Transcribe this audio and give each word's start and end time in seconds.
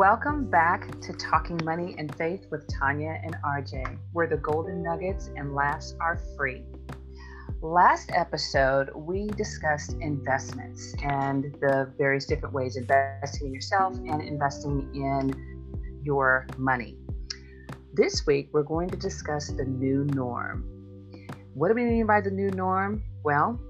Welcome 0.00 0.48
back 0.48 0.98
to 1.02 1.12
Talking 1.12 1.60
Money 1.62 1.94
and 1.98 2.14
Faith 2.16 2.46
with 2.50 2.66
Tanya 2.68 3.20
and 3.22 3.36
RJ, 3.44 3.98
where 4.14 4.26
the 4.26 4.38
golden 4.38 4.82
nuggets 4.82 5.28
and 5.36 5.54
laughs 5.54 5.94
are 6.00 6.22
free. 6.38 6.64
Last 7.60 8.10
episode, 8.14 8.88
we 8.94 9.26
discussed 9.26 9.92
investments 10.00 10.94
and 11.02 11.54
the 11.60 11.92
various 11.98 12.24
different 12.24 12.54
ways 12.54 12.78
investing 12.78 13.48
in 13.48 13.52
yourself 13.52 13.94
and 13.94 14.22
investing 14.22 14.88
in 14.94 16.00
your 16.02 16.46
money. 16.56 16.96
This 17.92 18.26
week, 18.26 18.48
we're 18.54 18.62
going 18.62 18.88
to 18.88 18.96
discuss 18.96 19.48
the 19.48 19.64
new 19.64 20.06
norm. 20.14 20.64
What 21.52 21.68
do 21.68 21.74
we 21.74 21.84
mean 21.84 22.06
by 22.06 22.22
the 22.22 22.30
new 22.30 22.48
norm? 22.52 23.02
Well, 23.22 23.60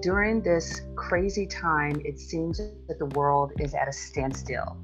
during 0.00 0.42
this 0.42 0.82
crazy 0.94 1.48
time, 1.48 2.00
it 2.04 2.20
seems 2.20 2.58
that 2.58 3.00
the 3.00 3.06
world 3.06 3.50
is 3.58 3.74
at 3.74 3.88
a 3.88 3.92
standstill. 3.92 4.76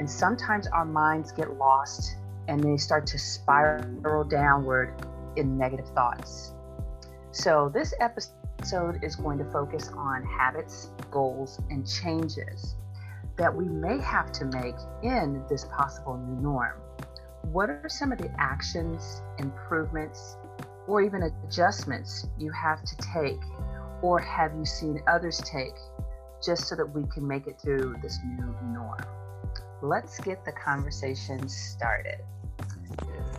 And 0.00 0.08
sometimes 0.08 0.66
our 0.68 0.86
minds 0.86 1.30
get 1.30 1.58
lost 1.58 2.16
and 2.48 2.64
they 2.64 2.78
start 2.78 3.06
to 3.08 3.18
spiral 3.18 4.24
downward 4.24 4.94
in 5.36 5.58
negative 5.58 5.88
thoughts. 5.90 6.54
So, 7.32 7.70
this 7.74 7.92
episode 8.00 9.04
is 9.04 9.14
going 9.14 9.36
to 9.40 9.44
focus 9.52 9.90
on 9.94 10.24
habits, 10.24 10.88
goals, 11.10 11.60
and 11.68 11.86
changes 11.86 12.76
that 13.36 13.54
we 13.54 13.66
may 13.66 13.98
have 13.98 14.32
to 14.32 14.46
make 14.46 14.76
in 15.02 15.44
this 15.50 15.66
possible 15.66 16.16
new 16.16 16.40
norm. 16.40 16.80
What 17.52 17.68
are 17.68 17.90
some 17.90 18.10
of 18.10 18.16
the 18.16 18.30
actions, 18.38 19.20
improvements, 19.38 20.38
or 20.88 21.02
even 21.02 21.24
adjustments 21.24 22.26
you 22.38 22.50
have 22.52 22.82
to 22.84 22.96
take 23.12 23.40
or 24.00 24.18
have 24.18 24.54
you 24.56 24.64
seen 24.64 25.02
others 25.06 25.42
take 25.44 25.76
just 26.42 26.68
so 26.68 26.74
that 26.76 26.86
we 26.86 27.04
can 27.12 27.28
make 27.28 27.46
it 27.46 27.60
through 27.60 27.96
this 28.02 28.18
new 28.24 28.56
norm? 28.72 29.19
Let's 29.82 30.20
get 30.20 30.44
the 30.44 30.52
conversation 30.52 31.48
started. 31.48 32.18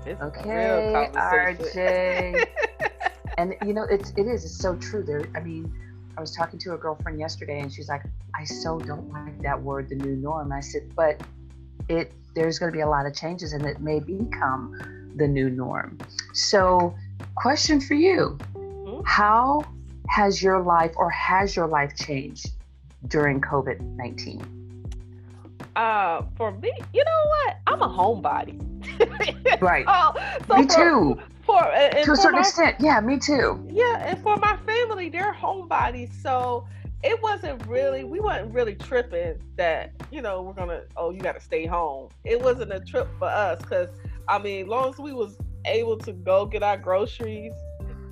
It's 0.06 0.22
okay, 0.22 1.12
RJ. 1.14 2.48
and 3.38 3.56
you 3.66 3.74
know, 3.74 3.84
it's 3.84 4.12
it 4.18 4.26
is. 4.26 4.46
It's 4.46 4.58
so 4.58 4.76
true. 4.78 5.04
There. 5.04 5.24
I 5.36 5.42
mean, 5.42 5.72
I 6.18 6.22
was 6.22 6.36
talking 6.36 6.58
to 6.60 6.74
a 6.74 6.78
girlfriend 6.78 7.20
yesterday, 7.20 7.60
and 7.60 7.72
she's 7.72 7.90
like, 7.90 8.02
"I 8.36 8.44
so 8.44 8.80
don't 8.80 9.12
like 9.12 9.40
that 9.44 9.62
word, 9.62 9.90
the 9.90 9.96
new 9.96 10.16
norm." 10.16 10.52
I 10.52 10.60
said, 10.60 10.94
"But 10.96 11.22
it 11.88 12.12
there's 12.34 12.58
going 12.58 12.72
to 12.72 12.76
be 12.76 12.82
a 12.82 12.90
lot 12.90 13.06
of 13.06 13.14
changes, 13.14 13.54
and 13.54 13.66
it 13.66 13.80
may 13.80 14.00
become 14.00 15.14
the 15.16 15.28
new 15.28 15.50
norm." 15.50 16.00
So, 16.34 16.96
question 17.36 17.80
for 17.80 17.94
you: 17.94 18.40
mm-hmm. 18.56 19.02
How 19.06 19.64
has 20.10 20.42
your 20.42 20.60
life 20.60 20.94
or 20.96 21.12
has 21.12 21.56
your 21.56 21.68
life 21.68 21.96
changed 21.96 22.50
during 23.08 23.40
COVID 23.40 23.82
19? 23.98 24.61
Uh, 25.76 26.24
for 26.36 26.52
me, 26.52 26.72
you 26.94 27.04
know 27.04 27.30
what? 27.30 27.58
I'm 27.68 27.82
a 27.82 27.88
homebody. 27.88 28.60
right. 29.62 29.86
so, 29.86 30.48
so 30.48 30.58
me 30.58 30.68
for, 30.68 30.76
too. 30.76 31.22
For, 31.46 31.62
to 32.04 32.12
a 32.12 32.16
certain 32.16 32.34
my, 32.34 32.40
extent, 32.40 32.76
yeah, 32.80 33.00
me 33.00 33.18
too. 33.18 33.66
Yeah, 33.70 34.06
and 34.06 34.22
for 34.22 34.38
my 34.38 34.58
family, 34.66 35.10
they're 35.10 35.34
homebodies, 35.34 36.14
so 36.22 36.68
it 37.04 37.22
wasn't 37.22 37.66
really 37.66 38.04
we 38.04 38.20
weren't 38.20 38.54
really 38.54 38.76
tripping 38.76 39.42
that 39.56 39.92
you 40.12 40.22
know 40.22 40.44
we're 40.44 40.54
gonna 40.54 40.84
oh 40.98 41.10
you 41.10 41.20
got 41.20 41.34
to 41.34 41.42
stay 41.42 41.66
home. 41.66 42.10
It 42.24 42.40
wasn't 42.40 42.72
a 42.74 42.80
trip 42.80 43.08
for 43.18 43.28
us 43.28 43.60
because 43.62 43.90
I 44.28 44.40
mean, 44.40 44.68
long 44.68 44.90
as 44.90 45.00
we 45.00 45.14
was 45.14 45.38
able 45.66 45.98
to 45.98 46.14
go 46.14 46.46
get 46.46 46.64
our 46.64 46.78
groceries 46.78 47.54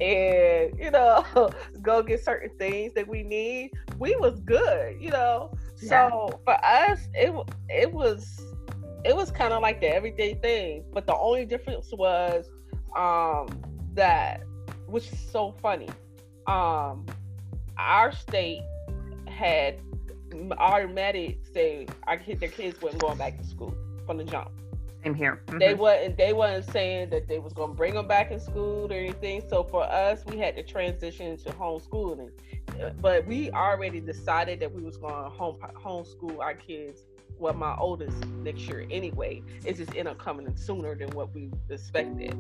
and 0.02 0.78
you 0.80 0.92
know 0.92 1.50
go 1.82 2.02
get 2.02 2.24
certain 2.24 2.50
things 2.58 2.94
that 2.94 3.08
we 3.08 3.24
need 3.24 3.72
we 3.98 4.16
was 4.16 4.40
good 4.42 4.96
you 5.00 5.10
know 5.10 5.52
yeah. 5.82 6.10
so 6.10 6.42
for 6.46 6.54
us 6.66 7.08
it 7.14 7.34
it 7.70 7.92
was 7.92 8.42
it 9.04 9.16
was 9.16 9.32
kind 9.32 9.54
of 9.54 9.62
like 9.62 9.80
the 9.82 9.88
everyday 9.88 10.34
thing 10.36 10.84
but 10.94 11.06
the 11.06 11.16
only 11.16 11.46
difference 11.46 11.92
was 11.94 12.50
um 12.96 13.48
that 13.94 14.44
which 14.88 15.12
is 15.12 15.20
so 15.20 15.54
funny 15.62 15.90
um 16.48 17.06
our 17.78 18.12
state 18.12 18.62
had 19.28 19.80
automatic 20.58 21.40
say 21.54 21.86
our 22.04 22.18
kid 22.18 22.40
their 22.40 22.50
kids 22.50 22.82
weren't 22.82 22.98
going 23.00 23.18
back 23.18 23.38
to 23.38 23.44
school 23.44 23.76
from 24.06 24.18
the 24.18 24.24
jump 24.24 24.52
same 25.04 25.14
here. 25.14 25.42
Mm-hmm. 25.48 25.60
They 25.60 25.74
wasn't 25.74 26.18
they 26.18 26.34
wasn't 26.34 26.72
saying 26.72 27.10
that 27.12 27.28
they 27.28 27.40
was 27.40 27.54
gonna 27.54 27.74
bring 27.74 27.94
them 27.94 28.08
back 28.08 28.32
in 28.32 28.40
school 28.40 28.92
or 28.92 28.96
anything. 28.96 29.44
So 29.50 29.64
for 29.64 29.84
us, 29.84 30.24
we 30.26 30.38
had 30.38 30.56
to 30.56 30.64
transition 30.64 31.38
to 31.38 31.50
homeschooling. 31.52 32.32
But 33.02 33.26
we 33.26 33.52
already 33.52 34.00
decided 34.00 34.60
that 34.62 34.72
we 34.72 34.82
was 34.82 34.98
gonna 34.98 35.30
home 35.30 35.58
homeschool 35.76 36.40
our 36.40 36.54
kids. 36.54 37.02
Well, 37.38 37.54
my 37.54 37.74
oldest 37.78 38.26
next 38.44 38.68
year 38.68 38.86
anyway. 38.92 39.42
It's 39.64 39.80
just 39.80 39.96
end 39.96 40.10
up 40.10 40.18
coming 40.18 40.46
in 40.46 40.58
sooner 40.58 40.94
than 40.94 41.10
what 41.12 41.34
we 41.34 41.52
expected. 41.70 42.34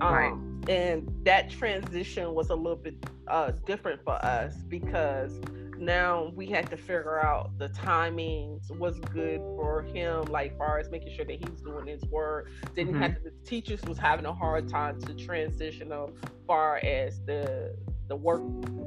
Um, 0.00 0.14
right. 0.14 0.34
And 0.68 1.12
that 1.24 1.50
transition 1.50 2.34
was 2.34 2.50
a 2.50 2.54
little 2.54 2.76
bit 2.76 2.94
uh, 3.26 3.50
different 3.66 4.04
for 4.04 4.14
us 4.24 4.54
because 4.68 5.40
now 5.78 6.32
we 6.34 6.46
had 6.46 6.70
to 6.70 6.76
figure 6.76 7.24
out 7.24 7.56
the 7.58 7.68
timings 7.70 8.70
was 8.78 8.98
good 9.00 9.40
for 9.40 9.82
him 9.82 10.24
like 10.24 10.56
far 10.58 10.78
as 10.78 10.90
making 10.90 11.14
sure 11.14 11.24
that 11.24 11.38
he's 11.38 11.60
doing 11.60 11.86
his 11.86 12.02
work. 12.04 12.50
Then 12.74 12.88
mm-hmm. 12.88 13.00
had 13.00 13.16
to, 13.16 13.22
the 13.22 13.32
teachers 13.48 13.82
was 13.82 13.98
having 13.98 14.26
a 14.26 14.32
hard 14.32 14.68
time 14.68 15.00
to 15.02 15.14
transition 15.14 15.92
as 15.92 16.10
far 16.46 16.78
as 16.78 17.20
the 17.26 17.76
the 18.08 18.16
work 18.16 18.42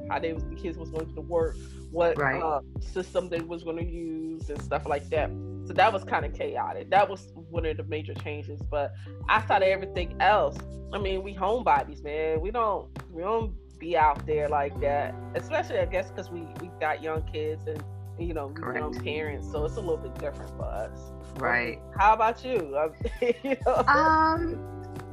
how 0.09 0.19
they 0.19 0.31
was 0.31 0.43
the 0.45 0.55
kids 0.55 0.77
was 0.77 0.89
going 0.91 1.13
to 1.13 1.21
work 1.21 1.57
what 1.91 2.17
right. 2.17 2.41
uh, 2.41 2.61
system 2.79 3.29
they 3.29 3.39
was 3.39 3.63
going 3.63 3.77
to 3.77 3.85
use 3.85 4.49
and 4.49 4.61
stuff 4.61 4.85
like 4.87 5.09
that. 5.09 5.29
So 5.65 5.73
that 5.73 5.91
was 5.91 6.03
kind 6.03 6.25
of 6.25 6.33
chaotic. 6.33 6.89
That 6.91 7.09
was 7.09 7.33
one 7.49 7.65
of 7.65 7.77
the 7.77 7.83
major 7.83 8.13
changes 8.13 8.61
but 8.61 8.93
outside 9.29 9.63
of 9.63 9.67
everything 9.69 10.15
else. 10.21 10.57
I 10.93 10.99
mean 10.99 11.23
we 11.23 11.33
homebodies 11.33 12.03
man. 12.03 12.41
We 12.41 12.51
don't 12.51 12.87
we 13.11 13.23
don't 13.23 13.53
be 13.79 13.97
out 13.97 14.25
there 14.25 14.47
like 14.49 14.79
that. 14.81 15.15
Especially, 15.35 15.79
I 15.79 15.85
guess, 15.85 16.09
because 16.09 16.29
we 16.29 16.41
we 16.61 16.69
got 16.79 17.01
young 17.01 17.23
kids 17.23 17.67
and 17.67 17.83
you 18.19 18.33
know 18.33 18.47
we 18.47 18.79
young 18.79 18.97
parents, 19.03 19.49
so 19.51 19.65
it's 19.65 19.77
a 19.77 19.79
little 19.79 19.97
bit 19.97 20.17
different 20.19 20.51
for 20.57 20.65
us. 20.65 21.11
Right. 21.37 21.79
How 21.97 22.13
about 22.13 22.43
you? 22.43 22.77
you 23.43 23.57
know? 23.65 23.75
Um, 23.87 24.59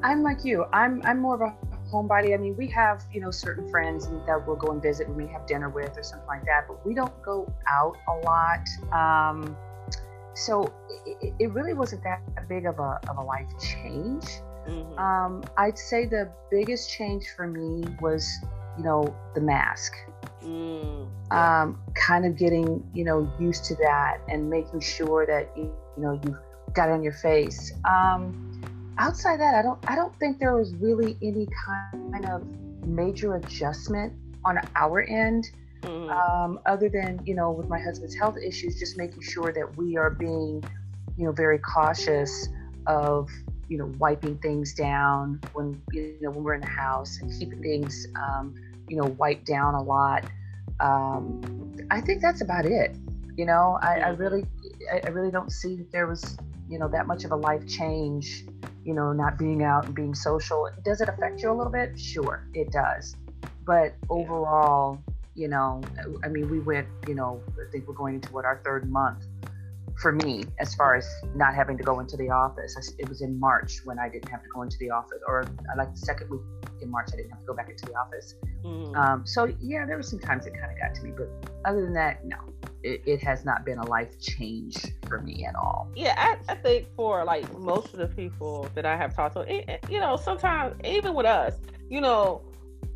I'm 0.02 0.22
like 0.22 0.44
you. 0.44 0.64
I'm 0.72 1.02
I'm 1.04 1.18
more 1.20 1.34
of 1.34 1.40
a 1.40 1.54
homebody. 1.90 2.34
I 2.34 2.36
mean, 2.38 2.56
we 2.56 2.66
have 2.68 3.04
you 3.12 3.20
know 3.20 3.30
certain 3.30 3.68
friends 3.70 4.08
that 4.26 4.46
we'll 4.46 4.56
go 4.56 4.72
and 4.72 4.82
visit 4.82 5.08
when 5.08 5.16
we 5.16 5.32
have 5.32 5.46
dinner 5.46 5.68
with 5.68 5.96
or 5.96 6.02
something 6.02 6.26
like 6.26 6.44
that, 6.44 6.66
but 6.66 6.84
we 6.86 6.94
don't 6.94 7.22
go 7.22 7.52
out 7.68 7.96
a 8.08 8.16
lot. 8.24 8.66
Um, 8.92 9.56
so 10.34 10.72
it, 11.06 11.32
it 11.38 11.52
really 11.52 11.74
wasn't 11.74 12.02
that 12.02 12.20
big 12.48 12.66
of 12.66 12.78
a 12.78 13.00
of 13.08 13.18
a 13.18 13.22
life 13.22 13.48
change. 13.60 14.24
Mm-hmm. 14.66 14.98
Um, 14.98 15.44
I'd 15.56 15.78
say 15.78 16.06
the 16.06 16.30
biggest 16.50 16.90
change 16.90 17.26
for 17.36 17.46
me 17.46 17.84
was 18.00 18.28
you 18.76 18.84
know, 18.84 19.14
the 19.34 19.40
mask. 19.40 19.94
Mm, 20.42 21.08
yeah. 21.30 21.62
um, 21.62 21.78
kind 21.94 22.26
of 22.26 22.36
getting, 22.36 22.86
you 22.92 23.04
know, 23.04 23.30
used 23.38 23.64
to 23.66 23.74
that 23.76 24.20
and 24.28 24.48
making 24.50 24.80
sure 24.80 25.26
that, 25.26 25.50
you, 25.56 25.72
you 25.96 26.02
know, 26.02 26.20
you've 26.24 26.36
got 26.74 26.88
it 26.88 26.92
on 26.92 27.02
your 27.02 27.12
face. 27.12 27.72
Um, 27.84 28.60
outside 28.98 29.40
that, 29.40 29.54
I 29.54 29.62
don't, 29.62 29.78
I 29.90 29.94
don't 29.94 30.14
think 30.18 30.38
there 30.38 30.54
was 30.54 30.74
really 30.74 31.16
any 31.22 31.48
kind 31.64 32.26
of 32.26 32.44
major 32.86 33.36
adjustment 33.36 34.12
on 34.44 34.58
our 34.76 35.02
end. 35.02 35.50
Mm. 35.82 36.10
Um, 36.10 36.60
other 36.64 36.88
than 36.88 37.20
you 37.26 37.34
know 37.34 37.50
with 37.50 37.68
my 37.68 37.78
husband's 37.78 38.14
health 38.14 38.38
issues 38.42 38.78
just 38.78 38.96
making 38.96 39.20
sure 39.20 39.52
that 39.52 39.76
we 39.76 39.98
are 39.98 40.08
being 40.08 40.64
you 41.18 41.26
know 41.26 41.32
very 41.32 41.58
cautious 41.58 42.48
of 42.86 43.28
you 43.68 43.78
know 43.78 43.92
wiping 43.98 44.36
things 44.38 44.74
down 44.74 45.40
when 45.52 45.80
you 45.92 46.16
know 46.20 46.30
when 46.30 46.44
we're 46.44 46.54
in 46.54 46.60
the 46.60 46.66
house 46.66 47.20
and 47.20 47.32
keeping 47.38 47.62
things 47.62 48.06
um, 48.16 48.54
you 48.88 48.96
know, 48.96 49.08
wiped 49.18 49.46
down 49.46 49.74
a 49.74 49.82
lot. 49.82 50.24
Um, 50.80 51.86
I 51.90 52.00
think 52.00 52.20
that's 52.20 52.40
about 52.40 52.66
it. 52.66 52.96
You 53.36 53.46
know, 53.46 53.78
I, 53.82 54.00
I 54.00 54.08
really, 54.10 54.46
I, 55.04 55.08
really 55.08 55.30
don't 55.30 55.50
see 55.50 55.76
that 55.76 55.90
there 55.90 56.06
was, 56.06 56.36
you 56.68 56.78
know, 56.78 56.88
that 56.88 57.06
much 57.06 57.24
of 57.24 57.32
a 57.32 57.36
life 57.36 57.66
change. 57.66 58.44
You 58.84 58.92
know, 58.92 59.12
not 59.12 59.38
being 59.38 59.64
out 59.64 59.86
and 59.86 59.94
being 59.94 60.14
social. 60.14 60.68
Does 60.84 61.00
it 61.00 61.08
affect 61.08 61.40
you 61.40 61.50
a 61.50 61.54
little 61.54 61.72
bit? 61.72 61.98
Sure, 61.98 62.46
it 62.52 62.70
does. 62.70 63.16
But 63.64 63.94
overall, 64.10 65.02
you 65.34 65.48
know, 65.48 65.80
I 66.22 66.28
mean, 66.28 66.50
we 66.50 66.58
went, 66.60 66.86
you 67.08 67.14
know, 67.14 67.40
I 67.54 67.70
think 67.72 67.88
we're 67.88 67.94
going 67.94 68.16
into 68.16 68.30
what 68.30 68.44
our 68.44 68.60
third 68.62 68.90
month 68.90 69.24
for 70.00 70.12
me 70.12 70.44
as 70.58 70.74
far 70.74 70.96
as 70.96 71.08
not 71.34 71.54
having 71.54 71.78
to 71.78 71.84
go 71.84 72.00
into 72.00 72.16
the 72.16 72.30
office. 72.30 72.76
It 72.98 73.08
was 73.08 73.22
in 73.22 73.38
March 73.38 73.80
when 73.84 73.98
I 73.98 74.08
didn't 74.08 74.28
have 74.28 74.42
to 74.42 74.48
go 74.54 74.62
into 74.62 74.76
the 74.78 74.90
office, 74.90 75.20
or 75.26 75.44
like 75.76 75.92
the 75.92 75.98
second 75.98 76.30
week 76.30 76.40
in 76.82 76.90
March, 76.90 77.08
I 77.12 77.16
didn't 77.16 77.30
have 77.30 77.40
to 77.40 77.46
go 77.46 77.54
back 77.54 77.70
into 77.70 77.86
the 77.86 77.94
office. 77.94 78.34
Mm. 78.64 78.96
Um, 78.96 79.26
so 79.26 79.52
yeah, 79.60 79.86
there 79.86 79.96
were 79.96 80.02
some 80.02 80.18
times 80.18 80.46
it 80.46 80.54
kind 80.54 80.72
of 80.72 80.78
got 80.78 80.94
to 80.94 81.02
me, 81.02 81.12
but 81.16 81.28
other 81.64 81.82
than 81.82 81.94
that, 81.94 82.24
no, 82.24 82.36
it, 82.82 83.02
it, 83.06 83.22
has 83.22 83.44
not 83.44 83.64
been 83.64 83.78
a 83.78 83.86
life 83.86 84.20
change 84.20 84.76
for 85.06 85.20
me 85.20 85.46
at 85.46 85.54
all. 85.54 85.88
Yeah, 85.94 86.14
I, 86.16 86.52
I, 86.52 86.54
think 86.56 86.88
for 86.94 87.24
like 87.24 87.58
most 87.58 87.94
of 87.94 87.98
the 87.98 88.08
people 88.08 88.68
that 88.74 88.84
I 88.84 88.96
have 88.96 89.14
talked 89.14 89.36
to, 89.36 89.40
it, 89.40 89.84
you 89.88 90.00
know, 90.00 90.16
sometimes 90.16 90.76
even 90.84 91.14
with 91.14 91.26
us, 91.26 91.54
you 91.88 92.00
know, 92.00 92.42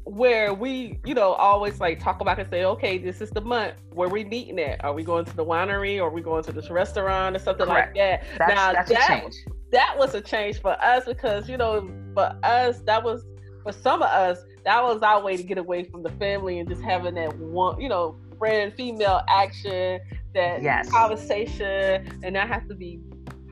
where 0.08 0.54
we, 0.54 0.98
you 1.04 1.14
know, 1.14 1.32
always 1.32 1.80
like 1.80 2.00
talk 2.02 2.20
about 2.20 2.38
and 2.38 2.48
say, 2.50 2.64
okay, 2.64 2.98
this 2.98 3.20
is 3.20 3.30
the 3.30 3.40
month 3.40 3.74
where 3.92 4.08
we 4.08 4.24
meeting 4.24 4.58
at. 4.58 4.82
Are 4.84 4.94
we 4.94 5.04
going 5.04 5.24
to 5.26 5.36
the 5.36 5.44
winery 5.44 5.98
or 5.98 6.08
are 6.08 6.10
we 6.10 6.22
going 6.22 6.42
to 6.44 6.52
this 6.52 6.70
restaurant 6.70 7.36
or 7.36 7.38
something 7.38 7.66
Correct. 7.66 7.96
like 7.96 8.22
that? 8.22 8.38
That's, 8.38 8.54
now 8.54 8.72
that's 8.72 8.90
that, 8.90 9.30
that 9.72 9.98
was 9.98 10.14
a 10.14 10.20
change 10.20 10.60
for 10.60 10.72
us 10.82 11.04
because, 11.04 11.48
you 11.48 11.56
know, 11.56 11.90
for 12.14 12.34
us, 12.42 12.80
that 12.86 13.02
was 13.02 13.26
for 13.62 13.72
some 13.72 14.02
of 14.02 14.08
us, 14.08 14.38
that 14.64 14.82
was 14.82 15.02
our 15.02 15.22
way 15.22 15.36
to 15.36 15.42
get 15.42 15.58
away 15.58 15.84
from 15.84 16.02
the 16.02 16.10
family 16.12 16.58
and 16.58 16.68
just 16.68 16.82
having 16.82 17.14
that 17.14 17.36
one, 17.38 17.80
you 17.80 17.88
know, 17.88 18.18
friend 18.38 18.72
female 18.74 19.22
action, 19.28 20.00
that 20.34 20.62
yes. 20.62 20.90
conversation, 20.90 22.20
and 22.22 22.34
that 22.34 22.48
has 22.48 22.62
to 22.68 22.74
be, 22.74 23.00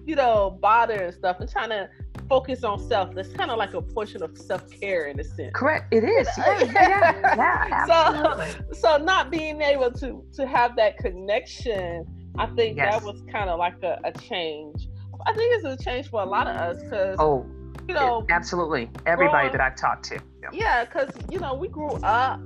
you 0.06 0.14
know, 0.14 0.56
bother 0.62 0.94
and 0.94 1.14
stuff, 1.14 1.38
and 1.40 1.50
trying 1.50 1.70
to 1.70 1.88
focus 2.28 2.64
on 2.64 2.78
self. 2.88 3.14
That's 3.14 3.32
kind 3.32 3.50
of 3.50 3.58
like 3.58 3.74
a 3.74 3.82
portion 3.82 4.22
of 4.22 4.36
self 4.36 4.68
care 4.70 5.06
in 5.06 5.18
a 5.20 5.24
sense. 5.24 5.52
Correct. 5.54 5.92
It 5.92 6.04
is. 6.04 6.28
Yeah, 6.36 6.62
yeah, 6.62 7.36
yeah, 7.36 7.86
absolutely. 7.88 8.74
So, 8.74 8.96
so 8.98 9.04
not 9.04 9.30
being 9.30 9.60
able 9.62 9.90
to 9.92 10.24
to 10.34 10.46
have 10.46 10.76
that 10.76 10.98
connection, 10.98 12.06
I 12.38 12.46
think 12.46 12.76
yes. 12.76 12.94
that 12.94 13.02
was 13.02 13.22
kind 13.30 13.50
of 13.50 13.58
like 13.58 13.82
a, 13.82 14.00
a, 14.04 14.12
change. 14.12 14.88
I 15.26 15.32
think 15.32 15.54
it's 15.54 15.64
a 15.64 15.82
change 15.82 16.08
for 16.08 16.22
a 16.22 16.26
lot 16.26 16.46
of 16.46 16.56
us 16.56 16.82
because. 16.82 17.16
Oh. 17.18 17.46
You 17.88 17.94
know, 17.94 18.26
absolutely. 18.30 18.90
Everybody 19.06 19.30
growing, 19.30 19.52
that 19.52 19.60
I've 19.60 19.76
talked 19.76 20.06
to. 20.06 20.18
Yeah, 20.52 20.84
because 20.84 21.08
you 21.30 21.38
know 21.38 21.54
we 21.54 21.68
grew 21.68 21.92
up 22.02 22.40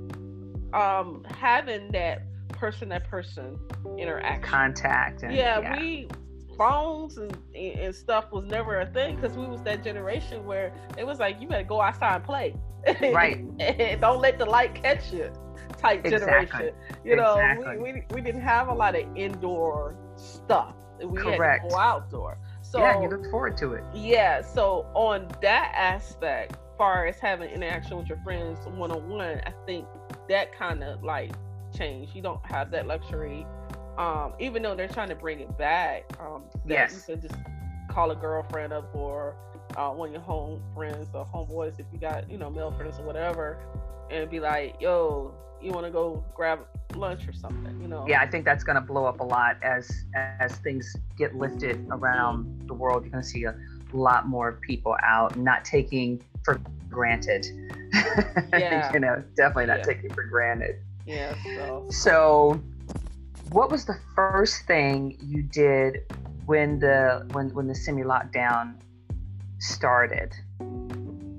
um 0.73 1.25
having 1.27 1.91
that 1.93 2.21
person 2.49 2.89
to 2.89 2.99
person 2.99 3.57
interaction 3.97 4.43
contact 4.43 5.23
and, 5.23 5.33
yeah, 5.33 5.59
yeah, 5.59 5.79
we 5.79 6.07
phones 6.61 7.17
and, 7.17 7.35
and 7.55 7.95
stuff 7.95 8.31
was 8.31 8.45
never 8.45 8.81
a 8.81 8.85
thing 8.87 9.15
because 9.15 9.35
we 9.35 9.47
was 9.47 9.63
that 9.63 9.83
generation 9.83 10.45
where 10.45 10.71
it 10.95 11.05
was 11.05 11.17
like 11.17 11.41
you 11.41 11.47
better 11.47 11.63
go 11.63 11.81
outside 11.81 12.17
and 12.17 12.23
play 12.23 12.53
right 13.11 13.37
and 13.59 13.99
don't 13.99 14.21
let 14.21 14.37
the 14.37 14.45
light 14.45 14.75
catch 14.75 15.11
you 15.11 15.31
type 15.79 16.05
exactly. 16.05 16.19
generation 16.19 16.71
you 17.03 17.15
know 17.15 17.33
exactly. 17.33 17.77
we, 17.77 17.93
we, 17.93 18.03
we 18.13 18.21
didn't 18.21 18.41
have 18.41 18.67
a 18.67 18.73
lot 18.73 18.95
of 18.95 19.03
indoor 19.15 19.95
stuff 20.15 20.75
we 21.03 21.19
Correct. 21.19 21.63
had 21.63 21.69
to 21.69 21.73
go 21.73 21.79
outdoor 21.79 22.37
so 22.61 22.77
yeah 22.77 23.01
you 23.01 23.09
look 23.09 23.25
forward 23.31 23.57
to 23.57 23.73
it 23.73 23.83
yeah 23.95 24.41
so 24.41 24.85
on 24.93 25.27
that 25.41 25.73
aspect 25.75 26.57
far 26.77 27.07
as 27.07 27.17
having 27.17 27.49
interaction 27.49 27.97
with 27.97 28.07
your 28.07 28.19
friends 28.23 28.59
one-on-one 28.67 29.41
i 29.47 29.53
think 29.65 29.87
that 30.29 30.55
kind 30.55 30.83
of 30.83 31.03
like 31.03 31.31
changed 31.75 32.15
you 32.15 32.21
don't 32.21 32.45
have 32.45 32.69
that 32.69 32.85
luxury 32.85 33.47
um, 33.97 34.33
even 34.39 34.61
though 34.61 34.75
they're 34.75 34.87
trying 34.87 35.09
to 35.09 35.15
bring 35.15 35.39
it 35.39 35.57
back, 35.57 36.05
um, 36.19 36.43
yes. 36.65 37.05
you 37.07 37.15
can 37.15 37.21
just 37.21 37.35
call 37.89 38.11
a 38.11 38.15
girlfriend 38.15 38.73
up 38.73 38.93
or 38.95 39.35
uh, 39.77 39.89
one 39.89 40.09
of 40.09 40.13
your 40.13 40.21
home 40.21 40.61
friends 40.73 41.07
or 41.13 41.25
homeboys 41.25 41.79
if 41.79 41.85
you 41.91 41.99
got 41.99 42.29
you 42.29 42.37
know 42.37 42.49
male 42.49 42.71
friends 42.71 42.99
or 42.99 43.03
whatever, 43.03 43.59
and 44.09 44.29
be 44.29 44.39
like, 44.39 44.75
"Yo, 44.79 45.33
you 45.61 45.71
want 45.71 45.85
to 45.85 45.91
go 45.91 46.23
grab 46.33 46.59
lunch 46.95 47.27
or 47.27 47.33
something?" 47.33 47.79
You 47.81 47.87
know? 47.87 48.05
Yeah, 48.07 48.21
I 48.21 48.27
think 48.27 48.45
that's 48.45 48.63
going 48.63 48.75
to 48.75 48.81
blow 48.81 49.05
up 49.05 49.19
a 49.19 49.23
lot 49.23 49.57
as 49.61 50.05
as 50.15 50.55
things 50.57 50.95
get 51.17 51.35
lifted 51.35 51.85
around 51.91 52.67
the 52.67 52.73
world. 52.73 53.03
You're 53.03 53.11
going 53.11 53.23
to 53.23 53.29
see 53.29 53.43
a 53.43 53.55
lot 53.93 54.27
more 54.27 54.53
people 54.53 54.95
out, 55.03 55.37
not 55.37 55.65
taking 55.65 56.23
for 56.43 56.61
granted. 56.89 57.45
Yeah. 58.53 58.91
you 58.93 58.99
know, 58.99 59.23
definitely 59.35 59.67
not 59.67 59.79
yeah. 59.79 59.83
taking 59.83 60.09
for 60.13 60.23
granted. 60.23 60.77
Yeah. 61.05 61.33
So. 61.43 61.87
so 61.89 62.61
what 63.51 63.69
was 63.69 63.83
the 63.85 63.97
first 64.15 64.65
thing 64.65 65.17
you 65.21 65.43
did 65.43 66.05
when 66.45 66.79
the 66.79 67.27
when 67.33 67.49
when 67.53 67.67
the 67.67 67.75
semi 67.75 68.01
lockdown 68.01 68.75
started? 69.59 70.33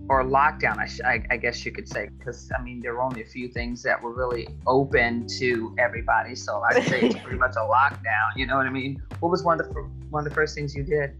Or 0.09 0.23
lockdown 0.23 0.79
I, 0.79 0.87
sh- 0.87 1.01
I, 1.07 1.25
I, 1.31 1.37
guess 1.39 1.65
you 1.65 1.73
could 1.73 1.89
say 1.89 2.11
because 2.19 2.51
i 2.59 2.61
mean 2.61 2.83
there 2.83 2.93
were 2.93 3.01
only 3.01 3.23
a 3.23 3.25
few 3.25 3.49
things 3.49 3.83
that 3.85 4.03
were 4.03 4.13
really 4.13 4.47
open 4.67 5.27
to 5.39 5.75
everybody 5.79 6.35
so 6.35 6.61
i'd 6.69 6.85
say 6.85 7.03
it's 7.03 7.19
pretty 7.21 7.39
much 7.39 7.53
a 7.53 7.61
lockdown 7.61 8.37
you 8.37 8.45
know 8.47 8.57
what 8.57 8.67
i 8.67 8.71
mean? 8.71 9.01
What 9.21 9.31
was 9.31 9.43
one 9.43 9.59
of 9.59 9.69
the 9.69 9.81
one 10.11 10.27
of 10.27 10.29
the 10.29 10.35
first 10.35 10.55
things 10.55 10.75
you 10.75 10.83
did? 10.83 11.17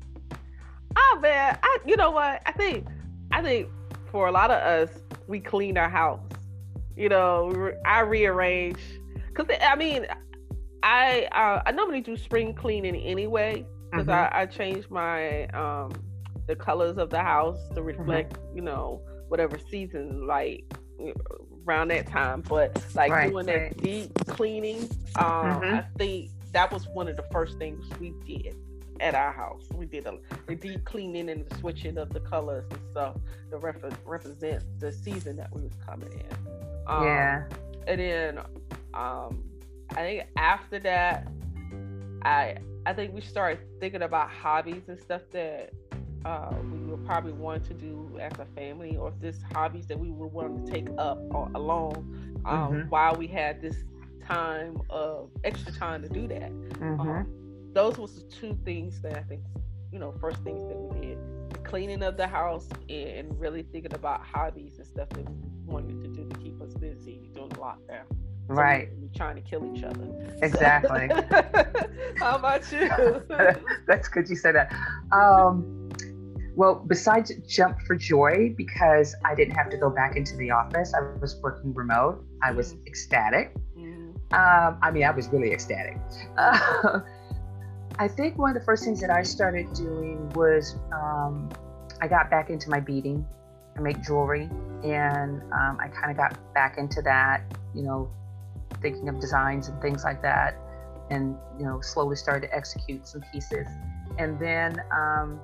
Oh 0.95 1.19
man 1.23 1.59
I, 1.63 1.79
you 1.87 1.97
know 1.97 2.11
what? 2.11 2.43
I 2.45 2.53
think 2.53 2.87
i 3.31 3.41
think 3.41 3.69
for 4.11 4.27
a 4.27 4.33
lot 4.33 4.51
of 4.51 4.59
us 4.59 4.91
we 5.27 5.41
cleaned 5.41 5.79
our 5.79 5.89
house. 5.89 6.21
You 6.95 7.09
know 7.09 7.73
i 7.87 8.01
rearrange 8.01 8.81
because 9.29 9.47
i 9.63 9.75
mean 9.75 10.07
I 10.83 11.29
uh, 11.33 11.63
I 11.67 11.73
normally 11.73 12.01
do 12.01 12.17
spring 12.17 12.55
cleaning 12.55 12.97
anyway 12.97 13.67
because 13.91 14.07
mm-hmm. 14.07 14.35
I, 14.35 14.43
I 14.43 14.47
change 14.47 14.89
my 14.91 15.47
um 15.49 15.93
the 16.47 16.57
colors 16.57 16.99
of 16.99 17.11
the 17.11 17.21
house 17.21 17.59
to 17.69 17.75
mm-hmm. 17.77 18.01
reflect 18.01 18.39
you 18.55 18.63
know 18.63 19.01
whatever 19.29 19.59
season 19.71 20.27
like 20.27 20.65
around 21.67 21.89
that 21.89 22.07
time. 22.07 22.43
But 22.43 22.83
like 22.95 23.11
right, 23.13 23.31
doing 23.31 23.47
right. 23.47 23.71
that 23.71 23.83
deep 23.83 24.13
cleaning, 24.27 24.81
um, 25.17 25.25
mm-hmm. 25.25 25.75
I 25.77 25.85
think 25.97 26.31
that 26.53 26.73
was 26.73 26.87
one 26.89 27.09
of 27.09 27.17
the 27.17 27.25
first 27.33 27.59
things 27.59 27.85
we 28.01 28.13
did 28.27 28.57
at 29.01 29.15
our 29.15 29.33
house. 29.33 29.65
We 29.75 29.87
did 29.87 30.07
a, 30.07 30.19
the 30.47 30.55
deep 30.55 30.85
cleaning 30.85 31.29
and 31.29 31.47
the 31.47 31.59
switching 31.59 31.99
of 31.99 32.13
the 32.13 32.21
colors 32.21 32.65
and 32.71 32.81
stuff 32.91 33.17
to 33.51 33.59
rep- 33.59 33.95
represent 34.07 34.63
the 34.79 34.93
season 34.93 35.37
that 35.37 35.53
we 35.55 35.63
was 35.63 35.73
coming 35.87 36.13
in. 36.13 36.37
Um, 36.87 37.05
yeah. 37.05 37.45
And 37.87 38.01
then 38.01 38.41
um, 38.95 39.43
I 39.93 40.03
think 40.03 40.25
after 40.37 40.79
that, 40.81 41.29
I 42.25 42.57
I 42.87 42.93
think 42.93 43.15
we 43.15 43.21
started 43.21 43.61
thinking 43.81 44.03
about 44.03 44.31
hobbies 44.31 44.89
and 44.89 44.99
stuff 45.01 45.23
that 45.33 45.73
uh, 46.25 46.55
we 46.71 46.79
would 46.79 47.05
probably 47.07 47.33
want 47.33 47.65
to 47.67 47.75
do 47.75 48.19
as 48.21 48.33
a 48.39 48.47
family, 48.57 48.97
or 48.97 49.13
just 49.21 49.43
hobbies 49.53 49.87
that 49.87 49.99
we 49.99 50.11
would 50.11 50.33
want 50.33 50.67
to 50.67 50.73
take 50.73 50.89
up 50.99 51.19
alone 51.55 52.41
um, 52.45 52.73
mm-hmm. 52.73 52.89
while 52.89 53.15
we 53.15 53.27
had 53.27 53.61
this 53.61 53.77
time 54.25 54.81
of 54.89 55.31
extra 55.45 55.73
time 55.73 56.03
to 56.03 56.09
do 56.09 56.27
that. 56.29 56.51
Mm-hmm. 56.51 57.01
Um, 57.01 57.27
those 57.73 57.99
was 57.99 58.15
the 58.15 58.23
two 58.31 58.59
things 58.65 59.01
that 59.03 59.17
I 59.17 59.23
think, 59.23 59.43
you 59.93 59.99
know, 59.99 60.13
first 60.21 60.43
things 60.43 60.63
that 60.69 60.77
we 60.77 61.01
did: 61.01 61.19
the 61.51 61.59
cleaning 61.59 62.03
of 62.03 62.17
the 62.17 62.27
house 62.27 62.69
and 62.89 63.39
really 63.39 63.65
thinking 63.73 63.95
about 63.95 64.25
hobbies 64.25 64.79
and 64.79 64.87
stuff 64.87 65.09
that 65.11 65.29
we 65.29 65.37
wanted 65.67 66.01
to 66.03 66.09
do 66.09 66.29
to 66.29 66.37
keep 66.39 66.61
us 66.61 66.75
busy 66.75 67.31
during 67.35 67.51
lockdown. 67.51 68.05
So 68.55 68.61
right. 68.61 68.89
We, 69.01 69.09
trying 69.17 69.37
to 69.37 69.43
kill 69.43 69.75
each 69.75 69.83
other. 69.83 70.37
Exactly. 70.43 71.09
How 72.19 72.37
about 72.37 72.71
you? 72.73 73.23
That's 73.87 74.09
good 74.09 74.29
you 74.29 74.37
said 74.37 74.55
that. 74.55 74.75
Um, 75.13 75.91
well, 76.55 76.85
besides 76.87 77.33
jump 77.49 77.81
for 77.83 77.97
joy, 77.97 78.55
because 78.57 79.15
I 79.25 79.35
didn't 79.35 79.55
have 79.55 79.71
to 79.71 79.77
go 79.77 79.89
back 79.89 80.17
into 80.17 80.37
the 80.37 80.51
office, 80.51 80.93
I 80.95 81.01
was 81.19 81.37
working 81.43 81.73
remote. 81.73 82.25
I 82.43 82.53
was 82.53 82.75
mm. 82.75 82.87
ecstatic. 82.87 83.55
Mm. 83.77 84.13
Um, 84.35 84.79
I 84.83 84.91
mean, 84.91 85.05
I 85.05 85.11
was 85.11 85.29
really 85.29 85.53
ecstatic. 85.53 85.97
Uh, 86.37 87.01
I 87.99 88.09
think 88.09 88.39
one 88.39 88.51
of 88.51 88.61
the 88.61 88.65
first 88.65 88.85
things 88.85 89.01
that 89.01 89.11
I 89.11 89.23
started 89.23 89.73
doing 89.73 90.29
was 90.31 90.77
um, 90.93 91.49
I 92.01 92.09
got 92.09 92.31
back 92.31 92.51
into 92.51 92.69
my 92.69 92.81
beading. 92.81 93.27
I 93.77 93.81
make 93.81 94.03
jewelry, 94.03 94.51
and 94.85 95.43
um, 95.53 95.79
I 95.81 95.89
kind 95.89 96.11
of 96.11 96.17
got 96.17 96.37
back 96.53 96.77
into 96.77 97.01
that. 97.03 97.43
You 97.75 97.83
know, 97.83 98.11
thinking 98.81 99.09
of 99.09 99.21
designs 99.21 99.69
and 99.69 99.81
things 99.81 100.05
like 100.05 100.23
that, 100.23 100.57
and 101.11 101.37
you 101.59 101.65
know, 101.65 101.81
slowly 101.81 102.17
started 102.17 102.49
to 102.49 102.55
execute 102.55 103.07
some 103.07 103.23
pieces. 103.33 103.67
And 104.19 104.39
then 104.39 104.81
um, 104.95 105.41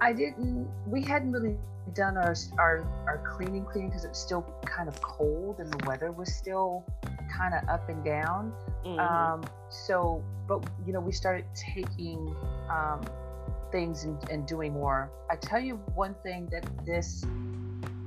I 0.00 0.12
didn't. 0.12 0.68
We 0.86 1.02
hadn't 1.02 1.32
really 1.32 1.56
done 1.92 2.16
our 2.16 2.34
our, 2.58 2.86
our 3.06 3.36
cleaning 3.36 3.64
cleaning 3.64 3.90
because 3.90 4.04
it 4.04 4.08
was 4.08 4.18
still 4.18 4.42
kind 4.64 4.88
of 4.88 5.00
cold 5.02 5.58
and 5.58 5.70
the 5.70 5.86
weather 5.86 6.10
was 6.12 6.34
still 6.34 6.84
kind 7.36 7.54
of 7.54 7.68
up 7.68 7.88
and 7.88 8.04
down. 8.04 8.52
Mm-hmm. 8.84 8.98
Um, 8.98 9.44
so, 9.70 10.22
but 10.46 10.64
you 10.86 10.92
know, 10.92 11.00
we 11.00 11.12
started 11.12 11.44
taking 11.54 12.34
um, 12.70 13.00
things 13.70 14.04
and, 14.04 14.18
and, 14.30 14.46
doing 14.46 14.72
more. 14.72 15.10
I 15.30 15.36
tell 15.36 15.60
you 15.60 15.76
one 15.94 16.14
thing 16.22 16.48
that 16.52 16.64
this 16.86 17.24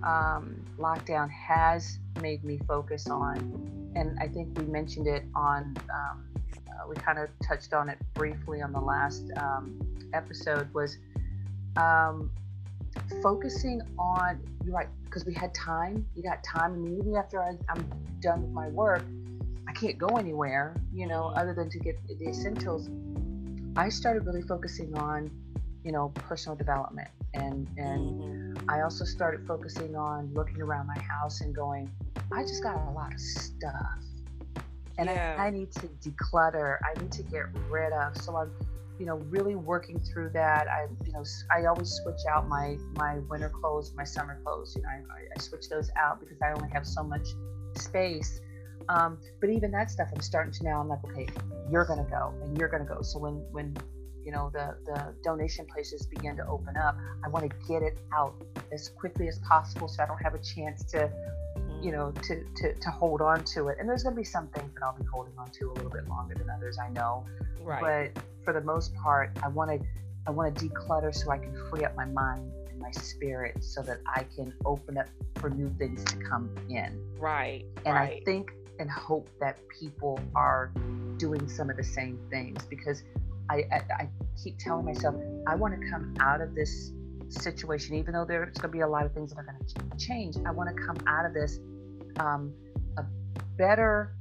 um, 0.04 0.64
lockdown 0.78 1.30
has 1.30 2.00
made 2.22 2.44
me 2.44 2.60
focus 2.68 3.08
on 3.08 3.78
and 3.98 4.18
I 4.20 4.28
think 4.28 4.58
we 4.58 4.66
mentioned 4.66 5.08
it 5.08 5.24
on, 5.34 5.76
um, 5.92 6.24
uh, 6.70 6.88
we 6.88 6.96
kind 6.96 7.18
of 7.18 7.30
touched 7.44 7.74
on 7.74 7.90
it 7.90 7.98
briefly 8.14 8.62
on 8.62 8.72
the 8.72 8.80
last 8.80 9.24
um, 9.38 9.80
episode, 10.14 10.72
was 10.74 10.98
um, 11.78 12.30
focusing 13.24 13.82
on, 13.98 14.40
you're 14.64 14.76
right, 14.76 14.88
because 15.04 15.26
we 15.26 15.34
had 15.34 15.54
time, 15.56 16.06
you 16.16 16.22
got 16.22 16.44
time. 16.44 16.80
Mean, 16.84 17.00
even 17.00 17.16
after 17.16 17.42
I, 17.42 17.58
I'm 17.70 17.90
done 18.22 18.44
with 18.44 18.52
my 18.52 18.68
work, 18.70 19.04
I 19.68 19.72
can't 19.72 19.98
go 19.98 20.18
anywhere, 20.18 20.76
you 20.94 21.08
know, 21.08 21.34
other 21.36 21.56
than 21.56 21.70
to 21.72 21.80
get 21.80 21.98
the 22.08 22.30
essentials. 22.30 22.90
I 23.76 23.90
started 23.90 24.28
really 24.28 24.44
focusing 24.44 24.96
on, 24.98 25.32
you 25.84 25.92
know, 25.92 26.10
personal 26.10 26.56
development. 26.56 27.10
And, 27.34 27.68
and 27.78 28.00
mm-hmm. 28.00 28.47
I 28.70 28.82
also 28.82 29.06
started 29.06 29.46
focusing 29.48 29.96
on 29.96 30.34
looking 30.34 30.62
around 30.62 30.88
my 30.88 31.02
house 31.02 31.42
and 31.42 31.56
going, 31.56 31.92
I 32.34 32.44
just 32.44 32.64
got 32.64 32.76
a 32.76 32.92
lot 32.92 33.14
of 33.14 33.20
stuff. 33.20 34.04
And 34.98 35.08
yeah. 35.08 35.36
I, 35.38 35.48
I, 35.48 35.50
need 35.52 35.72
to 35.74 35.88
declutter. 36.04 36.78
I 36.84 37.00
need 37.00 37.12
to 37.14 37.24
get 37.24 37.46
rid 37.70 37.94
of. 37.94 38.18
So 38.18 38.36
I'm 38.36 38.52
you 39.00 39.06
know, 39.06 39.18
really 39.30 39.56
working 39.56 40.00
through 40.00 40.30
that. 40.34 40.68
I, 40.68 40.88
you 41.06 41.12
know, 41.12 41.24
I 41.56 41.66
always 41.66 41.90
switch 41.90 42.22
out 42.30 42.48
my 42.48 42.78
my 42.96 43.20
winter 43.30 43.50
clothes, 43.50 43.94
my 43.96 44.04
summer 44.04 44.40
clothes. 44.44 44.74
You 44.76 44.82
know, 44.84 44.90
I, 44.90 45.22
I 45.36 45.40
switch 45.40 45.70
those 45.70 45.92
out 45.98 46.20
because 46.20 46.38
I 46.42 46.52
only 46.52 46.70
have 46.74 46.86
so 46.86 47.04
much 47.04 47.28
space. 47.76 48.40
Um, 48.90 49.20
but 49.42 49.50
even 49.50 49.72
that 49.72 49.92
stuff, 49.92 50.10
I'm 50.14 50.22
starting 50.22 50.52
to 50.54 50.64
now. 50.64 50.80
I'm 50.80 50.88
like, 50.88 51.04
okay, 51.06 51.28
you're 51.72 51.86
gonna 51.86 52.08
go, 52.10 52.34
and 52.44 52.58
you're 52.58 52.70
gonna 52.70 52.86
go. 52.86 53.02
So 53.02 53.20
when 53.20 53.34
when 53.52 53.76
you 54.28 54.34
know 54.34 54.52
the 54.52 54.76
the 54.86 55.14
donation 55.24 55.66
places 55.66 56.06
begin 56.06 56.36
to 56.36 56.46
open 56.48 56.76
up, 56.76 56.98
I 57.24 57.30
want 57.30 57.50
to 57.50 57.58
get 57.66 57.82
it 57.82 57.98
out 58.14 58.36
as 58.74 58.90
quickly 58.90 59.30
as 59.30 59.40
possible, 59.40 59.88
so 59.88 60.04
I 60.04 60.06
don't 60.06 60.22
have 60.22 60.34
a 60.34 60.44
chance 60.44 60.84
to 60.92 61.10
you 61.82 61.94
know 61.94 62.12
to, 62.24 62.44
to 62.58 62.74
to 62.74 62.90
hold 62.90 63.22
on 63.22 63.44
to 63.44 63.70
it 63.70 63.78
and 63.80 63.88
there's 63.88 64.02
going 64.02 64.16
to 64.16 64.20
be 64.20 64.26
some 64.26 64.48
things 64.48 64.74
that 64.74 64.84
i'll 64.84 64.98
be 64.98 65.06
holding 65.06 65.34
on 65.38 65.48
to 65.52 65.70
a 65.70 65.74
little 65.74 65.92
bit 65.92 66.08
longer 66.08 66.34
than 66.34 66.50
others 66.50 66.80
i 66.84 66.90
know 66.90 67.24
right. 67.62 68.12
but 68.16 68.24
for 68.44 68.52
the 68.52 68.62
most 68.62 68.96
part 68.96 69.30
i 69.44 69.48
want 69.48 69.70
to 69.70 69.80
i 70.26 70.32
want 70.32 70.56
to 70.56 70.66
declutter 70.66 71.14
so 71.14 71.30
i 71.30 71.38
can 71.38 71.56
free 71.70 71.86
up 71.86 71.96
my 71.96 72.06
mind 72.06 72.52
and 72.68 72.80
my 72.80 72.90
spirit 72.90 73.64
so 73.64 73.84
that 73.84 74.00
i 74.16 74.26
can 74.36 74.52
open 74.66 74.98
up 74.98 75.08
for 75.36 75.52
new 75.52 75.70
things 75.78 76.04
to 76.06 76.18
come 76.18 76.50
in 76.68 77.00
right 77.20 77.66
and 77.86 77.94
right. 77.94 78.22
i 78.22 78.26
think 78.26 78.50
and 78.80 78.90
hope 78.90 79.30
that 79.40 79.60
people 79.80 80.20
are 80.34 80.72
doing 81.18 81.48
some 81.48 81.70
of 81.70 81.78
the 81.78 81.84
same 81.84 82.20
things 82.32 82.64
because 82.66 83.04
I, 83.50 83.64
I, 83.72 83.82
I 83.90 84.10
keep 84.42 84.58
telling 84.60 84.86
myself 84.86 85.16
I 85.48 85.56
want 85.56 85.80
to 85.80 85.90
come 85.90 86.16
out 86.20 86.42
of 86.42 86.56
this 86.56 86.92
situation, 87.30 87.96
even 87.96 88.14
though 88.14 88.26
there's 88.26 88.58
going 88.58 88.72
to 88.72 88.78
be 88.78 88.82
a 88.82 88.88
lot 88.88 89.06
of 89.06 89.14
things 89.14 89.32
that 89.32 89.40
are 89.40 89.44
going 89.44 89.90
to 89.90 89.98
change. 89.98 90.36
I 90.46 90.52
want 90.52 90.76
to 90.76 90.82
come 90.82 90.98
out 91.08 91.26
of 91.26 91.34
this 91.34 91.60
um, 92.20 92.54
a 92.98 93.04
better 93.58 94.14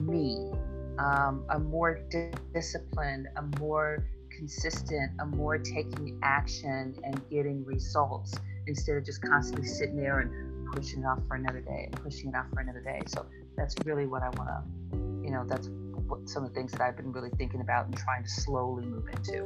me, 0.00 0.50
um, 0.98 1.44
a 1.50 1.58
more 1.58 2.00
di- 2.10 2.30
disciplined, 2.52 3.28
a 3.36 3.42
more 3.58 4.06
consistent, 4.36 5.12
a 5.20 5.26
more 5.26 5.58
taking 5.58 6.18
action 6.22 6.96
and 7.04 7.20
getting 7.30 7.64
results 7.64 8.34
instead 8.66 8.96
of 8.96 9.04
just 9.04 9.22
constantly 9.22 9.66
sitting 9.66 9.96
there 9.96 10.20
and 10.20 10.74
pushing 10.74 11.02
it 11.02 11.06
off 11.06 11.20
for 11.28 11.36
another 11.36 11.60
day 11.60 11.88
and 11.90 12.02
pushing 12.02 12.30
it 12.30 12.34
off 12.34 12.46
for 12.52 12.60
another 12.60 12.80
day. 12.80 13.00
So 13.06 13.26
that's 13.56 13.74
really 13.84 14.06
what 14.06 14.22
I 14.22 14.30
want 14.30 14.48
to, 14.48 14.98
you 15.22 15.30
know, 15.30 15.44
that's 15.46 15.68
what 15.94 16.28
some 16.28 16.44
of 16.44 16.50
the 16.50 16.54
things 16.54 16.72
that 16.72 16.80
I've 16.80 16.96
been 16.96 17.12
really 17.12 17.30
thinking 17.38 17.60
about 17.60 17.86
and 17.86 17.96
trying 17.96 18.22
to 18.22 18.28
slowly 18.28 18.84
move 18.84 19.06
into. 19.08 19.42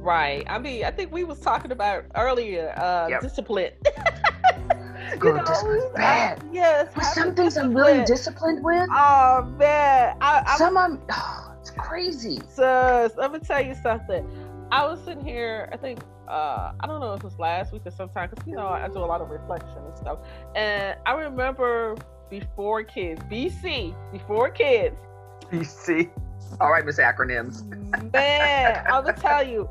Right. 0.00 0.44
I 0.48 0.58
mean, 0.58 0.84
I 0.84 0.90
think 0.90 1.12
we 1.12 1.24
was 1.24 1.40
talking 1.40 1.72
about 1.72 2.04
earlier 2.14 2.72
uh, 2.78 3.08
yep. 3.08 3.20
discipline. 3.20 3.72
Good 3.84 5.24
you 5.24 5.32
know, 5.34 5.44
discipline. 5.44 5.92
Bad. 5.94 6.42
yes. 6.52 6.92
But 6.94 7.04
some 7.04 7.34
things 7.34 7.56
I'm 7.56 7.74
really 7.74 8.04
disciplined 8.04 8.62
with. 8.62 8.88
Oh 8.92 9.44
man. 9.58 10.16
I, 10.20 10.42
I, 10.46 10.56
some 10.56 10.76
I'm. 10.76 11.00
Oh, 11.10 11.54
it's 11.60 11.70
crazy. 11.70 12.40
So 12.48 13.10
let 13.16 13.32
me 13.32 13.40
tell 13.40 13.64
you 13.64 13.74
something. 13.82 14.26
I 14.70 14.84
was 14.84 15.00
sitting 15.04 15.24
here. 15.24 15.68
I 15.72 15.76
think 15.76 16.00
uh, 16.28 16.72
I 16.78 16.86
don't 16.86 17.00
know 17.00 17.14
if 17.14 17.20
it 17.20 17.24
was 17.24 17.38
last 17.38 17.72
week 17.72 17.82
or 17.86 17.90
sometime 17.90 18.28
because 18.30 18.46
you 18.46 18.54
know 18.54 18.68
I 18.68 18.86
do 18.88 18.98
a 18.98 19.00
lot 19.00 19.20
of 19.20 19.30
reflection 19.30 19.78
and 19.84 19.96
stuff. 19.96 20.18
And 20.54 20.96
I 21.06 21.12
remember 21.12 21.96
before 22.30 22.84
kids, 22.84 23.22
BC, 23.24 23.94
before 24.12 24.50
kids. 24.50 24.96
BC. 25.50 26.10
All 26.60 26.70
right, 26.70 26.84
Miss 26.84 26.98
Acronyms. 26.98 27.64
Man, 28.12 28.86
I 28.86 28.98
will 28.98 29.06
just 29.06 29.22
tell 29.22 29.46
you, 29.46 29.68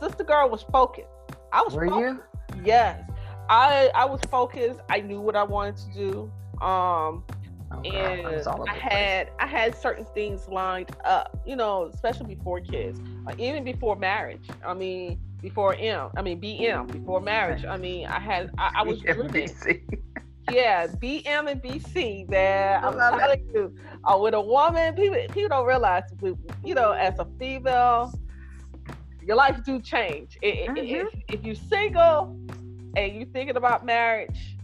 Sister 0.00 0.24
Girl 0.24 0.48
was 0.48 0.62
focused. 0.62 1.08
I 1.52 1.62
was. 1.62 1.74
Were 1.74 1.88
focused. 1.88 2.22
you? 2.56 2.62
Yes. 2.64 3.02
I 3.48 3.90
I 3.94 4.04
was 4.04 4.20
focused. 4.30 4.80
I 4.88 5.00
knew 5.00 5.20
what 5.20 5.36
I 5.36 5.42
wanted 5.42 5.76
to 5.78 5.92
do. 5.92 6.32
Um, 6.64 7.24
oh, 7.72 7.80
and 7.84 8.46
I 8.68 8.74
had 8.74 9.26
place. 9.26 9.36
I 9.40 9.46
had 9.46 9.74
certain 9.76 10.04
things 10.14 10.48
lined 10.48 10.90
up. 11.04 11.40
You 11.44 11.56
know, 11.56 11.90
especially 11.92 12.34
before 12.34 12.60
kids, 12.60 13.00
uh, 13.26 13.34
even 13.38 13.64
before 13.64 13.96
marriage. 13.96 14.48
I 14.64 14.74
mean, 14.74 15.18
before 15.42 15.74
M. 15.74 16.10
I 16.16 16.22
mean 16.22 16.40
BM 16.40 16.92
before 16.92 17.20
marriage. 17.20 17.64
I 17.64 17.76
mean, 17.76 18.06
I 18.06 18.20
had 18.20 18.50
I, 18.56 18.70
I 18.76 18.82
was 18.82 19.00
driven. 19.00 19.30
Yeah, 20.50 20.86
BM 20.86 21.50
and 21.50 21.62
BC, 21.62 22.28
man. 22.28 22.84
I'm 22.84 22.94
telling 22.96 23.48
you, 23.54 23.74
uh, 24.04 24.18
with 24.18 24.34
a 24.34 24.40
woman, 24.40 24.94
people 24.94 25.18
people 25.30 25.48
don't 25.48 25.66
realize, 25.66 26.04
you 26.64 26.74
know, 26.74 26.92
as 26.92 27.18
a 27.18 27.26
female, 27.38 28.12
your 29.22 29.36
life 29.36 29.62
do 29.64 29.80
change. 29.80 30.38
mm-hmm. 30.42 30.76
if, 30.76 31.08
if 31.28 31.44
you're 31.44 31.54
single 31.54 32.36
and 32.96 33.14
you're 33.14 33.26
thinking 33.26 33.56
about 33.56 33.84
marriage, 33.84 34.56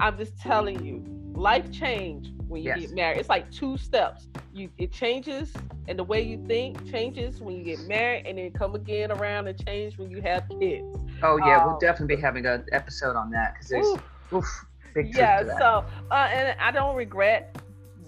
I'm 0.00 0.18
just 0.18 0.38
telling 0.38 0.84
you, 0.84 1.02
life 1.34 1.70
change 1.70 2.32
when 2.48 2.62
you 2.62 2.68
yes. 2.68 2.80
get 2.80 2.90
married. 2.92 3.18
It's 3.18 3.28
like 3.28 3.50
two 3.50 3.76
steps. 3.76 4.28
You 4.52 4.70
it 4.78 4.92
changes 4.92 5.52
and 5.88 5.98
the 5.98 6.04
way 6.04 6.22
you 6.22 6.42
think 6.46 6.90
changes 6.90 7.40
when 7.40 7.56
you 7.56 7.62
get 7.62 7.80
married, 7.86 8.26
and 8.26 8.38
then 8.38 8.50
come 8.50 8.74
again 8.74 9.12
around 9.12 9.46
and 9.46 9.66
change 9.66 9.98
when 9.98 10.10
you 10.10 10.20
have 10.22 10.48
kids. 10.60 10.96
Oh 11.22 11.36
yeah, 11.38 11.58
um, 11.58 11.70
we'll 11.70 11.78
definitely 11.78 12.16
be 12.16 12.22
having 12.22 12.46
an 12.46 12.64
episode 12.72 13.16
on 13.16 13.30
that 13.30 13.54
because 13.54 13.68
there's 13.68 13.86
oof, 13.86 14.02
oof, 14.32 14.66
yeah. 15.04 15.44
So 15.58 15.84
uh, 16.10 16.28
and 16.32 16.58
I 16.60 16.70
don't 16.70 16.96
regret 16.96 17.58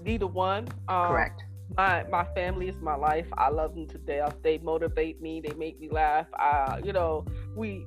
neither 0.05 0.27
one. 0.27 0.69
Um, 0.89 1.09
Correct. 1.09 1.45
My 1.77 2.05
my 2.11 2.25
family 2.35 2.69
is 2.69 2.77
my 2.81 2.95
life. 2.95 3.27
I 3.37 3.51
love 3.51 3.75
them 3.75 3.87
to 3.89 3.99
death. 3.99 4.37
They 4.43 4.59
motivate 4.59 5.21
me. 5.21 5.41
They 5.41 5.55
make 5.55 5.81
me 5.81 5.89
laugh. 5.91 6.27
Uh, 6.39 6.81
you 6.83 6.93
know, 6.93 7.25
we 7.55 7.85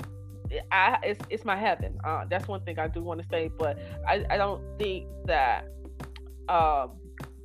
I 0.71 0.97
it's 1.03 1.19
it's 1.29 1.45
my 1.45 1.55
heaven. 1.55 1.97
Uh, 2.03 2.25
that's 2.29 2.47
one 2.47 2.61
thing 2.61 2.79
I 2.79 2.87
do 2.87 3.01
want 3.01 3.21
to 3.21 3.27
say, 3.29 3.49
but 3.57 3.79
I, 4.07 4.25
I 4.29 4.37
don't 4.37 4.61
think 4.77 5.07
that 5.25 5.65
um 6.49 6.91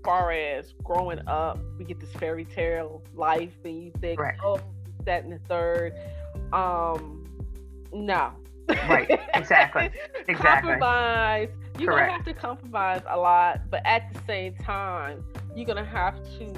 far 0.05 0.31
as 0.31 0.73
growing 0.85 1.21
up, 1.27 1.59
we 1.79 1.85
get 1.85 1.99
this 1.99 2.13
fairy 2.13 2.45
tale 2.45 3.03
life 3.15 3.57
and 3.65 3.85
you 3.85 3.93
think, 4.01 4.21
right. 4.21 4.37
oh, 4.45 4.61
that 5.05 5.25
and 5.25 5.33
the 5.33 5.39
third. 5.49 5.95
Um 6.53 7.25
no. 7.93 8.33
Right, 8.69 9.21
exactly. 9.35 9.91
Exactly. 10.29 10.73
compromise. 10.73 11.51
You're 11.79 11.93
Correct. 11.93 12.09
gonna 12.09 12.13
have 12.13 12.25
to 12.25 12.35
compromise 12.35 13.03
a 13.09 13.17
lot, 13.17 13.71
but 13.71 13.81
at 13.87 14.13
the 14.13 14.21
same 14.27 14.57
time, 14.57 15.23
you're 15.55 15.67
gonna 15.67 15.85
have 15.85 16.21
to 16.39 16.53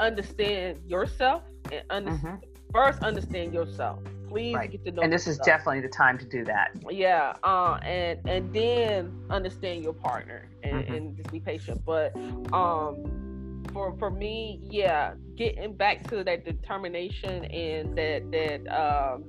understand 0.00 0.80
yourself 0.86 1.42
and 1.70 1.82
understand 1.90 2.40
mm-hmm. 2.40 2.72
first 2.72 3.02
understand 3.02 3.52
yourself 3.52 3.98
please 4.28 4.54
right. 4.54 4.70
get 4.70 4.84
to 4.84 4.92
know. 4.92 5.02
And 5.02 5.12
this 5.12 5.26
is 5.26 5.38
definitely 5.38 5.80
the 5.80 5.88
time 5.88 6.18
to 6.18 6.24
do 6.24 6.44
that. 6.44 6.70
Yeah, 6.90 7.34
uh, 7.42 7.78
and 7.82 8.18
and 8.28 8.52
then 8.52 9.12
understand 9.30 9.82
your 9.82 9.92
partner 9.92 10.48
and, 10.62 10.84
mm-hmm. 10.84 10.94
and 10.94 11.16
just 11.16 11.32
be 11.32 11.40
patient. 11.40 11.82
But 11.84 12.14
um, 12.52 13.62
for 13.72 13.96
for 13.98 14.10
me, 14.10 14.60
yeah, 14.62 15.14
getting 15.36 15.74
back 15.74 16.08
to 16.10 16.24
that 16.24 16.44
determination 16.44 17.44
and 17.46 17.96
that 17.96 18.30
that 18.32 18.68
um, 18.68 19.24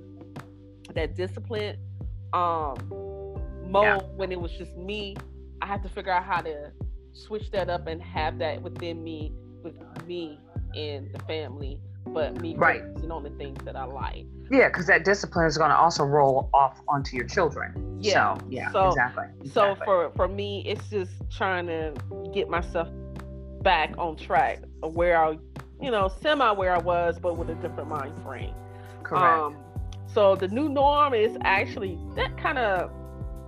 that 0.94 1.16
discipline 1.16 1.78
um 2.34 2.76
mode 3.66 3.84
yeah. 3.84 3.98
when 4.16 4.32
it 4.32 4.40
was 4.40 4.52
just 4.52 4.76
me, 4.78 5.16
I 5.62 5.68
had 5.68 5.84
to 5.84 5.90
figure 5.90 6.12
out 6.12 6.24
how 6.24 6.42
to 6.42 6.72
switch 7.14 7.52
that 7.52 7.70
up 7.70 7.88
and 7.88 8.02
have 8.02 8.40
that 8.40 8.62
within 8.62 9.04
me 9.04 9.34
with 9.64 9.76
me 10.06 10.40
and 10.76 11.12
the 11.14 11.20
family 11.24 11.80
but 12.14 12.40
me 12.42 12.56
right. 12.56 12.82
focusing 12.82 13.12
on 13.12 13.24
the 13.24 13.30
things 13.32 13.58
that 13.66 13.76
I 13.76 13.86
like. 13.86 14.26
Yeah, 14.50 14.70
because 14.70 14.88
that 14.88 15.04
discipline 15.04 15.46
is 15.46 15.58
going 15.58 15.70
to 15.70 15.76
also 15.76 16.04
roll 16.04 16.50
off 16.54 16.82
onto 16.88 17.18
your 17.18 17.26
children. 17.26 18.00
Yeah. 18.00 18.36
So, 18.36 18.46
yeah, 18.50 18.72
so, 18.72 18.88
exactly, 18.88 19.26
exactly. 19.42 19.50
So 19.50 19.76
for 19.84 20.12
for 20.16 20.28
me, 20.28 20.64
it's 20.66 20.90
just 20.90 21.12
trying 21.30 21.68
to 21.68 21.94
get 22.34 22.50
myself 22.50 22.88
back 23.62 23.94
on 23.98 24.16
track 24.16 24.60
where 24.82 25.18
I, 25.18 25.38
you 25.82 25.92
know, 25.92 26.10
semi 26.22 26.50
where 26.52 26.74
I 26.74 26.78
was, 26.78 27.20
but 27.20 27.38
with 27.38 27.50
a 27.50 27.56
different 27.56 27.90
mind 27.90 28.22
frame. 28.24 28.54
Correct. 29.04 29.40
Um, 29.40 29.58
so 30.18 30.36
the 30.36 30.48
new 30.48 30.68
norm 30.68 31.14
is 31.14 31.38
actually 31.42 31.96
that 32.16 32.36
kind 32.42 32.58
of 32.58 32.90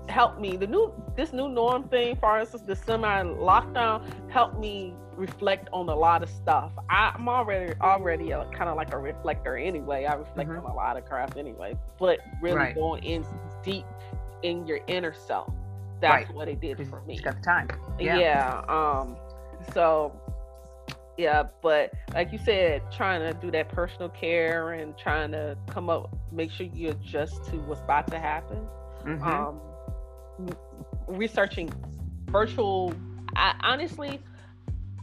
helped 0.07 0.39
me. 0.39 0.55
The 0.55 0.67
new 0.67 0.93
this 1.15 1.33
new 1.33 1.49
norm 1.49 1.89
thing, 1.89 2.15
for 2.17 2.39
instance, 2.39 2.61
the 2.61 2.75
semi 2.75 3.23
lockdown 3.23 4.05
helped 4.29 4.59
me 4.59 4.93
reflect 5.15 5.67
on 5.73 5.89
a 5.89 5.95
lot 5.95 6.21
of 6.21 6.29
stuff. 6.29 6.71
I, 6.87 7.11
am 7.15 7.27
already 7.27 7.73
already 7.81 8.29
kind 8.29 8.69
of 8.69 8.77
like 8.77 8.93
a 8.93 8.99
reflector 8.99 9.57
anyway. 9.57 10.05
I 10.05 10.13
reflect 10.13 10.47
mm-hmm. 10.47 10.63
on 10.63 10.71
a 10.71 10.75
lot 10.75 10.95
of 10.95 11.05
crap 11.05 11.37
anyway, 11.37 11.75
but 11.97 12.19
really 12.39 12.57
right. 12.57 12.75
going 12.75 13.03
in 13.03 13.25
deep 13.63 13.85
in 14.43 14.67
your 14.67 14.81
inner 14.85 15.15
self. 15.15 15.51
That's 16.01 16.27
right. 16.27 16.35
what 16.35 16.47
it 16.47 16.61
did 16.61 16.87
for 16.87 17.01
me. 17.01 17.15
You 17.15 17.23
got 17.23 17.37
the 17.37 17.41
time. 17.41 17.67
Yeah. 17.99 18.19
yeah. 18.19 18.59
Um. 18.67 19.17
So. 19.73 20.13
Yeah, 21.19 21.43
but 21.61 21.91
like 22.13 22.31
you 22.31 22.39
said, 22.45 22.81
trying 22.93 23.19
to 23.19 23.37
do 23.41 23.51
that 23.51 23.67
personal 23.67 24.07
care 24.07 24.71
and 24.71 24.97
trying 24.97 25.33
to 25.33 25.57
come 25.69 25.89
up, 25.89 26.17
make 26.31 26.49
sure 26.49 26.65
you 26.67 26.91
adjust 26.91 27.43
to 27.47 27.57
what's 27.57 27.81
about 27.81 28.09
to 28.11 28.19
happen. 28.19 28.65
Mm-hmm. 29.03 29.27
Um, 29.27 29.59
researching 31.07 31.73
virtual. 32.27 32.93
I 33.35 33.53
honestly, 33.59 34.21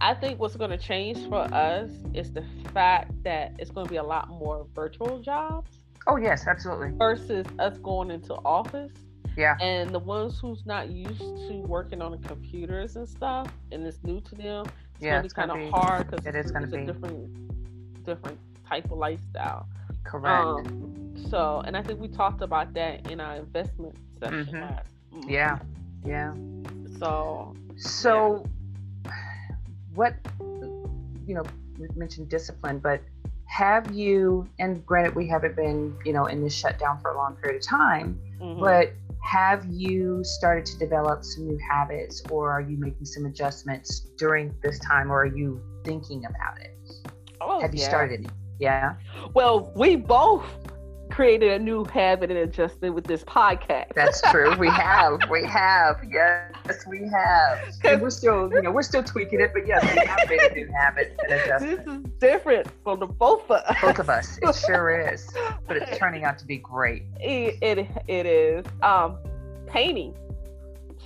I 0.01 0.15
think 0.15 0.41
what's 0.41 0.57
going 0.57 0.71
to 0.71 0.79
change 0.79 1.19
for 1.29 1.43
us 1.53 1.91
is 2.15 2.33
the 2.33 2.47
fact 2.73 3.13
that 3.25 3.53
it's 3.59 3.71
going 3.71 3.87
to 3.87 3.91
be 3.91 3.99
a 3.99 4.03
lot 4.03 4.31
more 4.31 4.67
virtual 4.75 5.21
jobs. 5.21 5.81
Oh 6.07 6.17
yes, 6.17 6.47
absolutely. 6.47 6.93
Versus 6.97 7.45
us 7.59 7.77
going 7.77 8.11
into 8.11 8.33
office. 8.37 8.93
Yeah. 9.37 9.59
And 9.61 9.91
the 9.91 9.99
ones 9.99 10.39
who's 10.41 10.65
not 10.65 10.89
used 10.89 11.21
to 11.21 11.63
working 11.67 12.01
on 12.01 12.13
the 12.13 12.27
computers 12.27 12.97
and 12.97 13.07
stuff, 13.07 13.53
and 13.71 13.87
it's 13.87 14.03
new 14.03 14.23
to 14.23 14.35
them, 14.35 14.65
yeah, 15.01 15.23
to 15.23 15.29
kind 15.29 15.51
of 15.51 15.71
hard 15.71 16.11
because 16.11 16.27
it 16.27 16.35
is 16.35 16.51
going 16.51 16.65
to 16.65 16.71
be 16.71 16.83
a 16.83 16.87
different, 16.87 18.05
different 18.05 18.39
type 18.69 18.85
of 18.87 18.99
lifestyle. 18.99 19.67
Correct. 20.05 20.47
Um, 20.47 21.15
so, 21.31 21.63
and 21.67 21.77
I 21.77 21.83
think 21.83 22.01
we 22.01 22.09
talked 22.09 22.43
about 22.43 22.73
that 22.75 23.11
in 23.11 23.21
our 23.21 23.37
investment 23.37 23.97
session. 24.21 24.61
Last- 24.61 24.89
mhm. 25.13 25.31
Yeah. 25.31 25.59
Yeah. 26.05 26.33
So, 26.99 27.55
So, 27.77 28.45
what, 29.95 30.15
you 30.41 31.35
know, 31.35 31.43
we 31.79 31.89
mentioned 31.95 32.29
discipline, 32.29 32.79
but 32.79 33.01
have 33.47 33.93
you, 33.93 34.49
and 34.59 34.85
granted, 34.87 35.15
we 35.15 35.27
haven't 35.29 35.57
been, 35.57 35.97
you 36.05 36.13
know, 36.13 36.27
in 36.27 36.43
this 36.43 36.55
shutdown 36.55 36.99
for 37.01 37.11
a 37.11 37.17
long 37.17 37.37
period 37.37 37.57
of 37.57 37.63
time, 37.67 38.21
mhm. 38.41 38.61
but 38.61 38.93
have 39.23 39.67
you 39.69 40.23
started 40.23 40.65
to 40.65 40.79
develop 40.79 41.25
some 41.25 41.49
new 41.49 41.59
habits 41.69 42.23
or 42.31 42.51
are 42.51 42.61
you 42.61 42.77
making 42.79 43.05
some 43.05 43.27
adjustments 43.27 44.09
during 44.17 44.55
this 44.63 44.79
time 44.79 45.11
or 45.11 45.23
are 45.23 45.37
you 45.37 45.61
thinking 45.85 46.25
about 46.25 46.61
it? 46.61 46.79
Oh, 47.41 47.61
have 47.61 47.75
you 47.75 47.81
yeah. 47.81 47.89
started? 47.89 48.31
Yeah. 48.59 48.95
Well, 49.35 49.73
we 49.75 49.97
both 49.97 50.47
created 51.11 51.53
a 51.53 51.59
new 51.59 51.85
habit 51.85 52.31
and 52.31 52.39
adjusted 52.39 52.91
with 52.93 53.05
this 53.05 53.25
podcast. 53.25 53.95
That's 53.95 54.21
true. 54.31 54.55
We 54.57 54.69
have. 54.69 55.21
We 55.31 55.45
have. 55.47 55.97
Yes, 56.11 56.87
we 56.87 57.09
have. 57.09 57.75
And 57.85 58.03
we're 58.03 58.11
still, 58.11 58.51
you 58.53 58.63
know, 58.63 58.71
we're 58.71 58.83
still 58.83 59.03
tweaking 59.03 59.41
it, 59.41 59.53
but 59.53 59.67
yes, 59.67 59.83
we 59.83 60.07
have 60.07 60.29
made 60.29 60.41
a 60.41 60.55
new 60.55 60.69
habit 60.73 61.17
and 61.23 61.33
adjustment. 61.33 61.85
this 61.85 61.95
is 61.95 62.03
different 62.21 62.67
for 62.85 62.97
the 62.97 63.07
both 63.07 63.45
of 63.45 63.51
us. 63.53 63.77
Both 63.81 63.99
of 63.99 64.11
us. 64.11 64.39
It 64.43 64.55
sure 64.55 65.13
is. 65.13 65.29
But 65.67 65.77
it's 65.77 65.99
turning 65.99 66.25
out 66.25 66.39
to 66.39 66.45
be 66.47 66.59
great. 66.59 67.05
It, 67.21 67.59
it, 67.63 67.89
it 68.09 68.27
is. 68.27 68.65
Um, 68.83 69.17
painting. 69.67 70.17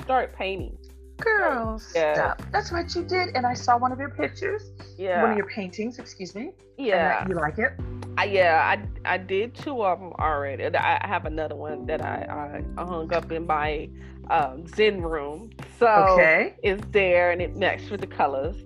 Start 0.02 0.34
painting. 0.34 0.76
Girl, 1.20 1.80
Yeah. 1.94 2.14
stop. 2.14 2.42
That's 2.52 2.72
what 2.72 2.94
you 2.94 3.04
did. 3.04 3.36
And 3.36 3.46
I 3.46 3.54
saw 3.54 3.76
one 3.78 3.92
of 3.92 3.98
your 3.98 4.10
pictures, 4.10 4.72
Yeah. 4.96 5.22
one 5.22 5.30
of 5.32 5.36
your 5.36 5.46
paintings, 5.48 5.98
excuse 5.98 6.34
me. 6.34 6.52
yeah. 6.78 7.20
that 7.20 7.28
you 7.28 7.34
like 7.34 7.58
it? 7.58 7.72
I, 8.16 8.24
yeah, 8.24 8.74
I 9.04 9.14
I 9.14 9.18
did 9.18 9.54
two 9.54 9.82
of 9.84 9.98
them 10.00 10.12
already. 10.18 10.64
I 10.76 10.98
I 11.02 11.06
have 11.06 11.26
another 11.26 11.54
one 11.56 11.86
that 11.86 12.02
I, 12.02 12.62
I 12.76 12.82
hung 12.84 13.12
up 13.12 13.30
in 13.32 13.46
my 13.46 13.88
um, 14.30 14.66
Zen 14.66 15.00
room. 15.02 15.50
So 15.78 15.86
Okay. 15.86 16.54
it's 16.62 16.84
there 16.90 17.30
and 17.32 17.40
it 17.42 17.54
matched 17.56 17.90
with 17.90 18.00
the 18.00 18.06
colors. 18.06 18.56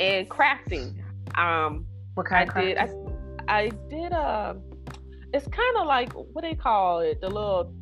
And 0.00 0.28
crafting. 0.28 0.94
Um, 1.36 1.86
What 2.14 2.26
I 2.32 2.44
kind 2.46 2.50
of 2.50 2.54
did. 2.64 2.78
I. 2.78 2.88
I 3.48 3.68
did. 3.88 4.12
Uh, 4.12 4.54
it's 5.32 5.46
kind 5.48 5.76
of 5.78 5.86
like 5.86 6.12
what 6.12 6.42
they 6.42 6.54
call 6.54 7.00
it, 7.00 7.20
the 7.20 7.28
little 7.28 7.72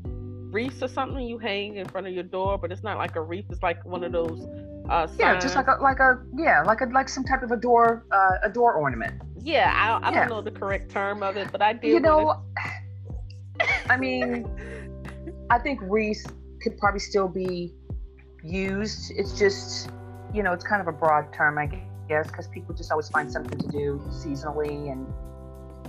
wreaths 0.50 0.82
or 0.82 0.88
something 0.88 1.22
you 1.26 1.38
hang 1.38 1.76
in 1.76 1.86
front 1.86 2.06
of 2.06 2.12
your 2.12 2.22
door, 2.22 2.58
but 2.58 2.72
it's 2.72 2.82
not 2.82 2.98
like 2.98 3.16
a 3.16 3.20
wreath. 3.20 3.46
It's 3.50 3.62
like 3.62 3.84
one 3.84 4.04
of 4.04 4.12
those. 4.12 4.46
Uh, 4.88 5.06
Yeah, 5.18 5.38
just 5.40 5.56
like 5.56 5.66
a 5.66 5.76
like 5.82 5.98
a 5.98 6.20
yeah, 6.36 6.62
like 6.62 6.80
a 6.80 6.86
like 6.86 7.08
some 7.08 7.24
type 7.24 7.42
of 7.42 7.50
a 7.50 7.56
door 7.56 8.04
uh, 8.12 8.36
a 8.44 8.48
door 8.48 8.74
ornament. 8.74 9.20
Yeah, 9.42 9.72
I, 9.74 10.06
I 10.06 10.10
Yeah. 10.10 10.20
don't 10.20 10.28
know 10.28 10.40
the 10.42 10.50
correct 10.52 10.90
term 10.90 11.22
of 11.22 11.36
it, 11.36 11.48
but 11.50 11.60
I 11.62 11.72
did. 11.72 11.90
You 11.90 12.00
know, 12.00 12.42
I 13.88 13.96
mean, 13.96 14.46
I 15.50 15.58
think 15.58 15.80
wreath 15.82 16.24
could 16.62 16.78
probably 16.78 17.00
still 17.00 17.28
be 17.28 17.72
used. 18.44 19.12
It's 19.16 19.38
just, 19.38 19.90
you 20.32 20.42
know, 20.42 20.52
it's 20.52 20.64
kind 20.64 20.80
of 20.80 20.88
a 20.88 20.92
broad 20.92 21.32
term, 21.32 21.58
I 21.58 21.66
guess, 22.08 22.28
because 22.28 22.48
people 22.48 22.74
just 22.74 22.90
always 22.90 23.08
find 23.08 23.30
something 23.30 23.58
to 23.58 23.68
do 23.68 24.00
seasonally. 24.10 24.90
And, 24.90 25.06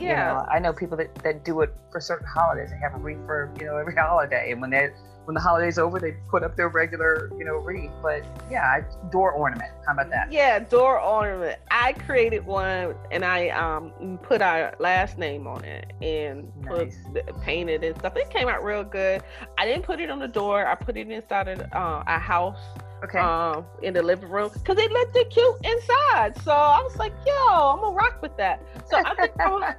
you 0.02 0.08
yeah, 0.08 0.34
know, 0.34 0.46
I 0.52 0.60
know 0.60 0.74
people 0.74 0.98
that, 0.98 1.14
that 1.24 1.44
do 1.46 1.62
it 1.62 1.74
for 1.92 2.00
certain 2.02 2.28
holidays. 2.28 2.70
They 2.72 2.78
have 2.78 2.94
a 2.96 2.98
wreath 2.98 3.18
for, 3.26 3.54
you 3.60 3.66
know, 3.66 3.78
every 3.78 3.96
holiday. 3.98 4.52
And 4.52 4.62
when 4.62 4.70
they 4.70 4.90
when 5.26 5.34
the 5.34 5.42
holiday's 5.42 5.78
over, 5.78 6.00
they 6.00 6.14
put 6.30 6.42
up 6.42 6.56
their 6.56 6.70
regular, 6.70 7.30
you 7.38 7.44
know, 7.44 7.56
wreath. 7.58 7.92
But 8.02 8.24
yeah, 8.50 8.64
I- 8.64 9.10
door 9.12 9.32
ornament. 9.32 9.70
How 9.86 9.94
about 9.94 10.10
that? 10.10 10.32
yeah, 10.32 10.60
door 10.60 11.00
ornament. 11.02 11.60
I 11.70 11.94
created 11.94 12.46
one 12.46 12.96
and 13.12 13.26
I 13.26 13.50
um 13.50 14.20
put 14.24 14.42
our 14.42 14.74
last 14.80 15.18
name 15.18 15.46
on 15.48 15.64
it 15.66 15.92
and 16.02 16.52
put 16.66 16.88
Nice. 16.88 16.98
the, 17.14 17.34
painted 17.42 17.84
and 17.84 17.98
stuff. 17.98 18.16
It 18.16 18.30
came 18.30 18.48
out 18.48 18.64
real 18.64 18.84
good. 18.86 19.22
I 19.58 19.66
didn't 19.66 19.84
put 19.84 20.00
it 20.00 20.10
on 20.10 20.20
the 20.20 20.28
door. 20.30 20.66
I 20.66 20.76
put 20.76 20.96
it 20.98 21.10
inside 21.10 21.48
of 21.50 21.60
uh, 21.74 22.04
a 22.08 22.20
house. 22.20 22.60
Okay. 23.04 23.20
um, 23.20 23.66
in 23.84 23.94
the 23.94 24.02
living 24.02 24.30
room 24.30 24.50
because 24.54 24.78
it 24.78 24.92
looked 24.92 25.16
it 25.16 25.30
cute 25.30 25.56
inside. 25.64 26.34
So 26.44 26.52
I 26.52 26.82
was 26.82 26.96
like, 26.98 27.14
yo, 27.26 27.34
I'm 27.34 27.80
gonna 27.80 27.96
rock 27.96 28.22
with 28.22 28.36
that. 28.38 28.62
So 28.90 28.98
I 28.98 29.14
think 29.16 29.32
I'm, 29.40 29.64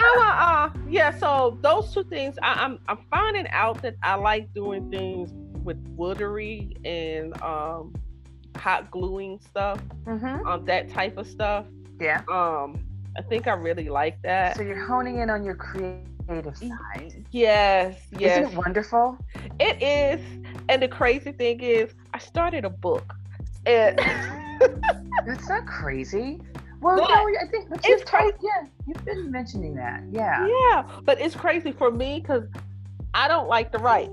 I'm 0.00 0.18
uh, 0.20 0.70
yeah. 0.88 1.16
So 1.16 1.58
those 1.62 1.92
two 1.94 2.04
things, 2.04 2.36
I, 2.42 2.52
I'm 2.64 2.78
I'm 2.88 2.98
finding 3.10 3.48
out 3.48 3.80
that 3.82 3.96
I 4.02 4.14
like 4.16 4.52
doing 4.54 4.90
things 4.90 5.32
with 5.64 5.82
woodery 5.96 6.76
and 6.86 7.40
um, 7.42 7.94
hot 8.56 8.90
gluing 8.90 9.40
stuff, 9.40 9.80
hmm 10.04 10.46
um, 10.46 10.64
that 10.66 10.88
type 10.90 11.16
of 11.16 11.26
stuff. 11.26 11.66
Yeah. 12.00 12.22
Um, 12.30 12.78
I 13.18 13.22
think 13.22 13.46
I 13.46 13.52
really 13.54 13.88
like 13.88 14.20
that. 14.22 14.56
So 14.56 14.62
you're 14.62 14.86
honing 14.86 15.20
in 15.20 15.30
on 15.30 15.42
your 15.44 15.54
creative 15.54 16.56
side. 16.56 17.24
Yes, 17.30 17.98
yes. 18.18 18.38
Isn't 18.38 18.52
it 18.52 18.56
wonderful? 18.58 19.18
It 19.58 19.82
is. 19.82 20.20
And 20.68 20.82
the 20.82 20.88
crazy 20.88 21.32
thing 21.32 21.60
is, 21.60 21.94
I 22.14 22.18
started 22.18 22.64
a 22.64 22.70
book. 22.70 23.14
And 23.66 23.98
That's 25.26 25.48
not 25.48 25.66
crazy. 25.66 26.40
Well, 26.80 26.96
But 26.98 27.08
no, 27.08 27.14
I 27.14 27.46
think 27.50 27.68
but 27.68 27.78
it's 27.78 27.88
you've 27.88 28.04
crazy. 28.04 28.32
told- 28.32 28.42
Yeah, 28.42 28.68
you've 28.86 29.04
been 29.04 29.30
mentioning 29.30 29.74
that. 29.76 30.02
Yeah. 30.10 30.46
yeah, 30.46 30.82
but 31.04 31.20
it's 31.20 31.34
crazy 31.34 31.72
for 31.72 31.90
me 31.90 32.20
because 32.20 32.44
I 33.14 33.28
don't 33.28 33.48
like 33.48 33.72
to 33.72 33.78
write. 33.78 34.10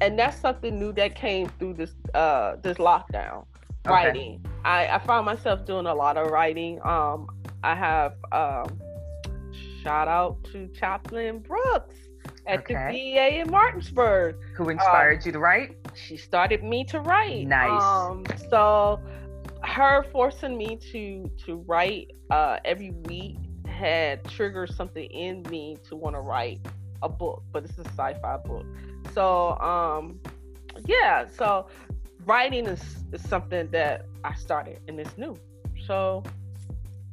And 0.00 0.18
that's 0.18 0.38
something 0.38 0.78
new 0.78 0.92
that 0.92 1.14
came 1.14 1.48
through 1.58 1.74
this 1.74 1.94
uh 2.14 2.56
this 2.62 2.76
lockdown. 2.78 3.44
Okay. 3.86 3.94
Writing. 3.94 4.44
I, 4.64 4.86
I 4.88 4.98
found 4.98 5.24
myself 5.26 5.64
doing 5.64 5.86
a 5.86 5.94
lot 5.94 6.16
of 6.16 6.30
writing. 6.30 6.80
Um 6.84 7.28
I 7.64 7.74
have 7.74 8.14
um 8.32 8.78
shout 9.82 10.06
out 10.08 10.42
to 10.52 10.68
Chaplain 10.68 11.38
Brooks 11.40 11.94
at 12.46 12.60
Okay. 12.60 12.74
the 12.74 13.14
VA 13.14 13.40
in 13.40 13.50
Martinsburg. 13.50 14.36
Who 14.56 14.68
inspired 14.68 15.24
you 15.26 15.32
to 15.32 15.38
write? 15.38 15.76
she 15.94 16.16
started 16.16 16.62
me 16.62 16.84
to 16.84 17.00
write. 17.00 17.46
Nice. 17.46 17.82
Um, 17.82 18.24
so 18.50 19.00
her 19.62 20.04
forcing 20.12 20.56
me 20.56 20.76
to 20.92 21.30
to 21.46 21.56
write 21.66 22.12
uh, 22.30 22.58
every 22.64 22.90
week 23.06 23.36
had 23.66 24.22
triggered 24.24 24.70
something 24.70 25.04
in 25.10 25.42
me 25.50 25.76
to 25.88 25.96
want 25.96 26.14
to 26.14 26.20
write 26.20 26.60
a 27.02 27.08
book, 27.08 27.42
but 27.52 27.64
it's 27.64 27.78
a 27.78 27.84
sci-fi 27.84 28.36
book. 28.38 28.64
So 29.14 29.58
um, 29.58 30.20
yeah, 30.86 31.26
so 31.28 31.68
writing 32.26 32.66
is, 32.66 32.82
is 33.12 33.26
something 33.26 33.68
that 33.68 34.06
I 34.24 34.34
started 34.34 34.80
and 34.88 34.98
it's 35.00 35.16
new. 35.16 35.36
So 35.86 36.22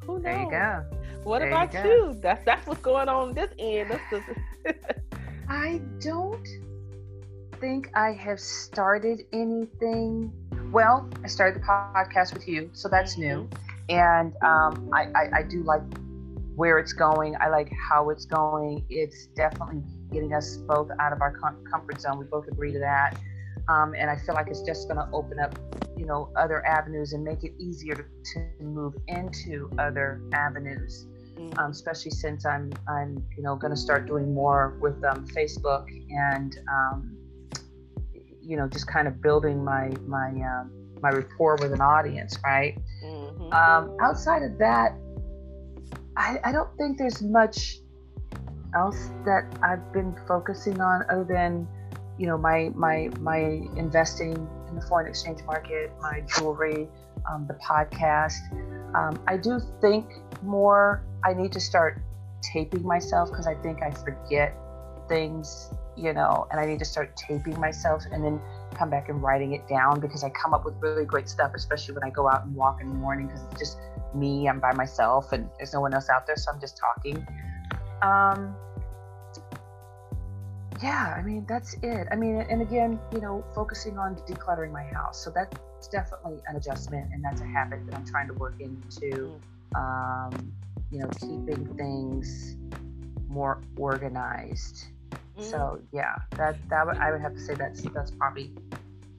who 0.06 0.16
knows? 0.20 0.24
There 0.24 0.42
you 0.42 0.50
go. 0.52 0.84
What 1.24 1.40
There 1.40 1.48
about 1.50 1.72
go. 1.72 1.84
you? 1.84 2.14
That's 2.22 2.44
that's 2.46 2.68
what's 2.68 2.82
going 2.82 3.08
on 3.08 3.34
this 3.34 3.50
end. 3.58 3.98
I 5.50 5.82
don't 6.00 6.48
think 7.60 7.90
I 7.96 8.12
have 8.12 8.40
started 8.40 9.26
anything. 9.32 10.32
Well, 10.72 11.10
I 11.24 11.28
started 11.28 11.62
the 11.62 11.66
podcast 11.66 12.34
with 12.34 12.48
you, 12.48 12.70
so 12.74 12.90
that's 12.90 13.18
new. 13.18 13.50
And 13.90 14.34
um, 14.44 14.90
I, 14.94 15.08
I, 15.16 15.30
I 15.38 15.44
do 15.44 15.64
like 15.64 15.82
where 16.56 16.78
it's 16.78 16.94
going. 16.94 17.36
I 17.40 17.50
like 17.50 17.72
how 17.90 18.10
it's 18.10 18.26
going. 18.26 18.86
It's 18.90 19.28
definitely 19.28 19.82
getting 20.12 20.34
us 20.34 20.58
both 20.58 20.90
out 21.00 21.14
of 21.14 21.22
our 21.22 21.32
com- 21.38 21.64
comfort 21.70 22.00
zone. 22.00 22.20
We 22.20 22.26
both 22.26 22.48
agree 22.48 22.72
to 22.72 22.80
that. 22.80 23.20
Um, 23.68 23.94
and 23.98 24.10
I 24.10 24.18
feel 24.18 24.36
like 24.36 24.48
it's 24.50 24.62
just 24.62 24.88
going 24.88 24.98
to 24.98 25.10
open 25.14 25.40
up, 25.40 25.58
you 25.98 26.06
know, 26.06 26.32
other 26.36 26.66
avenues 26.66 27.14
and 27.14 27.24
make 27.24 27.44
it 27.44 27.54
easier 27.58 27.96
to, 27.96 28.04
to 28.04 28.64
move 28.64 28.96
into 29.08 29.70
other 29.78 30.22
avenues. 30.34 31.08
Um, 31.58 31.72
especially 31.72 32.12
since 32.12 32.46
I'm 32.46 32.72
I'm 32.88 33.24
you 33.36 33.44
know 33.44 33.56
going 33.56 33.72
to 33.72 33.80
start 33.80 34.08
doing 34.08 34.34
more 34.34 34.78
with 34.82 35.04
um, 35.04 35.28
Facebook 35.28 35.88
and 36.10 36.58
um, 36.72 37.18
you 38.42 38.58
know 38.58 38.68
just 38.68 38.88
kind 38.88 39.08
of 39.08 39.22
building 39.22 39.64
my 39.64 39.92
my 40.08 40.30
um, 40.30 40.72
my 41.02 41.10
rapport 41.10 41.58
with 41.62 41.74
an 41.74 41.82
audience, 41.82 42.38
right? 42.44 42.78
Mhm. 43.04 43.54
Um, 43.54 43.98
outside 44.02 44.42
of 44.42 44.58
that, 44.58 44.96
I, 46.16 46.40
I 46.44 46.52
don't 46.52 46.76
think 46.78 46.98
there's 46.98 47.22
much 47.22 47.80
else 48.76 49.10
that 49.26 49.46
I've 49.62 49.92
been 49.94 50.16
focusing 50.28 50.82
on 50.82 51.04
other 51.10 51.24
than 51.24 51.68
you 52.18 52.28
know 52.28 52.38
my 52.38 52.72
my 52.76 53.10
my 53.20 53.40
investing 53.76 54.34
in 54.70 54.76
the 54.76 54.86
foreign 54.88 55.08
exchange 55.08 55.44
market, 55.46 55.92
my 56.02 56.24
jewelry, 56.36 56.88
um, 57.30 57.48
the 57.48 57.56
podcast. 57.56 58.40
Um, 58.96 59.22
I 59.28 59.38
do 59.38 59.60
think 59.82 60.06
more. 60.42 61.04
I 61.24 61.34
need 61.34 61.52
to 61.54 61.60
start 61.60 62.02
taping 62.42 62.84
myself 62.84 63.30
because 63.30 63.48
I 63.48 63.56
think 63.56 63.82
I 63.82 63.92
forget 63.92 64.54
things, 65.08 65.70
you 65.96 66.14
know, 66.14 66.48
and 66.52 66.60
I 66.60 66.66
need 66.66 66.80
to 66.80 66.86
start 66.86 67.16
taping 67.16 67.60
myself 67.60 68.04
and 68.12 68.24
then 68.24 68.42
come 68.76 68.90
back 68.90 69.10
and 69.10 69.22
writing 69.22 69.54
it 69.54 69.68
down 69.68 70.00
because 70.00 70.24
I 70.24 70.30
come 70.30 70.54
up 70.54 70.66
with 70.66 70.76
really 70.80 71.06
great 71.06 71.30
stuff, 71.30 71.52
especially 71.56 71.96
when 71.96 72.04
I 72.04 72.10
go 72.10 72.28
out 72.30 72.46
and 72.46 72.56
walk 72.56 72.82
in 72.82 72.90
the 72.90 72.96
morning 72.96 73.28
because 73.28 73.44
it's 73.44 73.60
just 73.60 73.78
me. 74.14 74.48
I'm 74.48 74.60
by 74.60 74.74
myself 74.74 75.32
and 75.32 75.50
there's 75.58 75.74
no 75.74 75.82
one 75.82 75.94
else 75.94 76.10
out 76.10 76.28
there, 76.28 76.36
so 76.36 76.52
I'm 76.52 76.60
just 76.60 76.78
talking. 76.78 77.26
Um, 78.02 78.56
yeah, 80.82 81.16
I 81.18 81.22
mean 81.22 81.46
that's 81.48 81.76
it. 81.82 82.08
I 82.12 82.16
mean, 82.16 82.46
and 82.50 82.62
again, 82.62 83.00
you 83.14 83.22
know, 83.22 83.44
focusing 83.56 83.98
on 83.98 84.16
decluttering 84.28 84.72
my 84.72 84.84
house. 84.84 85.24
So 85.24 85.32
that's 85.34 85.88
definitely 85.88 86.40
an 86.48 86.56
adjustment, 86.56 87.14
and 87.14 87.24
that's 87.24 87.42
a 87.42 87.46
habit 87.46 87.86
that 87.86 87.96
I'm 87.96 88.06
trying 88.06 88.28
to 88.28 88.34
work 88.34 88.56
into. 88.60 89.40
Um, 89.76 90.54
you 90.94 91.00
know, 91.00 91.10
keeping 91.20 91.66
things 91.76 92.56
more 93.28 93.62
organized. 93.78 94.86
Mm-hmm. 95.12 95.44
So 95.44 95.82
yeah, 95.92 96.16
that 96.38 96.58
that 96.70 96.86
would, 96.86 96.98
I 96.98 97.12
would 97.12 97.22
have 97.22 97.34
to 97.34 97.40
say 97.40 97.56
that's 97.56 97.82
that's 97.82 98.12
probably 98.12 98.52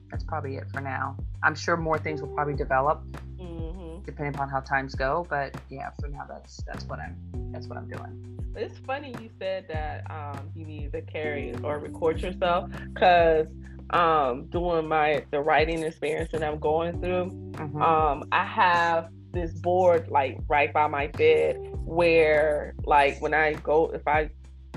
that's 0.09 0.23
probably 0.23 0.55
it 0.55 0.69
for 0.73 0.79
now. 0.79 1.17
I'm 1.43 1.55
sure 1.55 1.75
more 1.75 1.99
things 1.99 2.21
will 2.21 2.29
probably 2.29 2.53
develop 2.53 3.03
mm-hmm. 3.37 4.03
depending 4.05 4.33
upon 4.33 4.49
how 4.49 4.61
times 4.61 4.95
go. 4.95 5.27
But 5.29 5.55
yeah, 5.69 5.89
for 5.99 6.07
now 6.07 6.25
that's 6.27 6.63
that's 6.63 6.85
what 6.85 6.99
I'm 6.99 7.17
that's 7.51 7.67
what 7.67 7.77
I'm 7.77 7.89
doing. 7.89 8.39
It's 8.55 8.77
funny 8.79 9.13
you 9.21 9.29
said 9.37 9.65
that 9.67 10.09
um, 10.09 10.49
you 10.55 10.65
need 10.65 10.93
to 10.93 11.01
carry 11.01 11.53
or 11.61 11.77
record 11.77 12.21
yourself 12.21 12.69
because 12.93 13.47
um, 13.89 14.45
doing 14.45 14.87
my 14.87 15.25
the 15.31 15.41
writing 15.41 15.83
experience 15.83 16.31
that 16.31 16.41
I'm 16.41 16.59
going 16.59 17.01
through, 17.01 17.31
mm-hmm. 17.51 17.81
um, 17.81 18.23
I 18.31 18.45
have 18.45 19.09
this 19.35 19.51
board 19.51 20.07
like 20.07 20.37
right 20.47 20.73
by 20.73 20.87
my 20.87 21.07
bed 21.07 21.57
where 21.85 22.73
like 22.85 23.21
when 23.21 23.33
I 23.33 23.53
go 23.53 23.91
if 23.93 24.07
I 24.07 24.29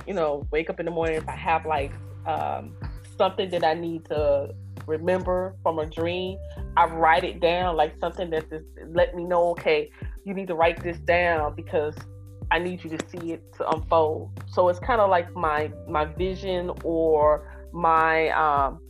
you 0.07 0.15
know 0.15 0.47
wake 0.51 0.69
up 0.69 0.79
in 0.81 0.87
the 0.87 0.93
morning 0.93 1.17
if 1.17 1.29
I 1.29 1.37
have 1.37 1.65
like 1.65 1.93
um, 2.27 2.75
something 3.17 3.49
that 3.51 3.65
I 3.65 3.75
need 3.75 4.05
to 4.07 4.55
remember 4.87 5.55
from 5.63 5.79
a 5.79 5.87
dream, 5.87 6.39
I 6.77 6.87
write 6.87 7.25
it 7.25 7.41
down 7.41 7.77
like 7.77 7.95
something 8.01 8.31
that 8.31 8.51
just 8.51 8.67
let 8.89 9.15
me 9.15 9.25
know 9.25 9.51
okay 9.51 9.91
you 10.25 10.35
need 10.35 10.49
to 10.49 10.55
write 10.55 10.83
this 10.83 10.99
down 10.99 11.55
because 11.55 11.95
I 12.51 12.59
need 12.59 12.83
you 12.85 12.91
to 12.91 12.99
see 13.09 13.33
it 13.33 13.53
to 13.57 13.69
unfold. 13.71 14.43
So 14.51 14.69
it's 14.69 14.79
kind 14.79 15.01
of 15.01 15.11
like 15.11 15.35
my 15.35 15.71
my 15.87 16.05
vision 16.05 16.71
or 16.83 17.63
my 17.73 18.29
um 18.31 18.81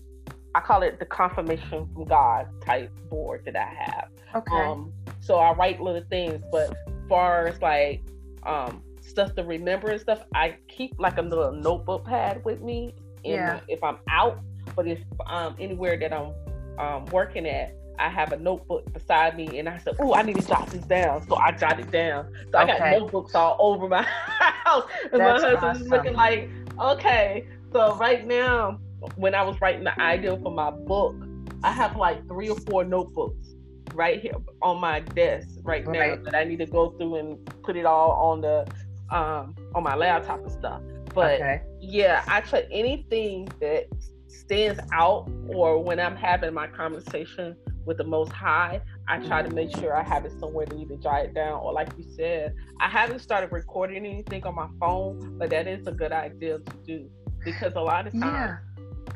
I 0.54 0.60
call 0.60 0.82
it 0.82 0.98
the 0.98 1.06
confirmation 1.06 1.88
from 1.92 2.04
God 2.04 2.48
type 2.64 2.90
board 3.10 3.42
that 3.44 3.56
I 3.56 3.72
have. 3.84 4.08
Okay. 4.34 4.56
Um, 4.56 4.92
so 5.20 5.36
I 5.36 5.52
write 5.52 5.80
little 5.80 6.04
things, 6.08 6.42
but 6.50 6.76
far 7.08 7.46
as 7.46 7.60
like 7.60 8.02
um, 8.44 8.82
stuff 9.00 9.34
to 9.36 9.44
remember 9.44 9.90
and 9.90 10.00
stuff, 10.00 10.22
I 10.34 10.56
keep 10.68 10.98
like 10.98 11.18
a 11.18 11.22
little 11.22 11.52
notebook 11.52 12.04
pad 12.04 12.44
with 12.44 12.60
me. 12.60 12.94
yeah. 13.24 13.60
if 13.68 13.82
I'm 13.82 13.98
out, 14.10 14.40
but 14.76 14.86
if 14.86 15.00
um 15.26 15.56
anywhere 15.58 15.98
that 15.98 16.12
I'm 16.12 16.32
um, 16.78 17.04
working 17.06 17.46
at, 17.46 17.74
I 17.98 18.08
have 18.08 18.32
a 18.32 18.38
notebook 18.38 18.92
beside 18.92 19.36
me, 19.36 19.58
and 19.58 19.68
I 19.68 19.78
said, 19.78 19.96
"Oh, 19.98 20.14
I 20.14 20.22
need 20.22 20.36
to 20.36 20.46
jot 20.46 20.68
this 20.68 20.84
down." 20.84 21.26
So 21.26 21.36
I 21.36 21.52
jot 21.52 21.80
it 21.80 21.90
down. 21.90 22.32
So 22.52 22.60
okay. 22.60 22.72
I 22.72 22.78
got 22.78 23.00
notebooks 23.00 23.34
all 23.34 23.56
over 23.60 23.88
my 23.88 24.02
house, 24.02 24.88
and 25.12 25.20
That's 25.20 25.42
my 25.42 25.50
husband's 25.50 25.80
awesome. 25.80 25.88
looking 25.88 26.14
like, 26.14 26.48
"Okay." 26.80 27.46
So 27.72 27.96
right 27.96 28.26
now, 28.26 28.78
when 29.16 29.34
I 29.34 29.42
was 29.42 29.60
writing 29.60 29.84
the 29.84 30.00
idea 30.00 30.38
for 30.38 30.52
my 30.52 30.70
book, 30.70 31.14
I 31.62 31.72
have 31.72 31.96
like 31.96 32.26
three 32.28 32.48
or 32.48 32.58
four 32.60 32.84
notebooks 32.84 33.47
right 33.94 34.20
here 34.20 34.34
on 34.62 34.80
my 34.80 35.00
desk 35.00 35.48
right, 35.62 35.86
right. 35.86 36.18
now 36.18 36.24
that 36.24 36.34
I 36.34 36.44
need 36.44 36.58
to 36.58 36.66
go 36.66 36.90
through 36.90 37.16
and 37.16 37.62
put 37.62 37.76
it 37.76 37.86
all 37.86 38.12
on 38.12 38.40
the 38.40 38.66
um 39.10 39.54
on 39.74 39.82
my 39.82 39.94
laptop 39.94 40.40
and 40.40 40.52
stuff. 40.52 40.80
But 41.14 41.40
okay. 41.40 41.62
yeah, 41.80 42.24
I 42.28 42.40
try 42.42 42.66
anything 42.70 43.48
that 43.60 43.86
stands 44.26 44.80
out 44.92 45.30
or 45.48 45.82
when 45.82 45.98
I'm 45.98 46.16
having 46.16 46.52
my 46.52 46.66
conversation 46.66 47.56
with 47.86 47.96
the 47.96 48.04
most 48.04 48.30
high, 48.32 48.82
I 49.08 49.18
try 49.18 49.42
to 49.42 49.50
make 49.50 49.74
sure 49.78 49.96
I 49.96 50.02
have 50.02 50.26
it 50.26 50.32
somewhere 50.38 50.66
to 50.66 50.76
either 50.78 50.96
jot 50.96 51.24
it 51.24 51.34
down 51.34 51.60
or 51.60 51.72
like 51.72 51.88
you 51.96 52.04
said, 52.14 52.54
I 52.80 52.88
haven't 52.88 53.20
started 53.20 53.50
recording 53.50 54.04
anything 54.04 54.44
on 54.44 54.54
my 54.54 54.68
phone, 54.78 55.38
but 55.38 55.48
that 55.50 55.66
is 55.66 55.86
a 55.86 55.92
good 55.92 56.12
idea 56.12 56.58
to 56.58 56.72
do 56.86 57.10
because 57.42 57.72
a 57.76 57.80
lot 57.80 58.06
of 58.06 58.12
times 58.12 58.22
yeah 58.22 58.56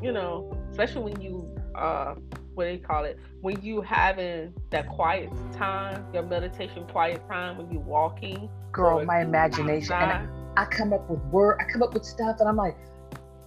you 0.03 0.11
know, 0.11 0.55
especially 0.69 1.13
when 1.13 1.21
you 1.21 1.55
uh 1.75 2.15
what 2.55 2.65
do 2.65 2.71
you 2.71 2.79
call 2.79 3.05
it? 3.05 3.19
When 3.41 3.61
you 3.61 3.81
having 3.81 4.53
that 4.69 4.87
quiet 4.87 5.29
time, 5.53 6.05
your 6.13 6.23
meditation 6.23 6.85
quiet 6.87 7.21
time 7.27 7.57
when 7.57 7.71
you 7.71 7.79
walking. 7.79 8.49
Girl, 8.71 9.03
my 9.05 9.21
imagination. 9.21 9.93
And 9.93 10.11
I, 10.57 10.63
I 10.63 10.65
come 10.65 10.93
up 10.93 11.09
with 11.09 11.19
word 11.25 11.59
I 11.59 11.71
come 11.71 11.83
up 11.83 11.93
with 11.93 12.05
stuff 12.05 12.37
and 12.39 12.47
I'm 12.47 12.55
like, 12.55 12.77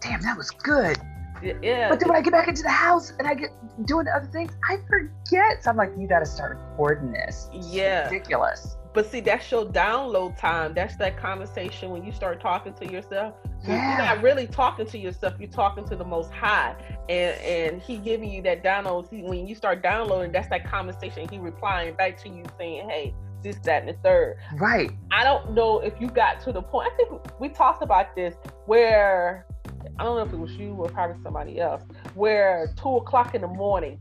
damn, 0.01 0.23
that 0.23 0.37
was 0.37 0.51
good. 0.51 0.99
Yeah. 1.43 1.89
But 1.89 2.01
then 2.01 2.09
when 2.09 2.19
I 2.19 2.23
get 2.23 2.33
back 2.33 2.49
into 2.49 2.63
the 2.63 2.69
house 2.69 3.13
and 3.19 3.27
I 3.27 3.35
get 3.35 3.51
doing 3.87 4.07
other 4.09 4.27
things, 4.27 4.53
I 4.69 4.79
forget. 4.89 5.63
So 5.63 5.71
I'm 5.71 5.77
like, 5.77 5.93
you 5.99 6.09
got 6.09 6.21
to 6.21 6.27
start 6.27 6.59
recording 6.71 7.13
this. 7.13 7.49
It's 7.53 7.69
yeah. 7.69 8.09
Ridiculous. 8.09 8.77
But 8.93 9.11
see, 9.11 9.21
that's 9.21 9.51
your 9.51 9.67
download 9.67 10.39
time. 10.39 10.73
That's 10.73 10.97
that 10.97 11.19
conversation 11.19 11.91
when 11.91 12.03
you 12.03 12.13
start 12.13 12.41
talking 12.41 12.73
to 12.75 12.91
yourself. 12.91 13.35
Yeah. 13.63 13.99
You're 13.99 14.07
not 14.07 14.23
really 14.23 14.47
talking 14.47 14.87
to 14.87 14.99
yourself. 14.99 15.35
You're 15.39 15.51
talking 15.51 15.87
to 15.89 15.97
the 15.97 16.05
Most 16.05 16.33
High, 16.33 16.75
and 17.11 17.39
and 17.41 17.83
He 17.83 17.99
giving 17.99 18.31
you 18.31 18.41
that 18.43 18.65
download. 18.65 19.11
See, 19.11 19.23
when 19.23 19.47
you 19.47 19.55
start 19.55 19.83
downloading, 19.83 20.33
that's 20.33 20.49
that 20.49 20.65
conversation. 20.65 21.29
He 21.29 21.39
replying 21.39 21.95
back 21.95 22.17
to 22.23 22.31
you 22.31 22.43
saying, 22.59 22.89
"Hey, 22.89 23.15
this, 23.47 23.57
that, 23.65 23.83
and 23.83 23.89
the 23.89 23.99
third. 24.03 24.39
Right. 24.57 24.91
I 25.11 25.25
don't 25.25 25.53
know 25.53 25.81
if 25.81 26.01
you 26.01 26.09
got 26.09 26.41
to 26.43 26.53
the 26.53 26.63
point. 26.63 26.91
I 26.93 26.97
think 26.97 27.41
we 27.41 27.49
talked 27.49 27.83
about 27.83 28.15
this 28.15 28.35
where 28.67 29.47
I 29.99 30.05
don't 30.05 30.17
know 30.17 30.23
if 30.23 30.33
it 30.33 30.39
was 30.39 30.53
you 30.53 30.73
or 30.75 30.89
probably 30.89 31.23
somebody 31.23 31.61
else, 31.61 31.83
where 32.15 32.71
two 32.81 32.97
o'clock 32.97 33.35
in 33.35 33.41
the 33.41 33.49
morning, 33.49 33.99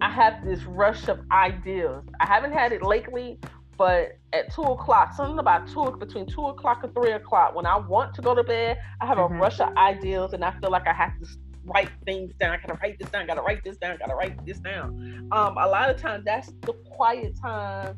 I 0.00 0.10
have 0.10 0.44
this 0.44 0.62
rush 0.64 1.08
of 1.08 1.20
ideas. 1.32 2.04
I 2.20 2.26
haven't 2.26 2.52
had 2.52 2.72
it 2.72 2.82
lately, 2.82 3.40
but 3.76 4.18
at 4.32 4.54
two 4.54 4.62
o'clock, 4.62 5.14
something 5.14 5.38
about 5.38 5.68
two 5.68 5.96
between 5.98 6.26
two 6.26 6.46
o'clock 6.46 6.84
and 6.84 6.94
three 6.94 7.12
o'clock, 7.12 7.54
when 7.54 7.66
I 7.66 7.76
want 7.76 8.14
to 8.14 8.22
go 8.22 8.34
to 8.34 8.44
bed, 8.44 8.78
I 9.00 9.06
have 9.06 9.18
mm-hmm. 9.18 9.34
a 9.34 9.38
rush 9.38 9.58
of 9.58 9.76
ideas, 9.76 10.34
and 10.34 10.44
I 10.44 10.52
feel 10.60 10.70
like 10.70 10.86
I 10.86 10.92
have 10.92 11.18
to 11.20 11.26
write 11.64 11.90
things 12.04 12.32
down. 12.38 12.52
I 12.52 12.56
gotta 12.58 12.78
write 12.82 12.98
this 12.98 13.08
down. 13.10 13.26
Gotta 13.26 13.42
write 13.42 13.64
this 13.64 13.76
down. 13.76 13.96
Gotta 13.98 14.14
write 14.14 14.44
this 14.44 14.58
down. 14.58 15.28
Um, 15.32 15.56
a 15.58 15.66
lot 15.66 15.90
of 15.90 16.00
times 16.00 16.24
that's 16.24 16.52
the 16.62 16.72
quiet 16.72 17.36
time, 17.40 17.96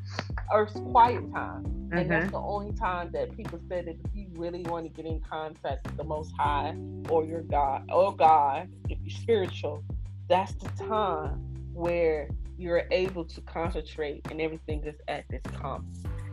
or 0.50 0.66
quiet 0.66 1.32
time, 1.32 1.64
mm-hmm. 1.64 1.98
and 1.98 2.10
that's 2.10 2.26
mm-hmm. 2.26 2.32
the 2.32 2.40
only 2.40 2.72
time 2.72 3.10
that 3.12 3.36
people 3.36 3.58
said 3.68 3.86
that 3.86 3.96
if 4.04 4.10
you 4.14 4.28
really 4.34 4.62
want 4.62 4.84
to 4.84 4.90
get 4.90 5.06
in 5.06 5.20
contact 5.20 5.86
with 5.86 5.96
the 5.96 6.04
Most 6.04 6.32
High 6.38 6.76
or 7.08 7.24
your 7.24 7.42
God, 7.42 7.90
or 7.92 8.14
God, 8.14 8.68
if 8.88 8.98
you're 9.02 9.10
spiritual, 9.10 9.82
that's 10.28 10.52
the 10.54 10.68
time 10.84 11.42
where 11.72 12.28
you're 12.58 12.84
able 12.90 13.24
to 13.24 13.40
concentrate 13.42 14.26
and 14.30 14.40
everything 14.40 14.82
is 14.84 14.96
at 15.08 15.28
this 15.28 15.42
calm 15.54 15.86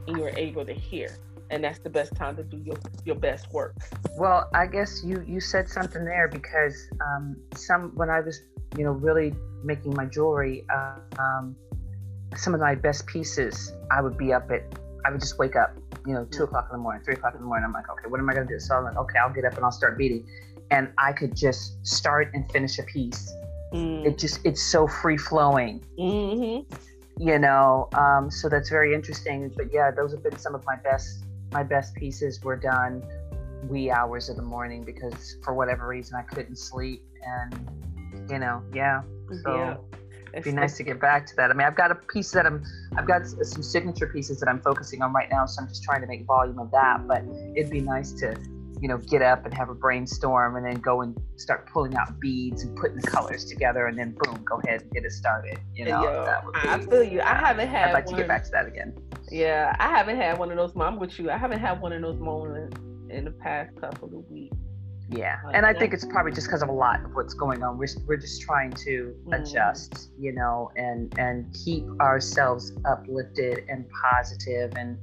and 0.07 0.17
you're 0.17 0.31
able 0.37 0.65
to 0.65 0.73
hear 0.73 1.17
and 1.53 1.63
that's 1.63 1.79
the 1.79 1.89
best 1.89 2.15
time 2.15 2.35
to 2.35 2.43
do 2.43 2.57
your, 2.57 2.75
your 3.05 3.15
best 3.15 3.51
work 3.53 3.75
well 4.17 4.49
i 4.53 4.65
guess 4.65 5.03
you 5.03 5.23
you 5.27 5.39
said 5.39 5.67
something 5.69 6.03
there 6.05 6.27
because 6.27 6.75
um, 7.05 7.35
some 7.55 7.91
when 7.95 8.09
i 8.09 8.19
was 8.19 8.41
you 8.77 8.83
know 8.83 8.91
really 8.91 9.33
making 9.63 9.93
my 9.93 10.05
jewelry 10.05 10.65
uh, 10.73 10.95
um, 11.19 11.55
some 12.35 12.53
of 12.53 12.59
my 12.59 12.75
best 12.75 13.05
pieces 13.05 13.73
i 13.91 14.01
would 14.01 14.17
be 14.17 14.33
up 14.33 14.49
at 14.51 14.63
i 15.05 15.11
would 15.11 15.19
just 15.19 15.37
wake 15.37 15.55
up 15.55 15.75
you 16.05 16.13
know 16.13 16.25
two 16.25 16.39
mm. 16.39 16.43
o'clock 16.45 16.67
in 16.71 16.77
the 16.77 16.81
morning 16.81 17.01
three 17.03 17.13
o'clock 17.13 17.33
in 17.33 17.39
the 17.39 17.45
morning 17.45 17.65
i'm 17.65 17.73
like 17.73 17.89
okay 17.89 18.07
what 18.09 18.19
am 18.19 18.29
i 18.29 18.33
going 18.33 18.47
to 18.47 18.53
do 18.53 18.59
so 18.59 18.75
i'm 18.75 18.83
like 18.83 18.97
okay 18.97 19.19
i'll 19.19 19.33
get 19.33 19.45
up 19.45 19.55
and 19.55 19.63
i'll 19.63 19.71
start 19.71 19.97
beading 19.97 20.25
and 20.71 20.89
i 20.97 21.13
could 21.13 21.35
just 21.35 21.85
start 21.85 22.29
and 22.33 22.51
finish 22.51 22.79
a 22.79 22.83
piece 22.83 23.31
Mm. 23.73 24.05
It 24.05 24.17
just 24.17 24.39
it's 24.45 24.61
so 24.61 24.87
free 24.87 25.17
flowing. 25.17 25.83
Mm-hmm. 25.99 26.73
You 27.17 27.39
know, 27.39 27.89
um, 27.93 28.29
so 28.29 28.47
that's 28.47 28.69
very 28.69 28.93
interesting. 28.93 29.51
But 29.55 29.73
yeah, 29.73 29.91
those 29.91 30.11
have 30.13 30.23
been 30.23 30.37
some 30.37 30.55
of 30.55 30.63
my 30.65 30.75
best 30.75 31.25
my 31.53 31.63
best 31.63 31.95
pieces 31.95 32.41
were 32.41 32.55
done 32.55 33.03
wee 33.69 33.89
hours 33.89 34.27
of 34.27 34.35
the 34.35 34.41
morning 34.41 34.83
because 34.83 35.37
for 35.43 35.53
whatever 35.53 35.87
reason 35.87 36.15
I 36.15 36.23
couldn't 36.23 36.57
sleep 36.57 37.03
and 37.25 38.29
you 38.29 38.39
know 38.39 38.61
yeah 38.73 39.03
so 39.43 39.55
yeah. 39.55 39.77
it'd 40.33 40.43
be 40.43 40.51
nice 40.51 40.75
to 40.77 40.83
get 40.83 40.99
back 40.99 41.25
to 41.27 41.35
that 41.37 41.49
I 41.49 41.53
mean 41.53 41.65
I've 41.65 41.75
got 41.75 41.91
a 41.91 41.95
piece 41.95 42.31
that 42.31 42.45
I'm 42.45 42.63
I've 42.97 43.07
got 43.07 43.25
some 43.25 43.63
signature 43.63 44.07
pieces 44.07 44.39
that 44.41 44.49
I'm 44.49 44.59
focusing 44.59 45.01
on 45.01 45.13
right 45.13 45.29
now 45.31 45.45
so 45.45 45.61
I'm 45.61 45.69
just 45.69 45.83
trying 45.83 46.01
to 46.01 46.07
make 46.07 46.25
volume 46.25 46.59
of 46.59 46.71
that 46.71 47.07
but 47.07 47.23
it'd 47.55 47.71
be 47.71 47.79
nice 47.79 48.11
to 48.13 48.35
you 48.83 48.89
know, 48.89 48.97
get 48.97 49.21
up 49.21 49.45
and 49.45 49.53
have 49.53 49.69
a 49.69 49.73
brainstorm 49.73 50.57
and 50.57 50.65
then 50.65 50.75
go 50.81 51.03
and 51.03 51.17
start 51.37 51.69
pulling 51.71 51.95
out 51.95 52.19
beads 52.19 52.63
and 52.63 52.75
putting 52.75 52.97
the 52.97 53.07
colors 53.07 53.45
together 53.45 53.87
and 53.87 53.97
then 53.97 54.13
boom, 54.19 54.43
go 54.43 54.59
ahead 54.65 54.81
and 54.81 54.91
get 54.91 55.05
it 55.05 55.13
started. 55.13 55.57
You 55.73 55.85
know, 55.85 56.03
Yo, 56.03 56.51
be, 56.51 56.59
I 56.67 56.79
feel 56.79 57.01
you. 57.01 57.21
I 57.21 57.33
haven't 57.33 57.69
had. 57.69 57.87
I'd 57.87 57.93
like 57.93 58.07
one, 58.07 58.15
to 58.15 58.21
get 58.21 58.27
back 58.27 58.43
to 58.43 58.51
that 58.51 58.67
again. 58.67 58.93
Yeah, 59.31 59.73
I 59.79 59.87
haven't 59.87 60.17
had 60.17 60.37
one 60.37 60.51
of 60.51 60.57
those. 60.57 60.73
I'm 60.75 60.99
with 60.99 61.17
you. 61.17 61.31
I 61.31 61.37
haven't 61.37 61.61
had 61.61 61.79
one 61.79 61.93
of 61.93 62.01
those 62.01 62.19
moments 62.19 62.77
in 63.09 63.23
the 63.23 63.31
past 63.31 63.73
couple 63.79 64.09
of 64.19 64.29
weeks. 64.29 64.57
Yeah, 65.09 65.37
and 65.53 65.65
I 65.65 65.73
think 65.73 65.93
it's 65.93 66.03
probably 66.03 66.33
just 66.33 66.47
because 66.47 66.61
of 66.61 66.67
a 66.67 66.73
lot 66.73 67.05
of 67.05 67.15
what's 67.15 67.33
going 67.33 67.63
on. 67.63 67.77
We're, 67.77 67.87
we're 68.05 68.17
just 68.17 68.41
trying 68.41 68.71
to 68.71 69.15
mm. 69.25 69.41
adjust, 69.41 70.09
you 70.19 70.33
know, 70.33 70.71
and 70.75 71.17
and 71.17 71.55
keep 71.63 71.85
ourselves 72.01 72.73
uplifted 72.83 73.63
and 73.69 73.85
positive. 74.11 74.73
And 74.75 74.97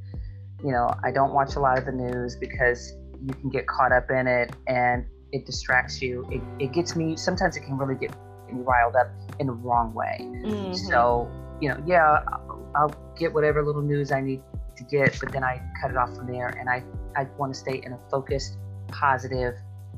you 0.62 0.72
know, 0.72 0.90
I 1.02 1.10
don't 1.10 1.32
watch 1.32 1.54
a 1.56 1.60
lot 1.60 1.78
of 1.78 1.86
the 1.86 1.92
news 1.92 2.36
because 2.36 2.92
you 3.26 3.34
can 3.34 3.50
get 3.50 3.66
caught 3.66 3.92
up 3.92 4.10
in 4.10 4.26
it 4.26 4.54
and 4.66 5.04
it 5.32 5.46
distracts 5.46 6.00
you. 6.02 6.26
It, 6.30 6.64
it 6.64 6.72
gets 6.72 6.96
me, 6.96 7.16
sometimes 7.16 7.56
it 7.56 7.60
can 7.60 7.76
really 7.76 7.94
get 7.94 8.10
me 8.50 8.62
riled 8.62 8.96
up 8.96 9.10
in 9.38 9.46
the 9.46 9.52
wrong 9.52 9.94
way. 9.94 10.18
Mm-hmm. 10.20 10.74
So, 10.74 11.30
you 11.60 11.68
know, 11.68 11.82
yeah, 11.86 12.20
I'll, 12.28 12.72
I'll 12.74 13.14
get 13.18 13.32
whatever 13.32 13.62
little 13.64 13.82
news 13.82 14.12
I 14.12 14.20
need 14.20 14.42
to 14.76 14.84
get, 14.84 15.18
but 15.20 15.32
then 15.32 15.44
I 15.44 15.62
cut 15.80 15.90
it 15.90 15.96
off 15.96 16.14
from 16.16 16.26
there 16.26 16.48
and 16.48 16.68
I, 16.68 16.82
I 17.16 17.24
want 17.38 17.54
to 17.54 17.58
stay 17.58 17.80
in 17.84 17.92
a 17.92 17.98
focused, 18.10 18.56
positive 18.88 19.54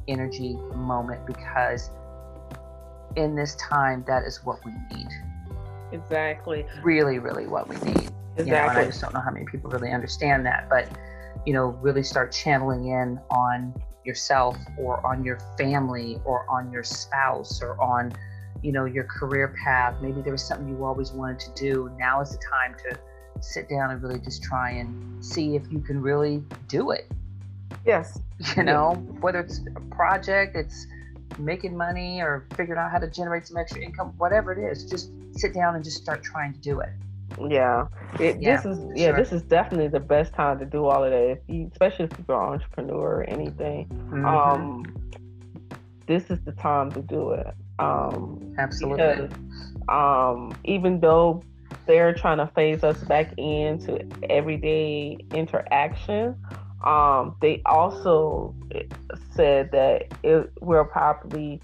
energy 0.08 0.56
moment 0.74 1.26
because 1.26 1.90
in 3.16 3.34
this 3.34 3.54
time, 3.56 4.04
that 4.06 4.24
is 4.24 4.44
what 4.44 4.58
we 4.64 4.72
need. 4.94 5.08
Exactly. 5.92 6.66
Really, 6.82 7.18
really 7.18 7.46
what 7.46 7.68
we 7.68 7.76
need. 7.76 8.10
Exactly. 8.36 8.46
You 8.46 8.52
know, 8.52 8.68
and 8.68 8.78
I 8.78 8.84
just 8.86 9.00
don't 9.00 9.12
know 9.14 9.20
how 9.20 9.30
many 9.30 9.44
people 9.44 9.70
really 9.70 9.92
understand 9.92 10.46
that, 10.46 10.68
but 10.70 10.88
you 11.46 11.52
know, 11.52 11.66
really 11.80 12.02
start 12.02 12.32
channeling 12.32 12.88
in 12.88 13.18
on 13.30 13.74
yourself 14.04 14.56
or 14.78 15.04
on 15.06 15.24
your 15.24 15.38
family 15.58 16.20
or 16.24 16.46
on 16.50 16.70
your 16.72 16.82
spouse 16.82 17.62
or 17.62 17.80
on, 17.80 18.12
you 18.62 18.72
know, 18.72 18.84
your 18.84 19.04
career 19.04 19.54
path. 19.64 19.96
Maybe 20.00 20.22
there 20.22 20.32
was 20.32 20.44
something 20.44 20.68
you 20.68 20.84
always 20.84 21.12
wanted 21.12 21.40
to 21.40 21.52
do. 21.54 21.90
Now 21.98 22.20
is 22.20 22.30
the 22.30 22.42
time 22.50 22.74
to 22.84 22.98
sit 23.40 23.68
down 23.68 23.90
and 23.90 24.02
really 24.02 24.20
just 24.20 24.42
try 24.42 24.70
and 24.70 25.24
see 25.24 25.56
if 25.56 25.62
you 25.70 25.80
can 25.80 26.00
really 26.00 26.44
do 26.68 26.90
it. 26.90 27.10
Yes. 27.84 28.20
You 28.56 28.64
know, 28.64 28.94
whether 29.20 29.40
it's 29.40 29.60
a 29.76 29.80
project, 29.94 30.56
it's 30.56 30.86
making 31.38 31.76
money 31.76 32.20
or 32.20 32.46
figuring 32.56 32.78
out 32.78 32.90
how 32.90 32.98
to 32.98 33.08
generate 33.08 33.46
some 33.46 33.56
extra 33.56 33.80
income, 33.82 34.12
whatever 34.18 34.52
it 34.52 34.58
is, 34.58 34.84
just 34.84 35.10
sit 35.32 35.54
down 35.54 35.74
and 35.74 35.84
just 35.84 35.96
start 35.96 36.22
trying 36.22 36.52
to 36.52 36.60
do 36.60 36.80
it. 36.80 36.90
Yeah, 37.40 37.86
it, 38.20 38.40
yeah 38.40 38.56
this 38.56 38.64
is 38.64 38.84
yeah, 38.94 39.08
sure. 39.08 39.16
this 39.16 39.32
is 39.32 39.42
definitely 39.42 39.88
the 39.88 40.00
best 40.00 40.34
time 40.34 40.58
to 40.58 40.64
do 40.64 40.86
all 40.86 41.04
of 41.04 41.10
that. 41.10 41.30
If 41.30 41.38
you, 41.48 41.68
especially 41.72 42.06
if 42.06 42.12
you're 42.28 42.42
an 42.42 42.54
entrepreneur 42.54 43.20
or 43.20 43.24
anything, 43.24 43.86
mm-hmm. 43.88 44.24
um, 44.24 44.84
this 46.06 46.30
is 46.30 46.40
the 46.44 46.52
time 46.52 46.90
to 46.92 47.02
do 47.02 47.32
it. 47.32 47.54
Um, 47.78 48.54
Absolutely. 48.58 49.28
Because, 49.28 49.30
um, 49.88 50.56
even 50.64 51.00
though 51.00 51.42
they're 51.86 52.14
trying 52.14 52.38
to 52.38 52.46
phase 52.48 52.84
us 52.84 53.02
back 53.04 53.32
into 53.38 54.06
everyday 54.28 55.16
interaction, 55.32 56.36
um, 56.84 57.36
they 57.40 57.62
also 57.66 58.54
said 59.34 59.70
that 59.72 60.12
it, 60.22 60.50
we're 60.60 60.84
probably 60.84 61.60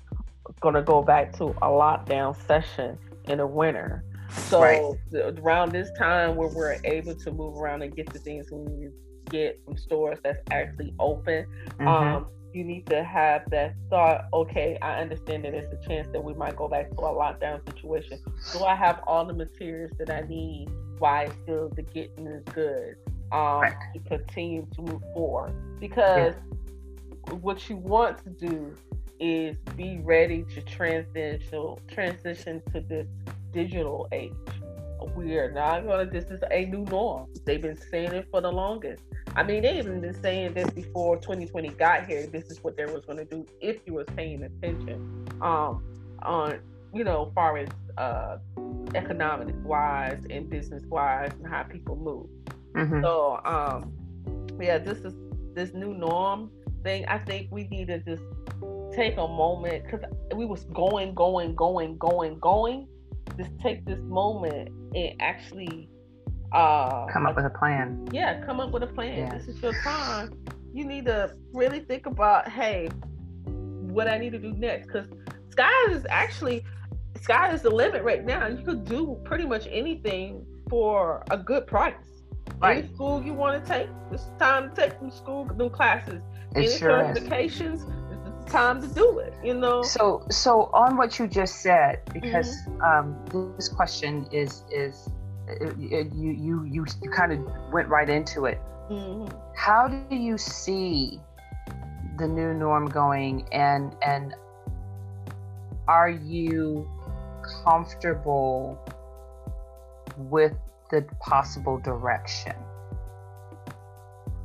going 0.61 0.75
to 0.75 0.83
go 0.83 1.03
back 1.03 1.33
to 1.39 1.45
a 1.45 1.69
lockdown 1.69 2.37
session 2.47 2.99
in 3.27 3.39
the 3.39 3.47
winter. 3.47 4.05
So 4.31 4.61
right. 4.61 5.39
around 5.39 5.73
this 5.73 5.91
time 5.99 6.37
where 6.37 6.49
we're 6.49 6.79
able 6.85 7.15
to 7.15 7.33
move 7.33 7.57
around 7.57 7.83
and 7.83 7.95
get 7.95 8.13
the 8.13 8.19
things 8.19 8.51
we 8.51 8.59
need 8.59 8.87
to 8.87 8.93
get 9.31 9.61
from 9.65 9.77
stores 9.77 10.19
that's 10.23 10.41
actually 10.51 10.95
open, 10.99 11.47
mm-hmm. 11.79 11.89
um, 11.89 12.27
you 12.53 12.65
need 12.65 12.87
to 12.87 13.05
have 13.05 13.49
that 13.51 13.75
thought, 13.91 14.27
okay, 14.33 14.79
I 14.83 15.01
understand 15.01 15.45
that 15.45 15.53
there's 15.53 15.73
a 15.73 15.89
chance 15.89 16.09
that 16.13 16.23
we 16.23 16.35
might 16.35 16.57
go 16.57 16.69
back 16.69 16.91
to 16.91 16.97
a 16.97 17.13
lockdown 17.13 17.65
situation. 17.67 18.19
Do 18.53 18.65
I 18.65 18.75
have 18.75 19.01
all 19.07 19.25
the 19.25 19.35
materials 19.35 19.93
that 19.99 20.11
I 20.11 20.23
need 20.23 20.69
while 20.99 21.31
still 21.43 21.69
the 21.71 21.83
getting 21.83 22.27
is 22.27 22.45
good? 22.55 22.97
Um, 23.31 23.61
right. 23.61 23.75
to 23.93 24.01
continue 24.09 24.67
to 24.75 24.83
move 24.83 25.03
forward. 25.13 25.53
Because 25.79 26.35
yeah. 26.35 27.35
what 27.35 27.69
you 27.69 27.77
want 27.77 28.25
to 28.25 28.31
do 28.31 28.75
is 29.21 29.57
be 29.77 29.99
ready 29.99 30.45
to 30.55 30.63
transition 30.63 31.77
transition 31.89 32.63
to 32.73 32.81
this 32.81 33.07
digital 33.53 34.09
age. 34.13 34.33
We 35.15 35.37
are 35.37 35.51
not 35.51 35.85
going 35.85 36.07
to, 36.07 36.13
this 36.13 36.31
is 36.31 36.43
a 36.51 36.67
new 36.67 36.85
norm. 36.85 37.29
They've 37.45 37.63
been 37.63 37.79
saying 37.91 38.13
it 38.13 38.29
for 38.31 38.41
the 38.41 38.51
longest. 38.51 39.03
I 39.37 39.43
mean, 39.43 39.63
they 39.63 39.79
even 39.79 40.01
been 40.01 40.21
saying 40.21 40.55
this 40.55 40.71
before 40.71 41.17
2020 41.17 41.69
got 41.71 42.07
here. 42.07 42.27
This 42.27 42.51
is 42.51 42.63
what 42.63 42.77
they 42.77 42.85
was 42.85 43.05
going 43.05 43.19
to 43.19 43.25
do 43.25 43.47
if 43.61 43.79
you 43.87 43.95
was 43.95 44.07
paying 44.17 44.43
attention 44.43 45.27
um, 45.41 45.85
on, 46.23 46.59
you 46.93 47.05
know, 47.05 47.31
far 47.35 47.59
as 47.59 47.69
uh, 47.97 48.39
economic 48.95 49.55
wise 49.65 50.23
and 50.31 50.51
business 50.51 50.85
wise 50.87 51.31
and 51.39 51.47
how 51.47 51.63
people 51.63 51.97
move. 51.97 52.27
Mm-hmm. 52.75 53.03
So, 53.03 53.41
um, 53.45 53.93
yeah, 54.61 54.79
this 54.79 54.99
is 54.99 55.15
this 55.55 55.75
new 55.75 55.95
norm 55.95 56.51
thing. 56.83 57.05
I 57.07 57.19
think 57.19 57.49
we 57.51 57.65
need 57.65 57.89
to 57.89 57.99
just 58.01 58.23
take 58.93 59.17
a 59.17 59.29
moment 59.29 59.85
because 59.85 60.01
we 60.35 60.45
was 60.45 60.65
going, 60.65 61.15
going, 61.15 61.55
going, 61.55 61.99
going, 61.99 62.39
going, 62.39 62.89
just 63.39 63.51
take 63.61 63.85
this 63.85 64.01
moment 64.01 64.69
and 64.95 65.15
actually 65.21 65.89
uh 66.53 67.07
come 67.07 67.27
up 67.27 67.37
with 67.37 67.45
a 67.45 67.51
plan. 67.51 68.07
Yeah, 68.13 68.45
come 68.45 68.61
up 68.61 68.71
with 68.73 68.83
a 68.83 68.87
plan. 68.87 69.19
Yeah. 69.19 69.39
This 69.39 69.49
is 69.49 69.63
your 69.63 69.75
time. 69.83 70.33
You 70.75 70.85
need 70.85 71.07
to 71.07 71.35
really 71.55 71.81
think 71.81 72.07
about, 72.07 72.49
hey, 72.49 72.89
what 73.45 74.09
I 74.09 74.19
need 74.19 74.33
to 74.33 74.39
do 74.39 74.53
next. 74.53 74.89
Because 74.89 75.09
sky 75.51 75.73
is 75.91 76.07
actually 76.11 76.65
sky 77.21 77.53
is 77.53 77.63
the 77.63 77.71
limit 77.71 78.03
right 78.03 78.25
now. 78.25 78.47
You 78.47 78.65
could 78.65 78.85
do 78.85 79.21
pretty 79.25 79.47
much 79.47 79.67
anything 79.71 80.45
for 80.69 81.25
a 81.31 81.39
good 81.39 81.67
price. 81.67 81.95
Right. 82.61 82.79
Any 82.79 82.95
school 82.95 83.23
you 83.23 83.35
want 83.35 83.63
to 83.63 83.71
take, 83.71 83.89
it's 84.11 84.25
time 84.39 84.71
to 84.71 84.75
take 84.75 84.99
some 84.99 85.11
school, 85.11 85.45
them 85.45 85.71
classes. 85.71 86.23
It 86.57 86.57
Any 86.57 86.69
sure 86.79 86.91
certifications, 86.91 87.75
is 87.75 88.08
time 88.49 88.81
to 88.81 88.89
do 88.89 89.19
it 89.19 89.35
you 89.43 89.55
know 89.55 89.83
so 89.83 90.25
so 90.31 90.71
on 90.73 90.97
what 90.97 91.19
you 91.19 91.27
just 91.27 91.61
said 91.61 92.01
because 92.13 92.57
mm-hmm. 92.67 92.83
um, 92.83 93.55
this 93.57 93.69
question 93.69 94.27
is 94.33 94.65
is 94.71 95.09
it, 95.47 95.75
it, 95.79 96.13
you 96.15 96.33
you 96.33 96.65
you 96.65 96.87
you 97.03 97.11
kind 97.11 97.33
of 97.33 97.39
went 97.73 97.89
right 97.89 98.09
into 98.09 98.47
it 98.47 98.61
mm-hmm. 98.91 99.27
how 99.55 99.89
do 99.89 100.17
you 100.17 100.37
see 100.37 101.21
the 102.19 102.27
new 102.27 102.53
norm 102.55 102.87
going 102.87 103.49
and 103.53 103.95
and 104.03 104.35
are 105.87 106.11
you 106.11 106.89
comfortable 107.65 108.79
with 110.17 110.55
the 110.91 111.03
possible 111.21 111.79
direction 111.79 112.57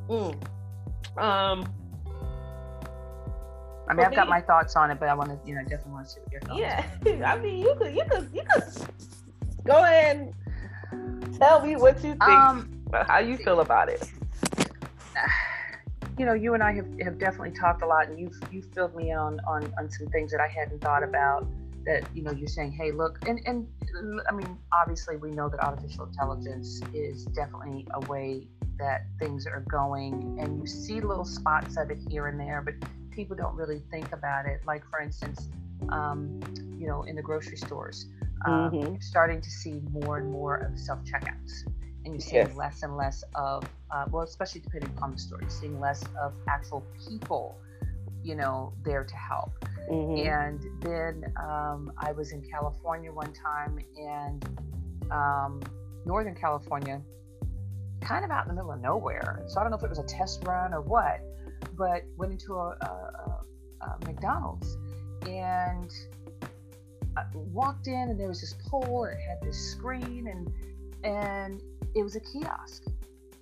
mm. 0.08 0.36
um 1.18 1.66
I 3.88 3.94
mean, 3.94 4.06
I've 4.06 4.16
got 4.16 4.30
my 4.30 4.42
thoughts 4.42 4.76
on 4.76 4.92
it, 4.92 5.00
but 5.00 5.10
I 5.10 5.14
want 5.14 5.30
to, 5.30 5.40
you 5.48 5.56
know, 5.56 5.62
definitely 5.62 5.94
want 5.94 6.08
to 6.08 6.14
see 6.14 6.20
what 6.22 6.32
your 6.32 6.42
thoughts. 6.42 6.60
Yeah, 6.60 6.86
I 7.34 7.38
mean, 7.38 7.60
you 7.60 7.76
could, 7.78 7.94
you 7.94 8.04
could, 8.10 8.30
you 8.34 8.44
could 8.54 8.64
go 9.66 9.84
ahead 9.84 10.34
and 10.92 11.40
tell 11.40 11.66
me 11.66 11.76
what 11.76 11.96
you 12.04 12.12
think, 12.12 12.22
um, 12.22 12.70
how 13.08 13.20
you 13.20 13.38
feel 13.38 13.60
about 13.60 13.90
it. 13.90 14.10
You 16.20 16.28
know, 16.28 16.34
you 16.34 16.54
and 16.54 16.62
I 16.62 16.74
have, 16.74 16.86
have 17.02 17.18
definitely 17.18 17.58
talked 17.60 17.82
a 17.82 17.88
lot, 17.88 18.08
and 18.08 18.20
you've 18.20 18.40
you 18.52 18.62
filled 18.62 18.96
me 18.96 19.12
on 19.12 19.40
on 19.48 19.74
on 19.80 19.90
some 19.90 20.06
things 20.10 20.30
that 20.30 20.40
I 20.40 20.48
hadn't 20.48 20.80
thought 20.80 21.02
about. 21.02 21.48
That 21.88 22.04
you 22.14 22.22
know, 22.22 22.32
you're 22.32 22.48
saying, 22.48 22.74
hey, 22.74 22.92
look, 22.92 23.18
and 23.28 23.40
and 23.48 23.68
I 24.30 24.32
mean, 24.32 24.56
obviously, 24.72 25.18
we 25.18 25.32
know 25.32 25.50
that 25.50 25.60
artificial 25.60 26.06
intelligence 26.06 26.82
is 26.94 27.26
definitely 27.26 27.88
a 27.96 28.00
way 28.02 28.48
that 28.78 29.08
things 29.18 29.48
are 29.48 29.66
going, 29.68 30.38
and 30.40 30.60
you 30.60 30.68
see 30.68 31.02
little 31.02 31.26
spots 31.26 31.78
of 31.78 31.90
it 31.90 31.98
here 32.08 32.28
and 32.28 32.40
there, 32.40 32.62
but 32.62 32.76
people 33.16 33.36
don't 33.36 33.56
really 33.56 33.82
think 33.92 34.12
about 34.12 34.46
it. 34.46 34.62
Like, 34.66 34.84
for 34.90 35.00
instance, 35.00 35.50
um, 35.90 36.40
you 36.78 36.88
know, 36.88 37.04
in 37.04 37.16
the 37.16 37.22
grocery 37.22 37.58
stores, 37.58 38.08
um, 38.46 38.72
mm-hmm. 38.72 38.94
you're 38.94 39.02
starting 39.02 39.42
to 39.42 39.50
see 39.50 39.82
more 39.92 40.18
and 40.18 40.30
more 40.32 40.56
of 40.58 40.78
self 40.78 41.00
checkouts. 41.04 41.66
And 42.06 42.14
you're 42.14 42.20
seeing 42.20 42.48
yes. 42.48 42.56
less 42.58 42.84
and 42.84 42.98
less 42.98 43.24
of, 43.34 43.64
uh, 43.90 44.06
well, 44.12 44.24
especially 44.24 44.60
depending 44.60 44.90
upon 44.98 45.12
the 45.12 45.18
store, 45.18 45.40
you're 45.40 45.50
seeing 45.50 45.80
less 45.80 46.04
of 46.22 46.34
actual 46.50 46.86
people, 47.08 47.58
you 48.24 48.36
know, 48.36 48.74
there 48.84 49.06
to 49.06 49.16
help. 49.16 49.52
Mm-hmm. 49.90 50.28
And 50.28 50.82
then 50.82 51.34
um, 51.42 51.94
I 51.98 52.12
was 52.12 52.34
in 52.34 52.42
California 52.42 53.10
one 53.10 53.32
time, 53.32 53.80
and 53.98 54.46
um, 55.12 55.62
Northern 56.06 56.36
California, 56.36 57.02
kind 58.02 58.26
of 58.26 58.32
out 58.32 58.44
in 58.44 58.50
the 58.50 58.56
middle 58.56 58.72
of 58.72 58.82
nowhere. 58.82 59.44
So 59.48 59.60
I 59.60 59.64
don't 59.64 59.72
know 59.72 59.78
if 59.78 59.84
it 59.84 59.90
was 59.90 60.00
a 60.00 60.04
test 60.04 60.44
run 60.46 60.74
or 60.74 60.82
what, 60.82 61.22
but 61.78 62.04
went 62.18 62.32
into 62.32 62.56
a, 62.56 62.70
a, 62.82 63.42
a 63.82 64.06
McDonald's 64.06 64.78
and 65.28 65.92
I 67.16 67.24
walked 67.34 67.88
in 67.88 68.10
and 68.10 68.20
there 68.20 68.28
was 68.28 68.42
this 68.42 68.56
pole 68.68 69.06
and 69.06 69.18
it 69.18 69.22
had 69.22 69.42
this 69.42 69.58
screen 69.72 70.28
and 70.28 70.52
and 71.04 71.62
it 71.96 72.02
was 72.02 72.16
a 72.16 72.20
kiosk. 72.20 72.84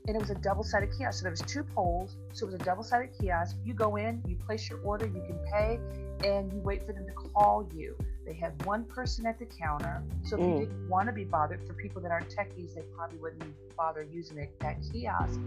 And 0.07 0.15
it 0.15 0.19
was 0.19 0.31
a 0.31 0.35
double-sided 0.35 0.89
kiosk. 0.97 1.19
So 1.19 1.23
there 1.23 1.31
was 1.31 1.41
two 1.41 1.63
poles. 1.63 2.17
So 2.33 2.47
it 2.47 2.53
was 2.53 2.55
a 2.55 2.65
double-sided 2.65 3.11
kiosk. 3.19 3.55
You 3.63 3.75
go 3.75 3.97
in 3.97 4.23
you 4.27 4.35
place 4.35 4.69
your 4.69 4.79
order 4.81 5.05
you 5.05 5.21
can 5.21 5.39
pay 5.51 5.79
and 6.27 6.51
you 6.51 6.59
wait 6.59 6.85
for 6.85 6.93
them 6.93 7.05
to 7.05 7.13
call 7.13 7.69
you 7.73 7.95
they 8.31 8.37
had 8.37 8.65
one 8.65 8.85
person 8.85 9.25
at 9.25 9.37
the 9.37 9.45
counter. 9.45 10.01
So 10.23 10.37
if 10.37 10.41
mm. 10.41 10.53
you 10.53 10.65
didn't 10.65 10.87
want 10.87 11.07
to 11.07 11.13
be 11.13 11.25
bothered, 11.25 11.67
for 11.67 11.73
people 11.73 12.01
that 12.01 12.11
aren't 12.11 12.29
techies, 12.29 12.75
they 12.75 12.81
probably 12.95 13.17
wouldn't 13.17 13.43
bother 13.75 14.07
using 14.09 14.37
it, 14.37 14.57
that 14.61 14.77
kiosk. 14.91 15.39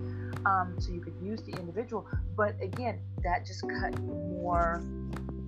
Um, 0.45 0.77
so 0.79 0.93
you 0.93 1.01
could 1.01 1.15
use 1.23 1.43
the 1.43 1.53
individual. 1.53 2.07
But 2.37 2.57
again, 2.61 3.01
that 3.23 3.47
just 3.47 3.63
cut 3.63 3.99
more 4.01 4.85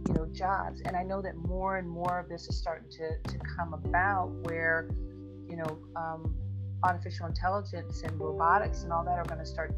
you 0.08 0.14
know 0.14 0.26
jobs 0.32 0.80
and 0.84 0.94
i 0.94 1.02
know 1.02 1.20
that 1.20 1.34
more 1.34 1.78
and 1.78 1.88
more 1.88 2.20
of 2.20 2.28
this 2.28 2.48
is 2.48 2.56
starting 2.56 2.88
to, 2.88 3.18
to 3.28 3.38
come 3.56 3.74
about 3.74 4.28
where 4.44 4.88
you 5.50 5.56
know 5.56 5.78
um, 5.96 6.32
artificial 6.84 7.26
intelligence 7.26 8.02
and 8.02 8.20
robotics 8.20 8.84
and 8.84 8.92
all 8.92 9.04
that 9.04 9.18
are 9.18 9.24
going 9.24 9.40
to 9.40 9.44
start 9.44 9.74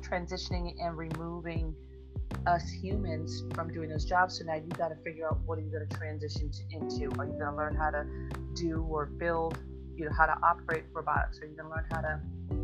transitioning 0.00 0.74
and 0.82 0.96
removing 0.96 1.74
us 2.46 2.68
humans 2.70 3.44
from 3.54 3.72
doing 3.72 3.88
those 3.88 4.04
jobs. 4.04 4.38
So 4.38 4.44
now 4.44 4.54
you 4.54 4.68
got 4.76 4.88
to 4.88 4.96
figure 5.04 5.28
out 5.28 5.38
what 5.46 5.58
are 5.58 5.62
you 5.62 5.70
going 5.70 5.86
to 5.88 5.96
transition 5.96 6.50
to, 6.50 6.76
into. 6.76 7.04
Are 7.18 7.26
you 7.26 7.32
going 7.32 7.50
to 7.50 7.56
learn 7.56 7.74
how 7.74 7.90
to 7.90 8.06
do 8.54 8.82
or 8.88 9.06
build, 9.06 9.58
you 9.96 10.04
know, 10.04 10.12
how 10.16 10.26
to 10.26 10.36
operate 10.42 10.84
robotics? 10.92 11.40
Are 11.40 11.46
you 11.46 11.56
going 11.56 11.68
to 11.68 11.74
learn 11.74 11.86
how 11.90 12.00
to 12.00 12.20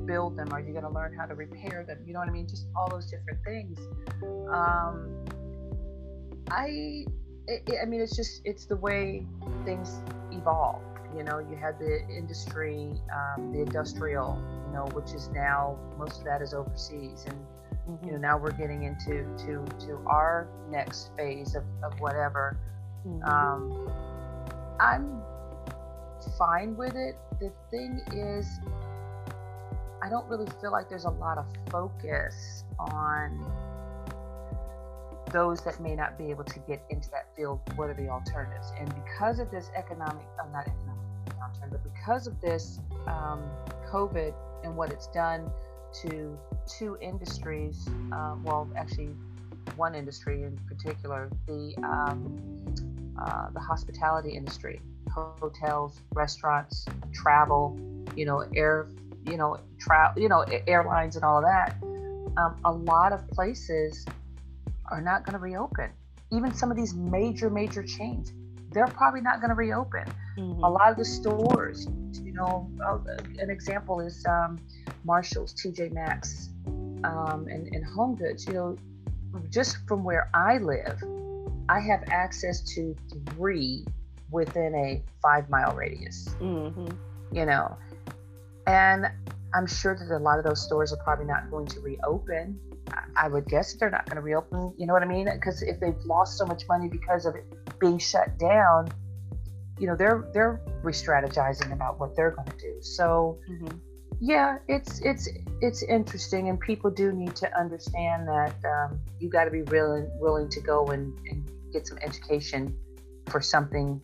build 0.07 0.37
them? 0.37 0.53
Are 0.53 0.61
you 0.61 0.73
going 0.73 0.85
to 0.85 0.91
learn 0.91 1.15
how 1.17 1.27
to 1.27 1.35
repair 1.35 1.85
them? 1.87 1.99
You 2.07 2.13
know 2.13 2.21
what 2.21 2.29
I 2.29 2.33
mean? 2.33 2.49
Just 2.49 2.67
all 2.77 2.89
those 2.89 3.11
different 3.11 3.39
things. 3.45 3.79
Um, 4.53 5.25
I, 6.51 7.05
it, 7.47 7.71
I 7.83 7.87
mean, 7.87 8.01
it's 8.01 8.17
just 8.17 8.43
it's 8.45 8.65
the 8.67 8.77
way 8.77 9.27
things 9.65 10.01
evolve. 10.33 10.83
You 11.17 11.23
know, 11.23 11.39
you 11.39 11.57
had 11.57 11.79
the 11.79 12.07
industry, 12.09 12.93
um, 13.13 13.53
the 13.53 13.61
industrial, 13.61 14.43
you 14.67 14.73
know, 14.75 14.87
which 14.93 15.13
is 15.13 15.29
now 15.29 15.79
most 15.99 16.19
of 16.19 16.25
that 16.25 16.43
is 16.43 16.53
overseas 16.53 17.25
and 17.27 17.37
Mm-hmm. 17.89 18.07
You 18.07 18.13
know, 18.13 18.19
now 18.19 18.39
we're 18.39 18.53
getting 18.53 18.83
into 18.83 19.25
to 19.47 19.65
to 19.87 19.99
our 20.07 20.49
next 20.71 21.11
phase 21.17 21.55
of, 21.55 21.65
of 21.83 21.99
whatever. 22.01 22.59
Mm-hmm. 23.07 23.25
Um, 23.25 23.91
I'm 24.81 25.23
fine 26.37 26.77
with 26.77 26.95
it. 26.95 27.17
The 27.41 27.53
thing 27.71 28.01
is, 28.13 28.47
I 30.03 30.09
don't 30.09 30.29
really 30.29 30.49
feel 30.61 30.73
like 30.73 30.89
there's 30.89 31.05
a 31.05 31.11
lot 31.11 31.39
of 31.39 31.47
focus 31.71 32.65
on 32.79 33.51
those 35.33 35.61
that 35.63 35.81
may 35.81 35.95
not 35.95 36.17
be 36.19 36.31
able 36.31 36.45
to 36.45 36.59
get 36.61 36.83
into 36.91 37.11
that 37.11 37.27
field. 37.37 37.61
What 37.77 37.91
are 37.91 37.95
the 37.95 38.09
alternatives? 38.09 38.73
And 38.79 38.93
because 39.05 39.39
of 39.39 39.51
this 39.51 39.71
economic, 39.77 40.25
uh, 40.41 40.47
not 40.53 40.67
economic 40.67 41.05
downturn, 41.27 41.71
but 41.71 41.83
because 41.85 42.27
of 42.27 42.41
this 42.41 42.81
um, 43.07 43.43
COVID 43.91 44.35
and 44.65 44.77
what 44.77 44.91
it's 44.91 45.07
done 45.09 45.51
to 46.03 46.39
two 46.67 46.97
industries, 47.01 47.87
um, 48.13 48.43
well, 48.45 48.69
actually, 48.77 49.11
one 49.77 49.95
industry 49.95 50.43
in 50.43 50.57
particular, 50.69 51.31
the 51.47 51.75
um, 51.83 52.41
uh, 53.21 53.51
the 53.51 53.61
hospitality 53.61 54.31
industry, 54.31 54.81
hotels, 55.11 56.01
restaurants, 56.15 56.87
travel, 57.13 57.79
you 58.15 58.25
know, 58.25 58.45
air, 58.55 58.89
you 59.27 59.37
know, 59.37 59.59
travel, 59.79 60.21
you 60.21 60.29
know, 60.29 60.45
airlines 60.67 61.17
and 61.17 61.25
all 61.25 61.39
of 61.39 61.45
that. 61.45 61.77
Um, 62.37 62.57
a 62.65 62.73
lot 62.73 63.13
of 63.13 63.27
places 63.29 64.07
are 64.91 65.01
not 65.01 65.25
going 65.25 65.33
to 65.33 65.39
reopen. 65.39 65.91
Even 66.31 66.53
some 66.55 66.71
of 66.71 66.77
these 66.77 66.95
major, 66.95 67.51
major 67.51 67.83
chains, 67.83 68.33
they're 68.71 68.87
probably 68.87 69.21
not 69.21 69.41
going 69.41 69.51
to 69.51 69.57
reopen. 69.57 70.05
Mm-hmm. 70.39 70.63
A 70.63 70.71
lot 70.71 70.91
of 70.91 70.97
the 70.97 71.05
stores, 71.05 71.89
you 72.23 72.33
know, 72.33 72.71
uh, 72.85 72.99
an 73.39 73.51
example 73.51 74.01
is 74.01 74.25
um, 74.27 74.59
Marshalls, 75.05 75.55
TJ 75.55 75.93
Maxx, 75.93 76.51
um, 77.05 77.47
and, 77.51 77.67
and 77.69 77.85
HomeGoods. 77.87 78.47
You 78.47 78.55
know, 78.55 78.77
just 79.51 79.79
from 79.87 80.05
where 80.05 80.31
I 80.35 80.59
live, 80.59 81.03
I 81.69 81.81
have 81.81 82.05
access 82.09 82.63
to 82.75 82.95
three 83.31 83.85
within 84.31 84.75
a 84.75 85.03
five 85.23 85.49
mile 85.49 85.75
radius. 85.75 86.29
Mm-hmm. 86.41 86.89
You 87.33 87.47
know, 87.47 87.77
and 88.67 89.07
I'm 89.55 89.67
sure 89.67 89.97
that 89.97 90.15
a 90.15 90.19
lot 90.19 90.39
of 90.39 90.45
those 90.45 90.63
stores 90.65 90.93
are 90.93 91.03
probably 91.03 91.27
not 91.27 91.51
going 91.51 91.67
to 91.67 91.81
reopen. 91.81 92.61
I 93.17 93.29
would 93.29 93.47
guess 93.47 93.75
they're 93.75 93.91
not 93.91 94.07
going 94.07 94.17
to 94.17 94.23
reopen. 94.23 94.73
You 94.79 94.87
know 94.87 94.93
what 94.93 95.03
I 95.03 95.07
mean? 95.07 95.29
Because 95.31 95.63
if 95.63 95.81
they've 95.81 95.99
lost 96.07 96.39
so 96.39 96.47
much 96.47 96.63
money 96.69 96.89
because 96.89 97.27
of 97.27 97.35
it 97.35 97.45
being 97.81 97.99
shut 97.99 98.39
down, 98.39 98.89
you 99.79 99.87
know 99.87 99.97
they're 99.97 100.29
they're 100.33 100.61
re-strategizing 100.83 101.73
about 101.73 101.99
what 102.01 102.17
they're 102.17 102.33
going 102.33 102.49
to 102.49 102.57
do. 102.59 102.77
So, 102.81 103.39
mm-hmm. 103.51 103.77
yeah, 104.21 104.59
it's 104.69 105.01
it's 105.01 105.29
it's 105.61 105.83
interesting, 105.83 106.49
and 106.49 106.59
people 106.59 106.91
do 106.91 107.13
need 107.13 107.37
to 107.37 107.59
understand 107.59 108.29
that 108.29 108.55
um, 108.65 109.01
you 109.21 109.29
got 109.29 109.45
to 109.45 109.51
be 109.51 109.63
willing 109.63 110.11
willing 110.21 110.49
to 110.51 110.61
go 110.61 110.87
and, 110.87 111.17
and 111.31 111.49
get 111.73 111.87
some 111.87 111.99
education 111.99 112.77
for 113.27 113.41
something 113.41 114.01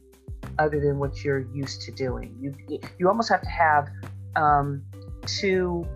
other 0.59 0.79
than 0.81 0.99
what 0.99 1.25
you're 1.25 1.47
used 1.53 1.83
to 1.83 1.93
doing. 1.93 2.37
You 2.41 2.79
you 2.99 3.09
almost 3.09 3.31
have 3.31 3.43
to 3.43 3.49
have 3.49 3.89
um, 4.37 4.83
two 5.27 5.87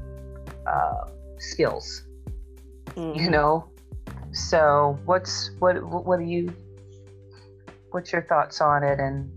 uh, 0.66 1.08
skills 1.38 2.08
mm-hmm. 2.98 3.18
you 3.18 3.30
know 3.30 3.68
so 4.32 4.98
what's 5.04 5.50
what 5.58 5.82
what 5.82 6.18
do 6.18 6.24
you 6.24 6.52
what's 7.90 8.12
your 8.12 8.22
thoughts 8.22 8.60
on 8.60 8.82
it 8.82 8.98
and 8.98 9.30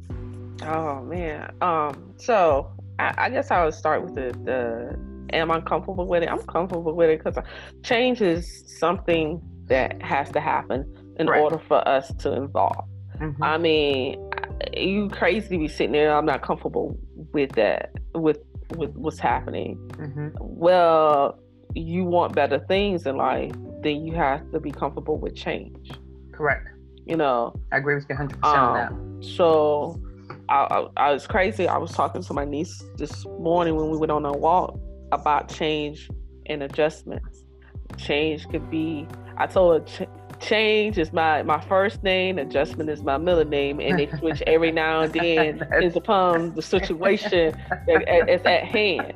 oh 0.64 1.02
man 1.04 1.52
um 1.62 2.14
so 2.18 2.70
i, 3.00 3.14
I 3.18 3.30
guess 3.30 3.52
i 3.52 3.64
would 3.64 3.74
start 3.74 4.04
with 4.04 4.16
the 4.16 4.32
the 4.44 5.36
am 5.36 5.52
i 5.52 5.60
comfortable 5.62 6.06
with 6.06 6.24
it 6.24 6.30
i'm 6.30 6.44
comfortable 6.44 6.94
with 6.94 7.10
it 7.10 7.24
because 7.24 7.44
change 7.84 8.22
is 8.22 8.64
something 8.80 9.42
that 9.66 10.02
has 10.02 10.30
to 10.32 10.42
happen 10.42 10.86
in 11.18 11.28
right. 11.28 11.42
order 11.42 11.62
for 11.68 11.88
us 11.88 12.14
to 12.20 12.44
evolve 12.44 12.86
mm-hmm. 13.20 13.44
i 13.44 13.58
mean 13.58 14.30
you 14.74 15.10
crazy 15.10 15.50
to 15.50 15.58
be 15.58 15.68
sitting 15.68 15.94
there 15.94 16.16
i'm 16.16 16.26
not 16.26 16.42
comfortable 16.42 16.98
with 17.34 17.52
that 17.54 17.92
with 18.14 18.40
with 18.76 18.92
what's 18.96 19.20
happening 19.20 19.78
mm-hmm. 19.98 20.30
well 20.40 21.40
you 21.76 22.04
want 22.04 22.36
better 22.36 22.60
things 22.68 23.06
in 23.06 23.18
life, 23.18 23.52
then 23.82 24.06
you 24.06 24.14
have 24.14 24.50
to 24.52 24.60
be 24.60 24.72
comfortable 24.72 25.18
with 25.18 25.36
change. 25.36 25.92
Correct. 26.32 26.68
You 27.06 27.18
know, 27.18 27.60
I 27.72 27.78
agree 27.78 27.96
with 27.96 28.06
you 28.10 28.16
100% 28.16 28.44
um, 28.44 28.56
on 28.56 28.74
that. 28.74 28.92
Um, 28.92 29.24
so 29.24 30.02
I, 30.50 30.56
I, 30.56 30.88
I, 30.98 31.14
was 31.14 31.28
crazy. 31.28 31.68
I 31.68 31.78
was 31.78 31.92
talking 31.92 32.22
to 32.22 32.34
my 32.34 32.46
niece 32.46 32.84
this 32.98 33.26
morning 33.40 33.76
when 33.76 33.90
we 33.90 33.98
went 33.98 34.12
on 34.12 34.26
a 34.26 34.32
walk 34.32 34.78
about 35.12 35.50
change 35.50 36.10
and 36.48 36.64
adjustments. 36.64 37.44
Change 37.98 38.48
could 38.50 38.70
be, 38.70 39.08
I 39.38 39.48
told 39.48 39.90
her, 39.90 40.06
ch- 40.06 40.10
change 40.42 40.98
is 40.98 41.14
my 41.14 41.44
my 41.44 41.60
first 41.62 42.04
name, 42.04 42.38
adjustment 42.38 42.90
is 42.90 43.04
my 43.04 43.18
middle 43.18 43.46
name, 43.46 43.80
and 43.80 44.00
they 44.00 44.10
switch 44.18 44.42
every 44.48 44.72
now 44.84 45.02
and 45.02 45.14
then 45.14 45.68
is 45.82 45.96
upon 45.96 46.54
the 46.56 46.62
situation 46.62 47.54
that 47.88 48.30
is 48.30 48.42
at 48.46 48.64
hand. 48.66 49.14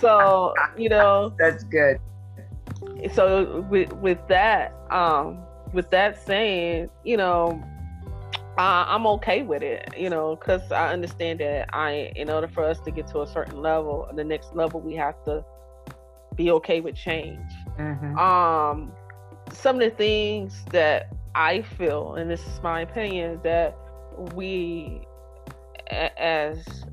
So 0.00 0.54
you 0.76 0.88
know 0.88 1.34
that's 1.38 1.64
good. 1.64 2.00
So 3.12 3.66
with 3.70 3.92
with 3.94 4.18
that, 4.28 4.72
um, 4.90 5.38
with 5.72 5.90
that 5.90 6.24
saying, 6.24 6.90
you 7.04 7.16
know, 7.16 7.62
uh, 8.58 8.84
I'm 8.88 9.06
okay 9.06 9.42
with 9.42 9.62
it, 9.62 9.88
you 9.96 10.10
know, 10.10 10.34
because 10.36 10.72
I 10.72 10.92
understand 10.92 11.40
that 11.40 11.68
I, 11.72 12.12
in 12.16 12.28
order 12.28 12.48
for 12.48 12.64
us 12.64 12.80
to 12.80 12.90
get 12.90 13.06
to 13.08 13.20
a 13.22 13.26
certain 13.26 13.62
level, 13.62 14.08
the 14.14 14.24
next 14.24 14.54
level, 14.54 14.80
we 14.80 14.94
have 14.94 15.22
to 15.24 15.44
be 16.34 16.50
okay 16.52 16.80
with 16.80 16.96
change. 16.96 17.52
Mm-hmm. 17.78 18.18
Um, 18.18 18.92
some 19.52 19.76
of 19.76 19.82
the 19.82 19.90
things 19.90 20.64
that 20.72 21.12
I 21.34 21.62
feel, 21.62 22.14
and 22.14 22.28
this 22.30 22.44
is 22.46 22.60
my 22.62 22.80
opinion, 22.80 23.40
that 23.44 23.76
we 24.34 25.02
as 25.90 26.84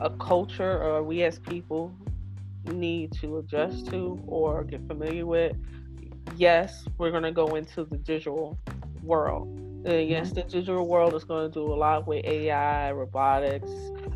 a 0.00 0.10
culture 0.10 0.82
or 0.82 1.02
we 1.02 1.22
as 1.22 1.38
people 1.38 1.94
need 2.66 3.12
to 3.12 3.38
adjust 3.38 3.86
to 3.88 4.20
or 4.26 4.64
get 4.64 4.86
familiar 4.86 5.26
with. 5.26 5.56
Yes, 6.36 6.84
we're 6.98 7.10
going 7.10 7.22
to 7.24 7.32
go 7.32 7.54
into 7.54 7.84
the 7.84 7.96
digital 7.96 8.58
world. 9.02 9.48
And 9.84 10.08
yes, 10.08 10.28
mm-hmm. 10.28 10.34
the 10.34 10.42
digital 10.42 10.86
world 10.86 11.14
is 11.14 11.24
going 11.24 11.50
to 11.50 11.52
do 11.52 11.62
a 11.72 11.74
lot 11.74 12.06
with 12.06 12.24
AI, 12.24 12.92
robotics, 12.92 13.70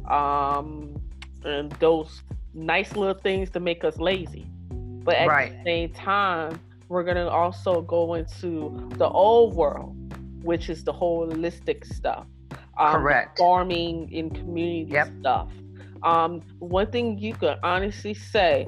um, 0.09 1.01
and 1.45 1.71
those 1.73 2.23
nice 2.55 2.95
little 2.97 3.15
things 3.15 3.51
to 3.51 3.61
make 3.61 3.85
us 3.85 3.99
lazy. 3.99 4.47
But 4.71 5.17
at 5.17 5.29
right. 5.29 5.53
the 5.53 5.65
same 5.65 5.91
time, 5.91 6.61
we're 6.89 7.05
going 7.05 7.17
to 7.17 7.29
also 7.29 7.83
go 7.83 8.15
into 8.15 8.89
the 8.97 9.09
old 9.09 9.55
world, 9.55 9.97
which 10.43 10.69
is 10.69 10.85
the 10.85 10.93
holistic 10.93 11.87
stuff. 11.87 12.27
Um, 12.79 12.95
Correct. 12.97 13.39
Farming 13.39 14.13
in 14.13 14.31
community 14.31 14.93
yep. 14.93 15.09
stuff. 15.21 15.49
Um, 16.03 16.43
one 16.59 16.91
thing 16.91 17.19
you 17.19 17.35
can 17.35 17.59
honestly 17.63 18.15
say, 18.15 18.67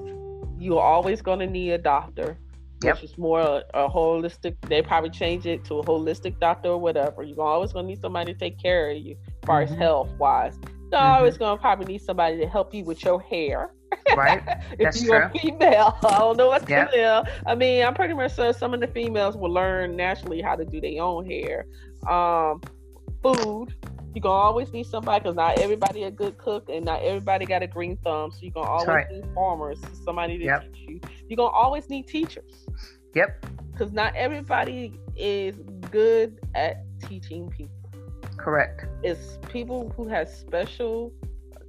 you're 0.58 0.80
always 0.80 1.20
going 1.20 1.40
to 1.40 1.46
need 1.46 1.70
a 1.70 1.78
doctor, 1.78 2.38
yep. 2.84 2.96
which 2.96 3.10
is 3.10 3.18
more 3.18 3.40
a, 3.40 3.64
a, 3.74 3.88
holistic. 3.88 4.56
They 4.68 4.82
probably 4.82 5.10
change 5.10 5.46
it 5.46 5.64
to 5.66 5.78
a 5.78 5.84
holistic 5.84 6.38
doctor 6.40 6.70
or 6.70 6.78
whatever. 6.78 7.22
You're 7.22 7.40
always 7.40 7.72
going 7.72 7.86
to 7.86 7.88
need 7.90 8.00
somebody 8.00 8.32
to 8.32 8.38
take 8.38 8.58
care 8.58 8.90
of 8.90 8.96
you, 8.98 9.16
as 9.26 9.46
far 9.46 9.64
mm-hmm. 9.64 9.72
as 9.72 9.78
health 9.78 10.10
wise. 10.18 10.58
You're 10.62 11.00
mm-hmm. 11.00 11.16
always 11.16 11.36
going 11.36 11.56
to 11.56 11.60
probably 11.60 11.86
need 11.86 12.02
somebody 12.02 12.38
to 12.38 12.46
help 12.46 12.74
you 12.74 12.84
with 12.84 13.04
your 13.04 13.20
hair. 13.20 13.72
Right. 14.16 14.42
if 14.78 15.00
you're 15.02 15.28
true. 15.28 15.30
a 15.34 15.38
female, 15.38 15.98
I 16.04 16.18
don't 16.18 16.36
know 16.36 16.48
what's 16.48 16.68
yep. 16.68 16.90
female. 16.90 17.24
I 17.46 17.54
mean, 17.54 17.84
I'm 17.84 17.94
pretty 17.94 18.14
much 18.14 18.36
sure 18.36 18.52
some 18.52 18.74
of 18.74 18.80
the 18.80 18.88
females 18.88 19.36
will 19.36 19.52
learn 19.52 19.96
naturally 19.96 20.40
how 20.40 20.56
to 20.56 20.64
do 20.64 20.80
their 20.80 21.02
own 21.02 21.26
hair. 21.26 21.66
Um, 22.08 22.60
food. 23.24 23.74
You're 24.14 24.22
gonna 24.22 24.34
always 24.34 24.72
need 24.72 24.86
somebody 24.86 25.20
because 25.20 25.34
not 25.34 25.58
everybody 25.58 26.04
a 26.04 26.10
good 26.10 26.38
cook 26.38 26.68
and 26.68 26.84
not 26.84 27.02
everybody 27.02 27.46
got 27.46 27.64
a 27.64 27.66
green 27.66 27.96
thumb. 28.04 28.30
So 28.30 28.38
you're 28.42 28.52
gonna 28.52 28.68
always 28.68 28.86
right. 28.86 29.10
need 29.10 29.24
farmers, 29.34 29.80
somebody 30.04 30.38
to 30.38 30.44
yep. 30.44 30.72
teach 30.72 30.88
you. 30.88 31.00
You're 31.28 31.36
gonna 31.36 31.50
always 31.50 31.88
need 31.88 32.06
teachers. 32.06 32.66
Yep. 33.14 33.46
Because 33.72 33.92
not 33.92 34.14
everybody 34.14 34.98
is 35.16 35.56
good 35.90 36.40
at 36.54 36.84
teaching 37.08 37.48
people. 37.50 37.74
Correct. 38.36 38.86
It's 39.02 39.38
people 39.48 39.92
who 39.96 40.08
have 40.08 40.28
special 40.28 41.12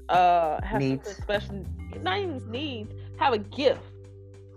uh 0.09 0.61
have 0.61 0.81
needs. 0.81 1.15
special 1.15 1.65
not 2.01 2.19
even 2.19 2.51
needs, 2.51 2.93
have 3.17 3.33
a 3.33 3.37
gift. 3.37 3.81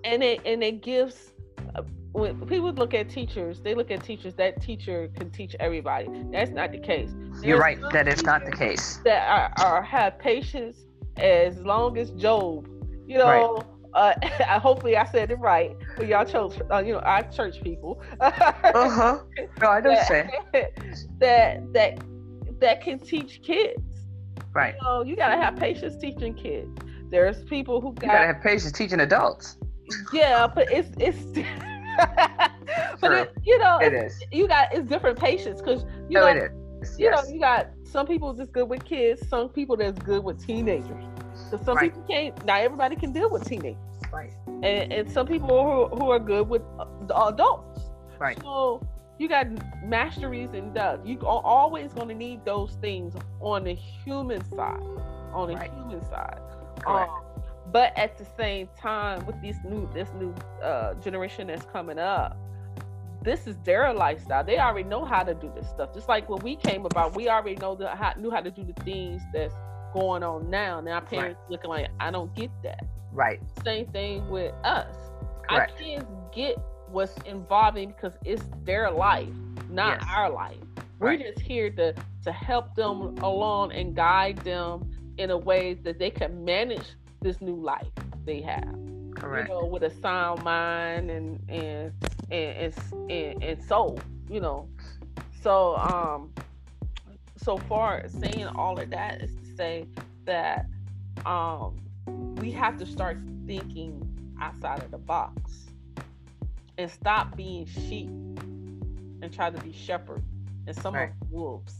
And 0.04 0.22
it 0.22 0.40
and 0.44 0.62
it 0.62 0.82
gives 0.82 1.32
uh, 1.74 1.82
when 2.12 2.40
people 2.46 2.72
look 2.72 2.94
at 2.94 3.08
teachers, 3.08 3.60
they 3.60 3.74
look 3.74 3.90
at 3.90 4.02
teachers. 4.02 4.34
That 4.34 4.60
teacher 4.62 5.08
can 5.16 5.30
teach 5.30 5.54
everybody. 5.60 6.08
That's 6.32 6.50
not 6.50 6.72
the 6.72 6.78
case. 6.78 7.10
There's 7.14 7.44
You're 7.44 7.58
right. 7.58 7.78
That 7.92 8.08
is 8.08 8.22
not 8.24 8.44
the 8.44 8.52
case. 8.52 8.98
That 9.04 9.28
are, 9.28 9.64
are, 9.64 9.82
have 9.82 10.18
patience 10.18 10.86
as 11.16 11.58
long 11.58 11.98
as 11.98 12.10
Job. 12.12 12.68
You 13.06 13.18
know. 13.18 13.56
Right. 13.56 13.64
Uh, 13.94 14.12
hopefully, 14.60 14.96
I 14.96 15.04
said 15.04 15.30
it 15.30 15.38
right 15.38 15.76
for 15.96 16.04
y'all 16.04 16.24
church. 16.24 16.60
Uh, 16.70 16.78
you 16.78 16.92
know, 16.94 17.00
our 17.00 17.22
church 17.30 17.62
people. 17.62 18.02
uh 18.20 18.30
huh. 18.30 19.18
No, 19.60 19.68
I 19.68 19.80
don't 19.80 20.04
say 20.06 20.30
that 21.18 21.72
that 21.72 21.98
that 22.60 22.82
can 22.82 22.98
teach 22.98 23.42
kids. 23.42 23.82
Right. 24.52 24.74
You 24.80 24.86
know, 24.86 25.02
you 25.02 25.16
gotta 25.16 25.40
have 25.40 25.56
patience 25.56 25.96
teaching 26.00 26.34
kids. 26.34 26.70
There's 27.10 27.42
people 27.44 27.80
who 27.80 27.94
got, 27.94 28.02
you 28.02 28.12
gotta 28.12 28.26
have 28.26 28.42
patience 28.42 28.72
teaching 28.72 29.00
adults. 29.00 29.56
Yeah, 30.12 30.46
but 30.46 30.70
it's 30.70 30.90
it's 30.98 31.24
but 33.00 33.12
it, 33.12 33.32
you 33.44 33.58
know, 33.58 33.78
it 33.78 33.92
is. 33.92 34.22
You 34.30 34.48
got 34.48 34.74
it's 34.74 34.88
different 34.88 35.18
patience 35.18 35.60
because 35.60 35.84
you 36.08 36.18
oh, 36.18 36.22
know, 36.22 36.26
it 36.28 36.52
is. 36.82 36.98
you 36.98 37.06
Yes. 37.06 37.26
know, 37.26 37.32
you 37.34 37.40
got 37.40 37.70
some 37.84 38.06
people 38.06 38.32
just 38.34 38.52
good 38.52 38.68
with 38.68 38.84
kids, 38.84 39.26
some 39.28 39.48
people 39.48 39.76
that's 39.76 39.98
good 40.00 40.22
with 40.22 40.44
teenagers. 40.44 41.04
So 41.50 41.56
some 41.64 41.76
Right. 41.76 41.92
people 41.92 42.02
can't. 42.08 42.44
Not 42.44 42.60
everybody 42.60 42.96
can 42.96 43.12
deal 43.12 43.30
with 43.30 43.44
teenagers, 43.44 43.76
right. 44.12 44.30
and, 44.46 44.92
and 44.92 45.10
some 45.10 45.26
people 45.26 45.88
who, 45.88 45.96
who 45.96 46.10
are 46.10 46.18
good 46.18 46.48
with 46.48 46.62
uh, 46.78 47.26
adults. 47.28 47.90
Right. 48.18 48.40
So 48.42 48.86
you 49.18 49.28
got 49.28 49.46
masteries 49.84 50.50
and 50.52 50.74
does. 50.74 51.00
You 51.04 51.18
are 51.20 51.42
always 51.44 51.92
going 51.92 52.08
to 52.08 52.14
need 52.14 52.44
those 52.44 52.72
things 52.80 53.14
on 53.40 53.64
the 53.64 53.74
human 53.74 54.44
side. 54.50 54.80
On 55.32 55.48
the 55.48 55.54
Right. 55.56 55.72
human 55.72 56.04
side. 56.08 56.38
Correct. 56.80 57.10
Um, 57.10 57.22
but 57.72 57.96
at 57.98 58.16
the 58.18 58.26
same 58.36 58.68
time, 58.78 59.24
with 59.26 59.40
this 59.42 59.56
new 59.64 59.88
this 59.92 60.08
new 60.14 60.34
uh, 60.62 60.94
generation 60.94 61.48
that's 61.48 61.64
coming 61.66 61.98
up, 61.98 62.36
this 63.22 63.46
is 63.46 63.56
their 63.64 63.92
lifestyle. 63.92 64.44
They 64.44 64.58
already 64.58 64.88
know 64.88 65.04
how 65.04 65.22
to 65.22 65.34
do 65.34 65.52
this 65.54 65.68
stuff. 65.68 65.92
Just 65.94 66.08
like 66.08 66.28
when 66.28 66.42
we 66.42 66.56
came 66.56 66.86
about, 66.86 67.14
we 67.14 67.28
already 67.28 67.56
know 67.56 67.74
the 67.74 67.88
how, 67.88 68.14
knew 68.18 68.30
how 68.30 68.40
to 68.40 68.50
do 68.50 68.64
the 68.64 68.72
things 68.84 69.22
that's 69.34 69.54
going 69.92 70.22
on 70.22 70.50
now. 70.50 70.80
Now 70.80 71.00
parents 71.00 71.40
looking 71.48 71.70
like 71.70 71.88
I 72.00 72.10
don't 72.10 72.34
get 72.34 72.50
that. 72.62 72.84
Right. 73.12 73.40
Same 73.64 73.86
thing 73.86 74.28
with 74.28 74.52
us. 74.64 74.94
Correct. 75.48 75.72
Our 75.72 75.78
kids 75.78 76.04
get 76.32 76.58
what's 76.90 77.16
involving 77.26 77.88
because 77.90 78.14
it's 78.24 78.44
their 78.64 78.90
life, 78.90 79.28
not 79.68 80.00
Yes. 80.00 80.10
our 80.14 80.30
life. 80.30 80.56
We're 80.98 81.08
Right. 81.08 81.20
just 81.20 81.40
here 81.40 81.70
to 81.70 81.94
to 82.24 82.32
help 82.32 82.74
them 82.74 83.16
along 83.22 83.72
and 83.72 83.94
guide 83.94 84.38
them 84.38 84.90
in 85.18 85.30
a 85.30 85.36
way 85.38 85.74
that 85.74 85.98
they 85.98 86.10
can 86.10 86.44
manage 86.44 86.94
this 87.20 87.40
new 87.40 87.56
life 87.56 87.88
they 88.24 88.40
have. 88.42 88.74
Correct. 89.14 89.48
You 89.48 89.54
know, 89.54 89.64
with 89.66 89.82
a 89.84 89.90
sound 89.90 90.42
mind 90.44 91.10
and 91.10 91.40
and 91.48 91.92
and 92.30 92.56
and, 92.56 93.10
and, 93.10 93.42
and 93.42 93.64
soul. 93.64 93.98
You 94.28 94.40
know, 94.40 94.68
so 95.40 95.76
um, 95.76 96.32
so 97.36 97.56
far 97.56 98.06
saying 98.08 98.46
all 98.46 98.78
of 98.78 98.90
that 98.90 99.22
is 99.22 99.30
say 99.58 99.86
that 100.24 100.66
um, 101.26 101.76
we 102.40 102.50
have 102.52 102.78
to 102.78 102.86
start 102.86 103.18
thinking 103.46 104.02
outside 104.40 104.82
of 104.82 104.90
the 104.92 104.98
box 104.98 105.66
and 106.78 106.90
stop 106.90 107.36
being 107.36 107.66
sheep 107.66 108.08
and 109.20 109.32
try 109.32 109.50
to 109.50 109.60
be 109.62 109.72
shepherd 109.72 110.22
and 110.66 110.76
some 110.76 110.94
Right. 110.94 111.10
of 111.20 111.30
wolves. 111.30 111.74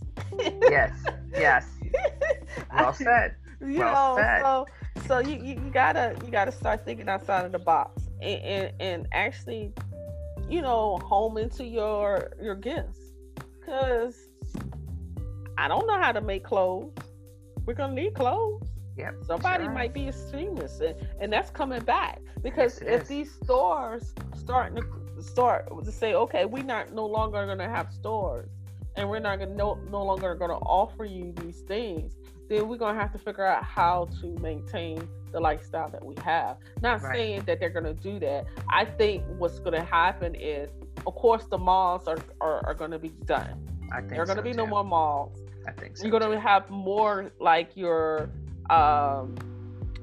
Yes. 0.69 0.93
Yes. 1.37 1.67
Well 2.73 2.93
said. 2.93 3.37
you 3.61 3.79
Well 3.79 4.17
know, 4.17 4.17
said. 4.17 4.41
so 4.43 4.67
so 5.07 5.19
you, 5.21 5.37
you, 5.37 5.55
you 5.65 5.71
gotta 5.73 6.17
you 6.25 6.31
gotta 6.31 6.53
start 6.53 6.85
thinking 6.85 7.09
outside 7.09 7.45
of 7.47 7.53
the 7.53 7.59
box 7.59 8.03
and, 8.21 8.41
and 8.43 8.73
and 8.81 9.07
actually, 9.13 9.73
you 10.49 10.61
know, 10.63 10.99
home 11.05 11.39
into 11.39 11.65
your 11.65 12.31
your 12.43 12.55
gifts. 12.57 12.99
Cause 13.65 14.29
I 15.57 15.69
don't 15.69 15.87
know 15.87 15.99
how 15.99 16.13
to 16.13 16.21
make 16.21 16.45
clothes. 16.45 16.93
We're 17.69 17.75
gonna 17.75 17.93
need 17.93 18.15
clothes. 18.15 18.67
Yep. 18.97 19.25
Somebody 19.27 19.65
sure. 19.65 19.73
might 19.75 19.93
be 19.93 20.09
a 20.09 20.13
seamless, 20.15 20.81
and, 20.81 20.97
and 21.21 21.31
that's 21.31 21.51
coming 21.51 21.83
back 21.83 22.19
because 22.43 22.81
Yes, 22.81 22.91
if 22.91 23.03
is. 23.03 23.09
these 23.09 23.35
stores 23.45 24.15
starting 24.35 24.83
to 24.83 25.23
start 25.23 25.69
to 25.85 25.93
say, 25.93 26.15
okay, 26.15 26.47
we're 26.47 26.63
not 26.63 26.95
no 26.95 27.05
longer 27.05 27.55
to 27.55 27.69
have 27.69 27.93
stores, 27.93 28.49
and 28.97 29.07
we're 29.07 29.19
not 29.19 29.39
to 29.41 29.47
no, 29.55 29.75
no 29.91 30.03
longer 30.03 30.35
to 30.49 30.55
offer 30.55 31.05
you 31.05 31.35
these 31.43 31.61
things, 31.61 32.17
then 32.49 32.67
we're 32.69 32.79
to 32.95 33.01
have 33.03 33.13
to 33.13 33.19
figure 33.19 33.45
out 33.45 33.63
how 33.63 34.09
to 34.23 34.29
maintain 34.41 35.07
the 35.31 35.39
lifestyle 35.39 35.91
that 35.91 36.03
we 36.03 36.15
have. 36.25 36.57
Not 36.81 37.03
Right. 37.03 37.17
saying 37.17 37.43
that 37.43 37.61
they're 37.61 37.69
to 37.85 37.93
do 37.93 38.19
that. 38.21 38.47
I 38.73 38.87
think 38.87 39.25
what's 39.37 39.59
to 39.75 39.85
happen 39.85 40.35
is, 40.35 40.71
of 41.07 41.15
course, 41.17 41.45
the 41.45 41.59
malls 41.59 42.09
are 42.09 42.17
are, 42.41 42.67
are 42.67 42.75
to 42.93 42.99
be 42.99 43.11
done. 43.27 43.63
I 43.93 43.99
think 43.99 44.13
There 44.13 44.23
are 44.23 44.27
to 44.39 44.41
so, 44.43 44.43
be 44.43 44.55
no 44.55 44.67
more 44.67 44.85
malls. 44.85 45.39
I 45.69 45.73
think 45.73 45.97
so. 45.97 46.05
You're 46.05 46.19
going 46.19 46.33
to 46.33 46.41
have 46.41 46.71
more 46.71 47.31
like 47.41 47.77
your 47.77 48.31
um, 48.71 49.37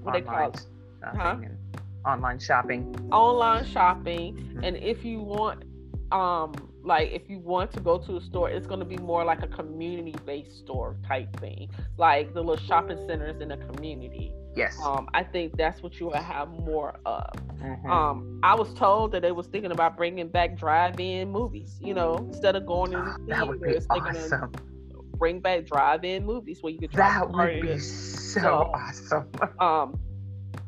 what 0.03 0.13
they 0.13 0.21
call 0.21 0.35
online 0.35 0.49
it? 0.49 0.65
shopping 1.01 1.57
Huh? 2.05 2.09
online 2.11 2.39
shopping. 2.39 3.09
online 3.11 3.65
shopping 3.65 4.35
Mhm. 4.35 4.63
and 4.67 4.77
if 4.77 5.03
you 5.03 5.19
want 5.21 5.63
um 6.11 6.53
like 6.83 7.09
if 7.11 7.29
you 7.31 7.39
want 7.39 7.71
to 7.71 7.79
go 7.79 7.97
to 7.97 8.17
a 8.17 8.21
store 8.21 8.47
it's 8.49 8.67
going 8.67 8.79
to 8.79 8.85
be 8.85 8.97
more 8.97 9.23
like 9.25 9.41
a 9.41 9.47
community 9.47 10.13
based 10.25 10.55
store 10.59 10.97
type 11.07 11.35
thing 11.39 11.67
like 11.97 12.31
the 12.35 12.41
little 12.41 12.63
shopping 12.63 12.99
centers 13.07 13.41
in 13.41 13.49
the 13.49 13.57
community 13.57 14.31
Yes. 14.55 14.77
um 14.85 15.09
i 15.15 15.23
think 15.23 15.57
that's 15.57 15.81
what 15.81 15.99
you 15.99 16.05
will 16.07 16.13
have 16.35 16.47
more 16.49 16.99
of 17.07 17.25
Mhm. 17.59 17.89
um 17.89 18.39
i 18.43 18.53
was 18.53 18.71
told 18.75 19.11
that 19.13 19.21
they 19.23 19.31
was 19.31 19.47
thinking 19.47 19.71
about 19.71 19.97
bringing 19.97 20.27
back 20.27 20.55
drive-in 20.55 21.31
movies 21.31 21.79
you 21.81 21.93
know 21.95 22.17
instead 22.29 22.55
of 22.55 22.67
going 22.67 22.91
to 22.91 22.97
Ah, 22.97 23.15
the 23.25 23.33
that 23.33 23.47
would 23.47 23.59
be 23.61 23.71
theaters 23.71 23.87
awesome. 23.89 24.51
Bring 25.17 25.39
back 25.39 25.65
drive-in 25.65 26.25
movies 26.25 26.59
where 26.61 26.71
you 26.73 26.79
could 26.79 26.91
drive 26.91 27.31
That 27.31 27.31
would 27.31 27.61
be 27.61 27.71
in. 27.71 27.79
so 27.79 28.39
So- 28.41 28.71
awesome. 28.73 29.29
um 29.59 29.99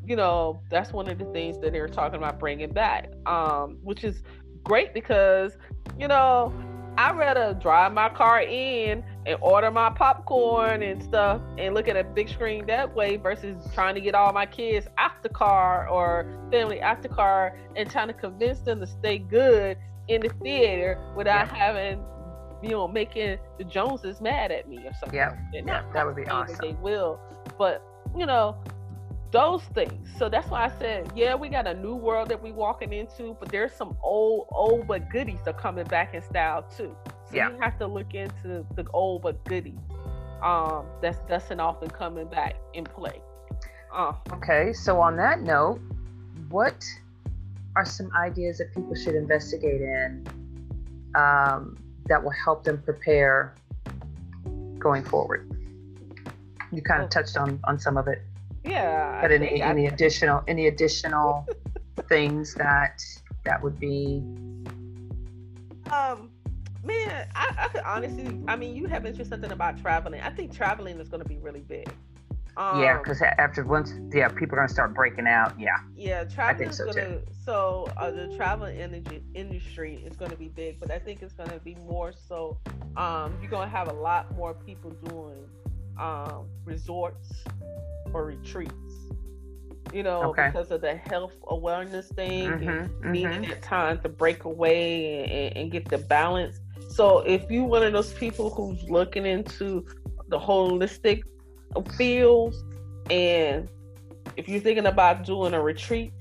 you 0.05 0.15
know 0.15 0.61
that's 0.69 0.91
one 0.93 1.09
of 1.09 1.17
the 1.19 1.25
things 1.25 1.59
that 1.59 1.73
they're 1.73 1.87
talking 1.87 2.17
about 2.17 2.39
bringing 2.39 2.71
back 2.71 3.09
um 3.25 3.77
which 3.83 4.03
is 4.05 4.23
great 4.63 4.93
because 4.93 5.57
you 5.99 6.07
know 6.07 6.53
i'd 6.97 7.17
rather 7.17 7.53
drive 7.61 7.91
my 7.93 8.07
car 8.09 8.41
in 8.41 9.03
and 9.25 9.37
order 9.41 9.69
my 9.69 9.89
popcorn 9.89 10.81
and 10.81 11.03
stuff 11.03 11.41
and 11.57 11.73
look 11.75 11.89
at 11.89 11.97
a 11.97 12.03
big 12.05 12.29
screen 12.29 12.65
that 12.65 12.93
way 12.95 13.17
versus 13.17 13.57
trying 13.73 13.95
to 13.95 13.99
get 14.01 14.15
all 14.15 14.31
my 14.31 14.45
kids 14.45 14.87
out 14.97 15.11
the 15.23 15.29
car 15.29 15.89
or 15.89 16.25
family 16.51 16.81
out 16.81 17.01
the 17.01 17.09
car 17.09 17.57
and 17.75 17.89
trying 17.91 18.07
to 18.07 18.13
convince 18.13 18.59
them 18.59 18.79
to 18.79 18.87
stay 18.87 19.17
good 19.19 19.77
in 20.07 20.21
the 20.21 20.29
theater 20.41 20.97
without 21.17 21.47
Yeah. 21.47 21.55
having 21.55 22.03
you 22.63 22.69
know 22.69 22.87
making 22.87 23.37
the 23.57 23.63
joneses 23.63 24.19
mad 24.21 24.51
at 24.51 24.67
me 24.67 24.77
or 24.85 24.91
something. 24.99 25.17
Yeah, 25.17 25.29
like 25.53 25.65
that. 25.65 25.85
yeah, 25.85 25.93
that 25.93 26.05
would 26.05 26.15
be 26.15 26.23
not 26.25 26.47
saying 26.47 26.57
that 26.59 26.65
awesome. 26.65 26.75
they 26.77 26.81
will 26.81 27.19
but 27.57 27.83
you 28.17 28.25
know 28.25 28.55
those 29.31 29.61
things. 29.73 30.07
So 30.17 30.29
that's 30.29 30.49
why 30.49 30.65
i 30.65 30.79
said 30.79 31.11
yeah 31.15 31.35
we 31.35 31.49
got 31.49 31.67
a 31.67 31.73
new 31.73 31.95
world 31.95 32.29
that 32.29 32.41
we 32.41 32.51
walking 32.51 32.93
into 32.93 33.35
but 33.39 33.49
there's 33.49 33.73
some 33.73 33.97
old 34.01 34.47
old 34.51 34.87
but 34.87 35.09
goodies 35.09 35.39
are 35.47 35.53
coming 35.53 35.85
back 35.85 36.13
in 36.13 36.21
style 36.21 36.63
too. 36.75 36.95
So 37.29 37.35
Yeah. 37.35 37.49
you 37.51 37.57
have 37.59 37.77
to 37.79 37.87
look 37.87 38.13
into 38.13 38.65
the 38.75 38.85
old 38.93 39.21
but 39.21 39.43
goodies 39.45 39.79
um 40.41 40.85
that's 41.01 41.19
dusting 41.27 41.59
off 41.59 41.81
and 41.81 41.91
coming 41.93 42.27
back 42.27 42.55
in 42.73 42.83
play. 42.85 43.21
Uh. 43.93 44.13
Okay, 44.33 44.71
so 44.73 44.99
on 45.01 45.15
that 45.17 45.41
note, 45.41 45.79
what 46.49 46.83
are 47.75 47.85
some 47.85 48.09
ideas 48.15 48.57
that 48.59 48.73
people 48.73 48.95
should 48.95 49.15
investigate 49.15 49.81
in? 49.81 50.25
Um, 51.15 51.77
that 52.07 52.23
will 52.23 52.31
help 52.43 52.63
them 52.63 52.81
prepare 52.83 53.53
going 54.79 55.03
forward? 55.03 55.51
You 56.71 56.81
kind 56.81 57.01
of 57.03 57.09
touched 57.09 57.37
on 57.37 57.59
on 57.63 57.79
some 57.79 57.97
of 57.97 58.07
it, 58.07 58.21
yeah 58.63 59.21
but 59.21 59.31
any 59.31 59.61
I- 59.61 59.69
any 59.69 59.87
additional 59.87 60.43
any 60.47 60.67
additional 60.67 61.47
things 62.09 62.53
that 62.55 63.01
that 63.45 63.61
would 63.63 63.79
be 63.79 64.21
Um, 65.91 66.29
man, 66.83 67.27
I, 67.33 67.55
I 67.57 67.67
could 67.69 67.81
honestly, 67.81 68.37
I 68.47 68.57
mean, 68.57 68.75
you 68.75 68.87
have 68.87 69.03
mentioned 69.03 69.27
something 69.27 69.51
about 69.51 69.81
traveling. 69.81 70.19
I 70.21 70.29
think 70.29 70.53
traveling 70.53 70.99
is 70.99 71.07
going 71.07 71.23
to 71.23 71.29
be 71.29 71.37
really 71.37 71.61
big. 71.61 71.89
Um, 72.57 72.81
yeah, 72.81 72.97
because 72.97 73.21
after 73.21 73.63
once 73.63 73.93
yeah 74.11 74.29
people 74.29 74.55
are 74.57 74.61
gonna 74.61 74.69
start 74.69 74.95
breaking 74.95 75.27
out. 75.27 75.53
Yeah, 75.59 75.77
yeah, 75.95 76.23
traveling 76.23 76.69
is 76.69 76.77
so, 76.77 76.85
going 76.85 76.95
to. 76.95 77.19
So 77.45 77.87
uh, 77.97 78.09
the 78.09 78.35
travel 78.35 78.65
energy 78.65 79.21
industry 79.35 80.03
is 80.03 80.15
going 80.17 80.31
to 80.31 80.37
be 80.37 80.47
big, 80.49 80.79
but 80.79 80.89
I 80.91 80.97
think 80.99 81.21
it's 81.21 81.33
going 81.33 81.49
to 81.51 81.59
be 81.59 81.75
more 81.75 82.11
so. 82.27 82.57
Um, 82.97 83.37
you're 83.39 83.51
going 83.51 83.69
to 83.69 83.75
have 83.75 83.87
a 83.89 83.93
lot 83.93 84.35
more 84.35 84.53
people 84.55 84.89
doing 85.05 85.45
um, 85.99 86.47
resorts 86.65 87.29
or 88.11 88.25
retreats. 88.25 88.73
You 89.93 90.03
know, 90.03 90.23
Okay. 90.31 90.47
because 90.47 90.71
of 90.71 90.81
the 90.81 90.95
health 90.95 91.35
awareness 91.47 92.09
thing. 92.09 92.51
and 92.51 92.61
Mhm, 92.61 93.11
needing 93.11 93.43
mhm. 93.43 93.49
that 93.49 93.61
time 93.61 93.99
to 94.01 94.09
break 94.09 94.43
away 94.43 95.23
and, 95.23 95.57
and 95.57 95.71
get 95.71 95.87
the 95.87 95.99
balance. 95.99 96.59
So 96.89 97.19
if 97.19 97.49
you're 97.49 97.65
one 97.65 97.83
of 97.83 97.93
those 97.93 98.13
people 98.13 98.49
who's 98.49 98.83
looking 98.89 99.25
into 99.25 99.85
the 100.27 100.39
holistic 100.39 101.23
fields, 101.83 102.63
and 103.09 103.69
if 104.35 104.47
you're 104.47 104.59
thinking 104.59 104.85
about 104.87 105.23
doing 105.25 105.53
a 105.53 105.61
retreat 105.61 106.13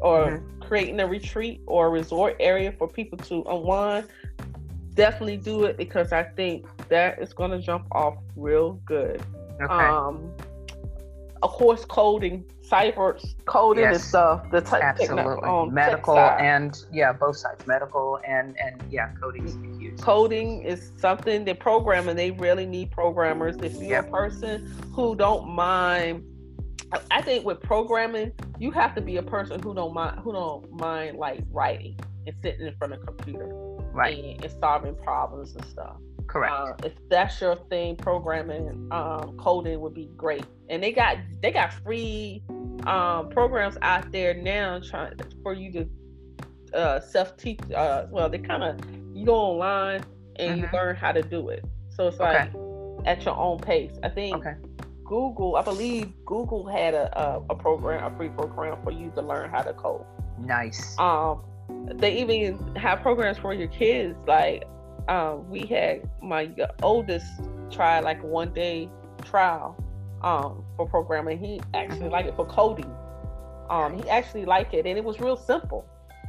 or 0.00 0.30
Mm-hmm. 0.30 0.60
creating 0.60 1.00
a 1.00 1.06
retreat 1.06 1.60
or 1.66 1.86
a 1.86 1.90
resort 1.90 2.36
area 2.40 2.72
for 2.72 2.88
people 2.88 3.18
to 3.18 3.42
unwind, 3.48 4.06
definitely 4.94 5.36
do 5.36 5.64
it 5.64 5.76
because 5.76 6.12
I 6.12 6.22
think 6.24 6.66
that 6.88 7.20
is 7.20 7.32
going 7.32 7.50
to 7.50 7.58
jump 7.58 7.86
off 7.92 8.16
real 8.36 8.74
good. 8.84 9.22
okay. 9.62 9.88
Um, 9.88 10.32
of 11.42 11.50
course, 11.52 11.84
coding, 11.86 12.44
cyber 12.62 13.18
coding 13.46 13.84
and 13.84 14.00
stuff. 14.00 14.48
The 14.50 14.58
um, 14.58 14.64
tech 14.64 14.82
Absolutely, 14.82 15.48
on 15.48 15.72
medical 15.72 16.14
side. 16.14 16.40
and 16.40 16.84
yeah, 16.92 17.12
both 17.12 17.36
sides, 17.36 17.66
medical 17.66 18.18
and 18.26 18.56
and 18.58 18.82
yeah, 18.90 19.10
coding's 19.20 19.54
huge. 19.80 19.98
coding 20.00 20.62
is 20.62 20.92
something 20.98 21.44
that 21.46 21.58
programming 21.60 22.16
they 22.16 22.30
really 22.32 22.66
need 22.66 22.90
programmers 22.90 23.56
if 23.62 23.72
you're 23.74 23.90
Yep. 23.90 24.08
a 24.08 24.10
person 24.10 24.66
who 24.94 25.14
don't 25.16 25.48
mind 25.48 26.24
i 27.12 27.22
think 27.22 27.44
with 27.44 27.60
programming 27.60 28.32
you 28.58 28.70
have 28.72 28.94
to 28.96 29.00
be 29.00 29.16
a 29.18 29.22
person 29.22 29.60
who 29.62 29.72
don't 29.74 29.94
mind 29.94 30.18
who 30.20 30.32
don't 30.32 30.70
mind 30.72 31.16
like 31.16 31.40
writing 31.52 31.96
and 32.26 32.34
sitting 32.42 32.66
in 32.66 32.74
front 32.76 32.92
of 32.92 33.00
a 33.02 33.06
computer, 33.06 33.46
right, 33.92 34.22
and, 34.22 34.44
and 34.44 34.52
solving 34.60 34.94
problems 34.96 35.54
and 35.54 35.64
stuff. 35.64 35.96
Correct. 36.30 36.52
Uh, 36.54 36.74
if 36.84 36.92
that's 37.08 37.40
your 37.40 37.56
thing, 37.56 37.96
programming, 37.96 38.86
um, 38.92 39.36
coding 39.36 39.80
would 39.80 39.94
be 39.94 40.08
great. 40.16 40.44
And 40.68 40.80
they 40.80 40.92
got 40.92 41.16
they 41.42 41.50
got 41.50 41.72
free 41.72 42.44
um, 42.86 43.30
programs 43.30 43.76
out 43.82 44.12
there 44.12 44.34
now 44.34 44.78
trying 44.78 45.18
for 45.42 45.54
you 45.54 45.72
to 45.72 46.78
uh, 46.78 47.00
self 47.00 47.36
teach. 47.36 47.58
Uh, 47.74 48.06
well, 48.10 48.30
they 48.30 48.38
kind 48.38 48.62
of 48.62 48.78
you 49.12 49.26
go 49.26 49.34
online 49.34 50.04
and 50.36 50.50
mm-hmm. 50.50 50.60
you 50.60 50.68
learn 50.72 50.94
how 50.94 51.10
to 51.10 51.20
do 51.20 51.48
it. 51.48 51.64
So 51.88 52.06
it's 52.06 52.20
like 52.20 52.54
okay. 52.54 53.10
at 53.10 53.24
your 53.24 53.36
own 53.36 53.58
pace. 53.58 53.98
I 54.04 54.08
think 54.08 54.36
okay. 54.36 54.54
Google, 55.04 55.56
I 55.56 55.62
believe 55.62 56.12
Google 56.24 56.64
had 56.64 56.94
a, 56.94 57.20
a, 57.20 57.42
a 57.50 57.54
program, 57.56 58.04
a 58.04 58.16
free 58.16 58.28
program 58.28 58.78
for 58.84 58.92
you 58.92 59.10
to 59.16 59.22
learn 59.22 59.50
how 59.50 59.62
to 59.62 59.72
code. 59.72 60.04
Nice. 60.38 60.96
Um, 60.96 61.42
they 61.94 62.20
even 62.20 62.76
have 62.76 63.00
programs 63.00 63.36
for 63.36 63.52
your 63.52 63.66
kids. 63.66 64.16
Like, 64.28 64.62
um, 65.08 65.48
we 65.50 65.66
had 65.66 66.08
my 66.22 66.50
oldest 66.82 67.26
try 67.70 68.00
like 68.00 68.22
one 68.22 68.52
day 68.52 68.88
trial 69.24 69.76
um, 70.22 70.64
for 70.76 70.88
programming. 70.88 71.38
He 71.38 71.60
actually 71.74 72.00
mm-hmm. 72.00 72.10
liked 72.10 72.28
it 72.28 72.36
for 72.36 72.46
coding. 72.46 72.92
Um, 73.68 74.02
he 74.02 74.08
actually 74.08 74.44
liked 74.44 74.74
it, 74.74 74.86
and 74.86 74.98
it 74.98 75.04
was 75.04 75.20
real 75.20 75.36
simple. 75.36 75.86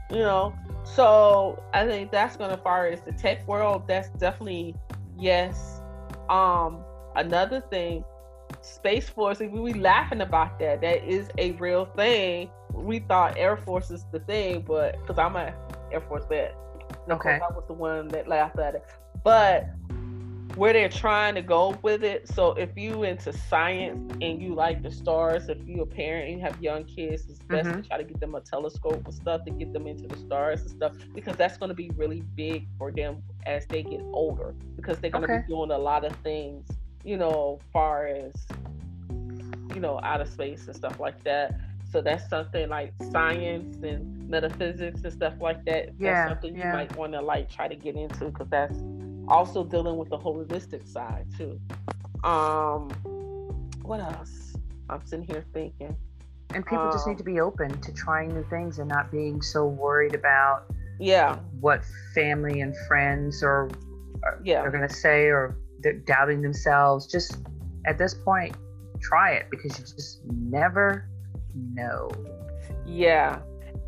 You 0.09 0.19
know, 0.19 0.53
so 0.83 1.63
I 1.73 1.85
think 1.87 2.11
that's 2.11 2.35
going 2.35 2.51
to 2.51 2.57
far 2.57 2.87
as 2.87 3.01
the 3.01 3.13
tech 3.13 3.47
world. 3.47 3.87
That's 3.87 4.09
definitely 4.09 4.75
yes. 5.17 5.81
Um, 6.29 6.83
another 7.15 7.61
thing 7.61 8.03
Space 8.61 9.09
Force, 9.09 9.39
we 9.39 9.47
we 9.47 9.73
laughing 9.73 10.21
about 10.21 10.59
that. 10.59 10.81
That 10.81 11.03
is 11.03 11.29
a 11.37 11.51
real 11.53 11.85
thing. 11.85 12.49
We 12.73 12.99
thought 12.99 13.37
Air 13.37 13.57
Force 13.57 13.91
is 13.91 14.05
the 14.11 14.19
thing, 14.19 14.63
but 14.67 14.99
because 15.01 15.17
I'm 15.17 15.35
a 15.35 15.53
Air 15.91 16.01
Force 16.01 16.25
vet, 16.27 16.55
okay, 17.11 17.39
I 17.41 17.53
was 17.53 17.63
the 17.67 17.73
one 17.73 18.07
that 18.09 18.27
laughed 18.27 18.59
at 18.59 18.75
it. 18.75 18.85
But 19.23 19.69
where 20.55 20.73
they're 20.73 20.89
trying 20.89 21.33
to 21.33 21.41
go 21.41 21.77
with 21.81 22.03
it. 22.03 22.27
So 22.27 22.51
if 22.53 22.71
you 22.75 23.03
into 23.03 23.31
science 23.31 24.11
and 24.21 24.41
you 24.41 24.53
like 24.53 24.83
the 24.83 24.91
stars, 24.91 25.47
if 25.47 25.57
you 25.65 25.81
a 25.81 25.85
parent 25.85 26.27
and 26.27 26.39
you 26.39 26.45
have 26.45 26.61
young 26.61 26.83
kids, 26.83 27.23
it's 27.29 27.39
best 27.39 27.69
mm-hmm. 27.69 27.83
to 27.83 27.87
try 27.87 27.97
to 27.97 28.03
get 28.03 28.19
them 28.19 28.35
a 28.35 28.41
telescope 28.41 29.01
and 29.05 29.13
stuff 29.13 29.45
to 29.45 29.51
get 29.51 29.71
them 29.71 29.87
into 29.87 30.09
the 30.09 30.17
stars 30.17 30.61
and 30.61 30.71
stuff 30.71 30.93
because 31.15 31.37
that's 31.37 31.57
going 31.57 31.69
to 31.69 31.75
be 31.75 31.89
really 31.95 32.21
big 32.35 32.67
for 32.77 32.91
them 32.91 33.23
as 33.45 33.65
they 33.67 33.81
get 33.81 34.01
older 34.11 34.53
because 34.75 34.99
they're 34.99 35.09
going 35.09 35.25
to 35.25 35.33
okay. 35.33 35.43
be 35.47 35.53
doing 35.53 35.71
a 35.71 35.77
lot 35.77 36.03
of 36.03 36.13
things 36.17 36.67
you 37.03 37.17
know, 37.17 37.59
far 37.73 38.07
as 38.07 38.33
you 39.73 39.79
know, 39.79 39.99
outer 40.03 40.25
space 40.25 40.67
and 40.67 40.75
stuff 40.75 40.99
like 40.99 41.23
that. 41.23 41.59
So 41.91 42.01
that's 42.01 42.29
something 42.29 42.69
like 42.69 42.93
science 43.11 43.77
and 43.83 44.29
metaphysics 44.29 45.01
and 45.03 45.11
stuff 45.11 45.33
like 45.41 45.65
that. 45.65 45.89
Yeah, 45.99 46.13
that's 46.13 46.31
something 46.31 46.57
yeah. 46.57 46.67
you 46.67 46.73
might 46.73 46.95
want 46.95 47.11
to 47.13 47.21
like 47.21 47.49
try 47.49 47.67
to 47.67 47.75
get 47.75 47.95
into 47.95 48.25
because 48.25 48.47
that's 48.49 48.81
also 49.27 49.63
dealing 49.63 49.97
with 49.97 50.09
the 50.09 50.17
holistic 50.17 50.87
side 50.87 51.25
too. 51.37 51.59
Um, 52.23 52.89
what 53.81 53.99
else? 53.99 54.55
I'm 54.89 55.05
sitting 55.05 55.25
here 55.25 55.45
thinking. 55.53 55.95
And 56.53 56.65
people 56.65 56.85
um, 56.85 56.91
just 56.91 57.07
need 57.07 57.17
to 57.17 57.23
be 57.23 57.39
open 57.39 57.79
to 57.81 57.93
trying 57.93 58.33
new 58.33 58.45
things 58.49 58.79
and 58.79 58.87
not 58.87 59.11
being 59.11 59.41
so 59.41 59.65
worried 59.65 60.15
about 60.15 60.65
yeah 60.99 61.37
what 61.61 61.81
family 62.13 62.61
and 62.61 62.75
friends 62.87 63.41
or 63.41 63.69
yeah 64.43 64.61
are 64.61 64.69
going 64.69 64.87
to 64.87 64.93
say 64.93 65.25
or 65.25 65.57
they're 65.81 65.93
doubting 65.93 66.41
themselves. 66.41 67.05
Just 67.05 67.37
at 67.85 67.97
this 67.97 68.13
point, 68.13 68.55
try 69.01 69.31
it 69.31 69.47
because 69.49 69.77
you 69.77 69.85
just 69.85 70.21
never 70.25 71.09
know. 71.55 72.09
Yeah. 72.85 73.39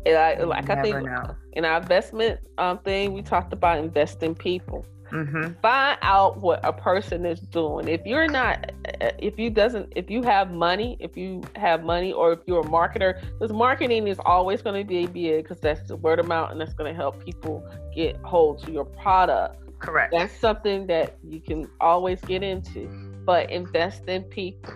And 0.06 0.16
I, 0.16 0.42
like 0.42 0.68
I 0.68 0.82
think 0.82 1.02
know. 1.04 1.34
in 1.54 1.64
our 1.64 1.80
investment 1.80 2.40
um, 2.58 2.78
thing, 2.78 3.12
we 3.12 3.22
talked 3.22 3.52
about 3.52 3.78
investing 3.78 4.34
people. 4.34 4.84
Mm-hmm. 5.10 5.52
Find 5.62 5.98
out 6.02 6.38
what 6.38 6.60
a 6.64 6.72
person 6.72 7.24
is 7.24 7.40
doing. 7.40 7.88
If 7.88 8.04
you're 8.04 8.26
not, 8.26 8.72
if 9.18 9.38
you 9.38 9.48
doesn't, 9.48 9.92
if 9.94 10.10
you 10.10 10.22
have 10.22 10.50
money, 10.50 10.96
if 10.98 11.16
you 11.16 11.42
have 11.56 11.84
money, 11.84 12.12
or 12.12 12.32
if 12.32 12.40
you're 12.46 12.60
a 12.60 12.68
marketer, 12.68 13.22
because 13.38 13.52
marketing 13.52 14.08
is 14.08 14.18
always 14.24 14.60
going 14.60 14.80
to 14.80 14.86
be 14.86 15.04
a 15.04 15.08
big 15.08 15.44
because 15.44 15.60
that's 15.60 15.88
the 15.88 15.96
word 15.96 16.18
of 16.18 16.26
mouth 16.26 16.50
and 16.50 16.60
that's 16.60 16.74
going 16.74 16.92
to 16.92 16.96
help 16.96 17.24
people 17.24 17.64
get 17.94 18.16
hold 18.18 18.62
to 18.64 18.72
your 18.72 18.84
product. 18.84 19.60
Correct. 19.78 20.12
That's 20.12 20.36
something 20.36 20.86
that 20.88 21.16
you 21.22 21.40
can 21.40 21.68
always 21.80 22.20
get 22.22 22.42
into, 22.42 22.88
but 23.24 23.50
invest 23.50 24.08
in 24.08 24.24
people 24.24 24.74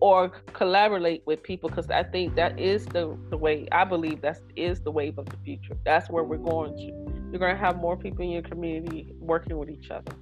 or 0.00 0.28
collaborate 0.52 1.22
with 1.26 1.42
people 1.42 1.68
because 1.68 1.90
I 1.90 2.02
think 2.02 2.34
that 2.36 2.58
is 2.58 2.86
the, 2.86 3.16
the 3.30 3.36
way 3.36 3.66
I 3.72 3.84
believe 3.84 4.20
that 4.22 4.38
is 4.56 4.80
the 4.80 4.90
wave 4.90 5.18
of 5.18 5.26
the 5.26 5.36
future. 5.44 5.76
That's 5.84 6.08
where 6.08 6.24
we're 6.24 6.38
going 6.38 6.76
to. 6.76 6.82
You're 7.30 7.40
going 7.40 7.54
to 7.54 7.60
have 7.60 7.76
more 7.76 7.96
people 7.96 8.24
in 8.24 8.30
your 8.30 8.42
community 8.42 9.14
working 9.18 9.58
with 9.58 9.70
each 9.70 9.90
other. 9.90 10.12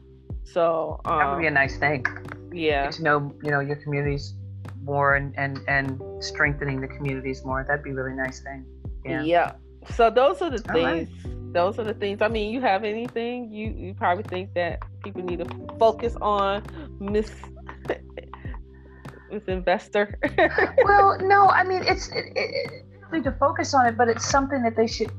So 0.45 1.01
um, 1.05 1.19
that 1.19 1.31
would 1.31 1.41
be 1.41 1.47
a 1.47 1.49
um, 1.49 1.55
nice 1.55 1.77
thing. 1.79 2.05
Yeah. 2.53 2.85
Get 2.85 2.93
to 2.95 3.03
know 3.03 3.35
you 3.43 3.51
know 3.51 3.61
your 3.61 3.77
communities 3.77 4.35
more 4.83 5.17
and 5.17 5.35
and 5.37 5.59
and 5.69 6.01
strengthening 6.23 6.81
the 6.81 6.89
communities 6.89 7.45
more. 7.45 7.65
That'd 7.67 7.85
be 7.85 7.91
a 7.91 7.95
really 7.95 8.17
nice 8.17 8.41
thing. 8.41 8.65
Yeah. 9.05 9.23
Yeah. 9.23 9.53
So 9.91 10.11
those 10.11 10.41
are 10.43 10.51
the 10.51 10.63
All 10.69 10.75
things. 10.75 11.11
Right 11.25 11.37
those 11.57 11.79
are 11.79 11.85
the 11.85 11.95
things. 11.95 12.21
I 12.21 12.29
mean, 12.29 12.53
you 12.53 12.61
have 12.61 12.85
anything 12.85 13.51
you 13.51 13.71
you 13.71 13.95
probably 13.95 14.25
think 14.25 14.53
that 14.55 14.83
people 15.03 15.23
need 15.23 15.39
to 15.39 15.47
focus 15.79 16.15
on, 16.21 16.63
Miss 17.01 17.33
Miss 19.31 19.43
Investor. 19.47 20.19
well, 20.85 21.19
no, 21.21 21.49
I 21.49 21.65
mean 21.65 21.83
it's 21.83 22.09
it, 22.09 22.27
it, 22.35 22.85
need 23.13 23.25
to 23.25 23.33
focus 23.33 23.75
on 23.75 23.87
it, 23.87 23.97
but 23.97 24.09
it's 24.09 24.29
something 24.29 24.63
that 24.63 24.77
they 24.77 24.87
should 24.87 25.11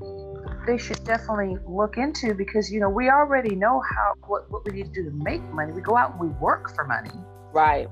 they 0.65 0.77
should 0.77 1.03
definitely 1.05 1.57
look 1.65 1.97
into 1.97 2.33
because 2.33 2.71
you 2.71 2.79
know 2.79 2.89
we 2.89 3.09
already 3.09 3.55
know 3.55 3.81
how 3.81 4.13
what 4.27 4.49
what 4.51 4.65
we 4.65 4.71
need 4.71 4.93
to 4.93 5.03
do 5.03 5.09
to 5.09 5.15
make 5.23 5.41
money. 5.53 5.71
We 5.73 5.81
go 5.81 5.95
out 5.95 6.11
and 6.11 6.19
we 6.19 6.27
work 6.39 6.75
for 6.75 6.85
money. 6.85 7.11
Right. 7.53 7.89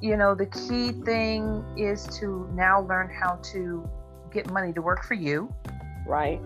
You 0.00 0.16
know, 0.16 0.34
the 0.34 0.46
key 0.46 0.92
thing 0.92 1.64
is 1.76 2.06
to 2.18 2.48
now 2.54 2.82
learn 2.82 3.08
how 3.08 3.36
to 3.52 3.88
get 4.32 4.50
money 4.50 4.72
to 4.74 4.82
work 4.82 5.04
for 5.04 5.14
you. 5.14 5.52
Right 6.06 6.40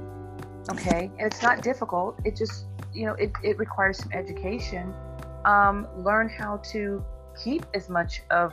okay 0.68 1.10
and 1.18 1.26
it's 1.26 1.42
not 1.42 1.62
difficult 1.62 2.18
it 2.24 2.36
just 2.36 2.66
you 2.92 3.06
know 3.06 3.14
it, 3.14 3.32
it 3.42 3.58
requires 3.58 3.98
some 3.98 4.12
education 4.12 4.92
um, 5.44 5.88
learn 5.96 6.28
how 6.28 6.58
to 6.58 7.04
keep 7.42 7.64
as 7.74 7.88
much 7.88 8.22
of 8.30 8.52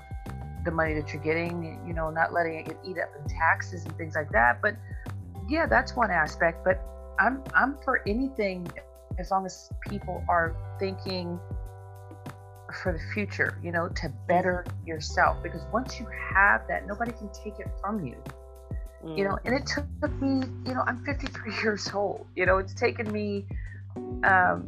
the 0.63 0.71
money 0.71 0.93
that 0.93 1.13
you're 1.13 1.21
getting 1.21 1.81
you 1.87 1.93
know 1.93 2.09
not 2.09 2.33
letting 2.33 2.55
it 2.55 2.65
get 2.65 2.77
eat 2.85 2.97
up 2.97 3.09
in 3.19 3.29
taxes 3.29 3.85
and 3.85 3.95
things 3.97 4.15
like 4.15 4.29
that 4.31 4.61
but 4.61 4.75
yeah 5.47 5.65
that's 5.65 5.95
one 5.95 6.11
aspect 6.11 6.63
but 6.63 6.83
i'm 7.19 7.41
i'm 7.55 7.77
for 7.83 8.01
anything 8.07 8.67
as 9.19 9.31
long 9.31 9.45
as 9.45 9.69
people 9.89 10.23
are 10.27 10.55
thinking 10.79 11.39
for 12.81 12.91
the 12.91 12.99
future 13.13 13.57
you 13.63 13.71
know 13.71 13.87
to 13.89 14.11
better 14.27 14.65
yourself 14.85 15.41
because 15.41 15.61
once 15.71 15.99
you 15.99 16.07
have 16.33 16.67
that 16.67 16.85
nobody 16.85 17.11
can 17.11 17.29
take 17.29 17.59
it 17.59 17.67
from 17.81 18.05
you. 18.05 18.15
You 19.15 19.23
know 19.23 19.39
and 19.45 19.55
it 19.55 19.65
took 19.65 19.85
me 20.21 20.41
you 20.65 20.73
know 20.73 20.83
i'm 20.85 20.97
53 21.05 21.53
years 21.63 21.89
old 21.93 22.27
you 22.35 22.45
know 22.45 22.57
it's 22.57 22.73
taken 22.73 23.09
me 23.09 23.45
um, 24.25 24.67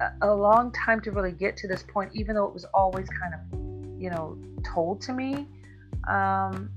a, 0.00 0.28
a 0.28 0.32
long 0.32 0.70
time 0.72 1.00
to 1.00 1.10
really 1.10 1.32
get 1.32 1.56
to 1.56 1.66
this 1.66 1.82
point 1.82 2.10
even 2.14 2.36
though 2.36 2.44
it 2.44 2.54
was 2.54 2.66
always 2.72 3.08
kind 3.08 3.34
of 3.34 3.63
you 3.98 4.10
know 4.10 4.38
told 4.64 5.00
to 5.02 5.12
me. 5.12 5.46
Um, 6.08 6.70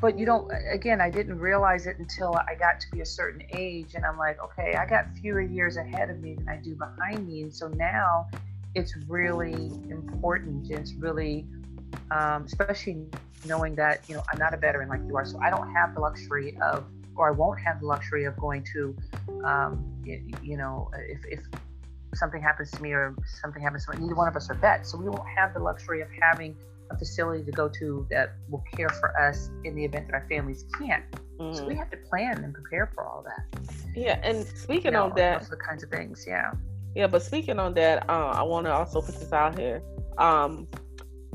but 0.00 0.18
you 0.18 0.26
don't 0.26 0.50
again 0.70 1.00
i 1.00 1.08
didn't 1.08 1.38
realize 1.38 1.86
it 1.86 1.96
until 1.98 2.34
i 2.48 2.54
got 2.54 2.78
to 2.80 2.90
be 2.90 3.00
a 3.00 3.06
certain 3.06 3.42
age 3.54 3.94
and 3.94 4.04
i'm 4.04 4.18
like 4.18 4.42
okay 4.42 4.74
i 4.74 4.84
got 4.84 5.06
fewer 5.22 5.40
years 5.40 5.78
ahead 5.78 6.10
of 6.10 6.20
me 6.20 6.34
than 6.34 6.48
i 6.48 6.56
do 6.56 6.74
behind 6.74 7.26
me 7.26 7.42
and 7.42 7.54
so 7.54 7.68
now 7.68 8.26
it's 8.74 8.94
really 9.08 9.54
important 9.88 10.70
it's 10.70 10.92
really 10.94 11.46
um, 12.10 12.44
especially 12.44 13.06
knowing 13.46 13.74
that 13.74 14.00
you 14.08 14.14
know 14.14 14.22
I'm 14.32 14.38
not 14.38 14.54
a 14.54 14.56
veteran 14.56 14.88
like 14.88 15.00
you 15.06 15.16
are, 15.16 15.24
so 15.24 15.38
I 15.40 15.50
don't 15.50 15.72
have 15.72 15.94
the 15.94 16.00
luxury 16.00 16.56
of, 16.62 16.84
or 17.16 17.28
I 17.28 17.30
won't 17.30 17.60
have 17.60 17.80
the 17.80 17.86
luxury 17.86 18.24
of 18.24 18.36
going 18.36 18.64
to, 18.72 18.96
um, 19.44 19.84
you, 20.04 20.56
know, 20.56 20.90
if, 21.08 21.20
if 21.26 21.40
something 22.14 22.40
happens 22.40 22.70
to 22.72 22.82
me 22.82 22.92
or 22.92 23.14
something 23.40 23.62
happens 23.62 23.86
to 23.86 23.92
me, 23.92 23.98
neither 23.98 24.14
one 24.14 24.28
of 24.28 24.36
us 24.36 24.50
are 24.50 24.54
vets, 24.54 24.90
so 24.90 24.98
we 24.98 25.08
won't 25.08 25.28
have 25.36 25.54
the 25.54 25.60
luxury 25.60 26.00
of 26.00 26.08
having 26.20 26.56
a 26.90 26.98
facility 26.98 27.44
to 27.44 27.50
go 27.50 27.68
to 27.68 28.06
that 28.10 28.34
will 28.48 28.62
care 28.76 28.88
for 28.88 29.18
us 29.18 29.50
in 29.64 29.74
the 29.74 29.84
event 29.84 30.06
that 30.08 30.14
our 30.14 30.26
families 30.28 30.64
can't. 30.78 31.04
Mm. 31.38 31.56
So 31.56 31.66
we 31.66 31.74
mm. 31.74 31.78
have 31.78 31.90
to 31.90 31.96
plan 31.96 32.44
and 32.44 32.52
prepare 32.54 32.90
for 32.94 33.04
all 33.04 33.24
that. 33.24 33.60
Yeah, 33.96 34.20
and 34.22 34.46
speaking 34.46 34.86
you 34.86 34.90
know, 34.92 35.04
on 35.04 35.14
that, 35.16 35.48
the 35.48 35.56
kinds 35.56 35.82
of 35.82 35.90
things. 35.90 36.24
Yeah. 36.26 36.52
Yeah, 36.94 37.08
but 37.08 37.22
speaking 37.22 37.58
on 37.58 37.74
that, 37.74 38.08
uh, 38.08 38.30
I 38.30 38.42
want 38.42 38.66
to 38.66 38.72
also 38.72 39.00
put 39.00 39.16
this 39.16 39.32
out 39.32 39.58
here. 39.58 39.82
Um, 40.18 40.68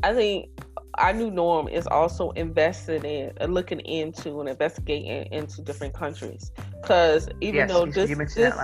I 0.04 0.14
think 0.14 0.50
our 0.96 1.14
new 1.14 1.32
norm 1.32 1.68
is 1.68 1.88
also 1.88 2.32
investing 2.32 3.04
in 3.04 3.32
uh, 3.42 3.46
looking 3.46 3.80
into 3.82 4.40
and 4.40 4.50
investigating 4.50 5.32
into 5.32 5.62
different 5.62 5.94
countries 5.94 6.52
because 6.82 7.30
even 7.42 7.56
yes, 7.56 7.70
though 7.70 7.86
you, 7.86 7.92
this 7.92 8.36
this, 8.36 8.56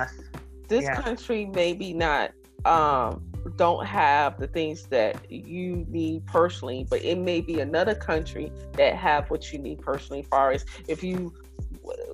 this 0.67 0.83
yeah. 0.83 1.01
country 1.01 1.45
maybe 1.45 1.93
not 1.93 2.31
um, 2.65 3.21
don't 3.57 3.85
have 3.85 4.39
the 4.39 4.47
things 4.47 4.83
that 4.87 5.29
you 5.31 5.85
need 5.89 6.25
personally 6.25 6.85
but 6.89 7.03
it 7.03 7.17
may 7.17 7.41
be 7.41 7.59
another 7.59 7.93
country 7.93 8.51
that 8.73 8.95
have 8.95 9.29
what 9.29 9.53
you 9.53 9.59
need 9.59 9.79
personally 9.79 10.21
as 10.21 10.27
far 10.27 10.51
as 10.51 10.65
if 10.87 11.03
you 11.03 11.31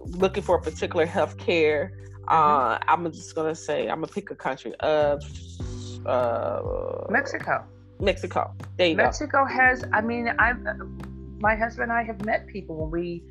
looking 0.06 0.44
for 0.44 0.58
a 0.58 0.62
particular 0.62 1.06
health 1.06 1.38
care. 1.38 1.94
Uh, 2.28 2.78
I'm 2.88 3.12
just 3.12 3.36
gonna 3.36 3.56
say 3.56 3.90
I'm 3.90 4.02
gonna 4.02 4.08
pick 4.08 4.32
a 4.32 4.36
country. 4.36 4.74
Uh, 4.80 5.18
uh, 6.06 7.08
Mexico. 7.10 7.64
Mexico. 8.00 8.54
There 8.78 8.88
you 8.88 8.96
Mexico 8.96 9.44
go. 9.44 9.46
has. 9.46 9.84
I 9.94 10.02
mean, 10.02 10.34
I, 10.40 10.54
my 11.40 11.56
husband 11.56 11.92
and 11.92 12.00
I 12.00 12.04
have 12.04 12.24
met 12.26 12.48
people 12.48 12.76
when 12.78 12.92
we 12.92 13.24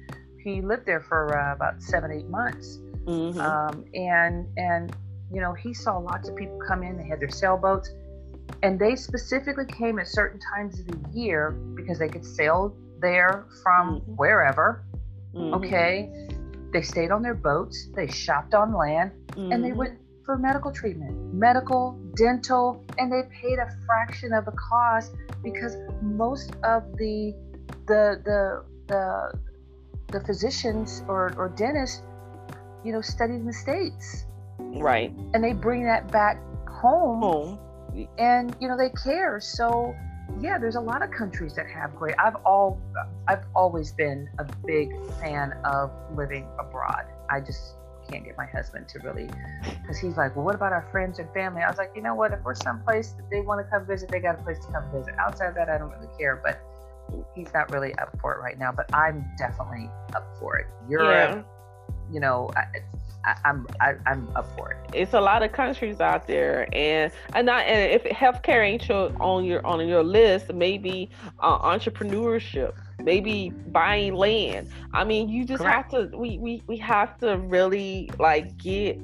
he 0.42 0.62
lived 0.62 0.86
there 0.86 1.00
for 1.00 1.36
uh, 1.38 1.54
about 1.54 1.82
seven, 1.82 2.10
eight 2.10 2.28
months, 2.28 2.78
Mhm. 3.04 3.38
um, 3.38 3.84
and 3.94 4.46
and 4.56 4.94
you 5.32 5.40
know 5.40 5.52
he 5.54 5.72
saw 5.74 5.98
lots 5.98 6.28
of 6.28 6.36
people 6.36 6.58
come 6.66 6.82
in. 6.82 6.96
They 6.96 7.06
had 7.06 7.20
their 7.20 7.30
sailboats, 7.30 7.90
and 8.62 8.78
they 8.78 8.96
specifically 8.96 9.66
came 9.66 9.98
at 9.98 10.08
certain 10.08 10.40
times 10.54 10.80
of 10.80 10.86
the 10.86 11.18
year 11.18 11.50
because 11.74 11.98
they 11.98 12.08
could 12.08 12.24
sail 12.24 12.74
there 13.00 13.44
from 13.62 14.00
Mhm. 14.00 14.16
wherever. 14.16 14.82
Mhm. 15.34 15.54
Okay, 15.54 16.28
they 16.72 16.82
stayed 16.82 17.10
on 17.10 17.22
their 17.22 17.34
boats. 17.34 17.88
They 17.94 18.06
shopped 18.06 18.54
on 18.54 18.72
land. 18.74 19.12
and 19.52 19.64
they 19.64 19.70
Mhm. 19.70 19.76
went 19.76 19.98
for 20.26 20.36
medical 20.36 20.70
treatment, 20.70 21.12
medical, 21.32 21.96
dental, 22.14 22.84
and 22.98 23.10
they 23.10 23.22
paid 23.40 23.58
a 23.58 23.68
fraction 23.86 24.32
of 24.32 24.44
the 24.44 24.52
cost 24.52 25.14
because 25.42 25.76
most 26.02 26.54
of 26.64 26.82
the 26.98 27.34
the 27.86 28.20
the 28.24 28.62
the, 28.88 29.32
the 30.08 30.20
physicians 30.24 31.02
or, 31.08 31.32
or 31.38 31.48
dentists, 31.50 32.02
you 32.84 32.92
know, 32.92 33.00
studied 33.00 33.36
in 33.36 33.46
the 33.46 33.52
states, 33.52 34.26
right 34.76 35.12
and 35.34 35.42
they 35.42 35.52
bring 35.52 35.84
that 35.84 36.10
back 36.10 36.40
home, 36.68 37.20
home. 37.20 37.58
and 38.18 38.56
you 38.60 38.68
know 38.68 38.76
they 38.76 38.90
care. 38.90 39.40
So 39.40 39.94
yeah, 40.40 40.58
there's 40.58 40.76
a 40.76 40.80
lot 40.80 41.02
of 41.02 41.10
countries 41.10 41.54
that 41.54 41.66
have 41.68 41.94
great. 41.96 42.14
I've 42.18 42.36
all 42.44 42.80
I've 43.28 43.44
always 43.54 43.92
been 43.92 44.28
a 44.38 44.44
big 44.66 44.90
fan 45.20 45.52
of 45.64 45.90
living 46.14 46.46
abroad. 46.58 47.04
I 47.28 47.40
just 47.40 47.74
can't 48.10 48.24
get 48.24 48.36
my 48.36 48.46
husband 48.46 48.88
to 48.88 48.98
really 49.00 49.28
because 49.82 49.98
he's 49.98 50.16
like, 50.16 50.34
well, 50.34 50.44
what 50.44 50.54
about 50.54 50.72
our 50.72 50.86
friends 50.90 51.18
and 51.18 51.28
family? 51.32 51.62
I 51.62 51.68
was 51.68 51.78
like, 51.78 51.92
you 51.94 52.02
know 52.02 52.14
what? 52.14 52.32
If 52.32 52.40
we're 52.42 52.54
someplace 52.54 53.10
that 53.12 53.28
they 53.30 53.40
want 53.40 53.64
to 53.64 53.70
come 53.70 53.86
visit, 53.86 54.10
they 54.10 54.20
got 54.20 54.38
a 54.38 54.42
place 54.42 54.58
to 54.66 54.72
come 54.72 54.84
visit. 54.92 55.14
Outside 55.18 55.48
of 55.48 55.54
that, 55.54 55.68
I 55.68 55.78
don't 55.78 55.90
really 55.90 56.12
care. 56.18 56.40
But 56.42 56.60
he's 57.34 57.52
not 57.52 57.70
really 57.70 57.94
up 57.96 58.16
for 58.20 58.34
it 58.34 58.40
right 58.40 58.58
now. 58.58 58.72
But 58.72 58.92
I'm 58.94 59.24
definitely 59.36 59.90
up 60.14 60.26
for 60.38 60.56
it. 60.56 60.66
Europe, 60.88 61.46
you 62.10 62.20
know, 62.20 62.50
I, 63.24 63.30
I, 63.30 63.36
I'm 63.44 63.66
I, 63.80 63.94
I'm 64.06 64.28
up 64.36 64.46
for 64.56 64.70
it. 64.72 64.78
it's 64.92 65.14
a 65.14 65.20
lot 65.20 65.42
of 65.42 65.52
countries 65.52 66.00
out 66.00 66.26
there, 66.26 66.68
and 66.72 67.12
and 67.34 67.46
not 67.46 67.64
and 67.64 67.90
if 67.92 68.04
healthcare 68.04 68.64
ain't 68.64 68.88
your, 68.88 69.12
on 69.20 69.44
your 69.44 69.64
on 69.66 69.86
your 69.86 70.02
list, 70.02 70.52
maybe 70.52 71.10
uh, 71.40 71.58
entrepreneurship, 71.58 72.74
maybe 73.02 73.50
buying 73.68 74.14
land. 74.14 74.68
I 74.94 75.04
mean, 75.04 75.28
you 75.28 75.44
just 75.44 75.62
Correct. 75.62 75.92
have 75.92 76.10
to. 76.10 76.16
We 76.16 76.38
we 76.38 76.62
we 76.66 76.76
have 76.78 77.18
to 77.18 77.38
really 77.38 78.10
like 78.18 78.56
get. 78.56 79.00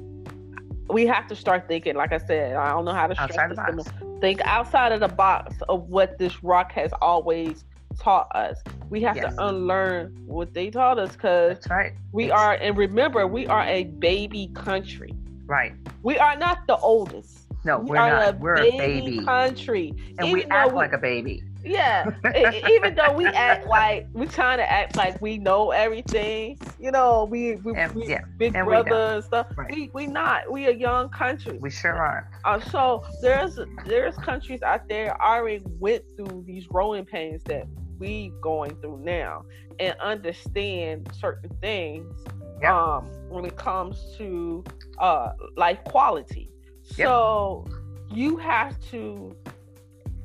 We 0.89 1.05
have 1.05 1.27
to 1.27 1.35
start 1.35 1.67
thinking. 1.67 1.95
Like 1.95 2.13
I 2.13 2.17
said, 2.17 2.55
I 2.55 2.69
don't 2.69 2.85
know 2.85 2.93
how 2.93 3.07
to 3.07 3.21
Outside 3.21 3.51
the 3.51 3.55
this 3.75 3.85
box. 3.85 4.03
Think 4.21 4.41
outside 4.45 4.91
of 4.91 4.99
the 4.99 5.09
box 5.09 5.55
of 5.69 5.89
what 5.89 6.17
this 6.17 6.43
rock 6.43 6.71
has 6.71 6.91
always 7.01 7.65
taught 7.99 8.27
us. 8.35 8.57
We 8.89 9.01
have 9.01 9.15
Yes. 9.15 9.35
to 9.35 9.47
unlearn 9.47 10.15
what 10.25 10.53
they 10.53 10.69
taught 10.69 10.97
us 10.99 11.11
because 11.13 11.57
right. 11.69 11.93
we 12.11 12.31
are. 12.31 12.53
And 12.53 12.77
remember, 12.77 13.27
we 13.27 13.47
are 13.47 13.63
a 13.63 13.85
baby 13.85 14.49
country. 14.53 15.13
Right. 15.45 15.73
We 16.03 16.17
are 16.17 16.35
not 16.37 16.67
the 16.67 16.77
oldest. 16.77 17.45
No, 17.65 17.79
we 17.79 17.91
we're 17.91 17.97
are 17.97 18.09
not. 18.09 18.35
a 18.35 18.37
we're 18.37 18.55
baby, 18.57 18.77
a 18.77 19.01
baby, 19.01 19.25
country, 19.25 19.93
and 20.19 20.27
even 20.27 20.31
we 20.33 20.43
act 20.45 20.69
we- 20.71 20.75
like 20.77 20.93
a 20.93 20.97
baby. 20.97 21.43
yeah. 21.65 22.09
even 22.69 22.95
though 22.95 23.11
we 23.13 23.25
act 23.25 23.67
like 23.67 24.07
we 24.13 24.25
trying 24.27 24.57
to 24.59 24.71
act 24.71 24.95
like 24.95 25.19
we 25.21 25.37
know 25.37 25.71
everything, 25.71 26.57
you 26.79 26.91
know, 26.91 27.25
we 27.29 27.55
we, 27.57 27.75
And- 27.75 27.93
we 27.93 28.07
yeah, 28.07 28.21
big 28.37 28.55
and 28.55 28.65
brother 28.65 28.89
don't. 28.89 29.13
and 29.15 29.23
stuff. 29.23 29.47
Right. 29.57 29.69
We 29.73 29.89
we 29.93 30.07
not. 30.07 30.49
We 30.49 30.67
a 30.67 30.71
young 30.73 31.09
country. 31.09 31.57
We 31.59 31.69
sure 31.69 31.95
are. 31.97 32.29
Uh, 32.45 32.59
so 32.61 33.03
there's 33.21 33.59
there's 33.85 34.15
countries 34.15 34.61
out 34.61 34.87
there 34.87 35.19
already 35.21 35.61
went 35.79 36.03
through 36.15 36.43
these 36.47 36.67
growing 36.67 37.03
pains 37.05 37.43
that 37.45 37.67
we 37.99 38.33
going 38.41 38.75
through 38.81 38.99
now 39.03 39.43
and 39.79 39.95
understand 39.99 41.09
certain 41.13 41.51
things 41.61 42.13
Yep. 42.61 42.75
um 42.75 43.11
when 43.29 43.45
it 43.45 43.55
comes 43.57 44.15
to 44.17 44.63
uh 44.99 45.31
life 45.55 45.83
quality. 45.85 46.49
Yep. 46.97 47.07
So 47.07 47.65
you 48.09 48.37
have 48.37 48.79
to 48.91 49.35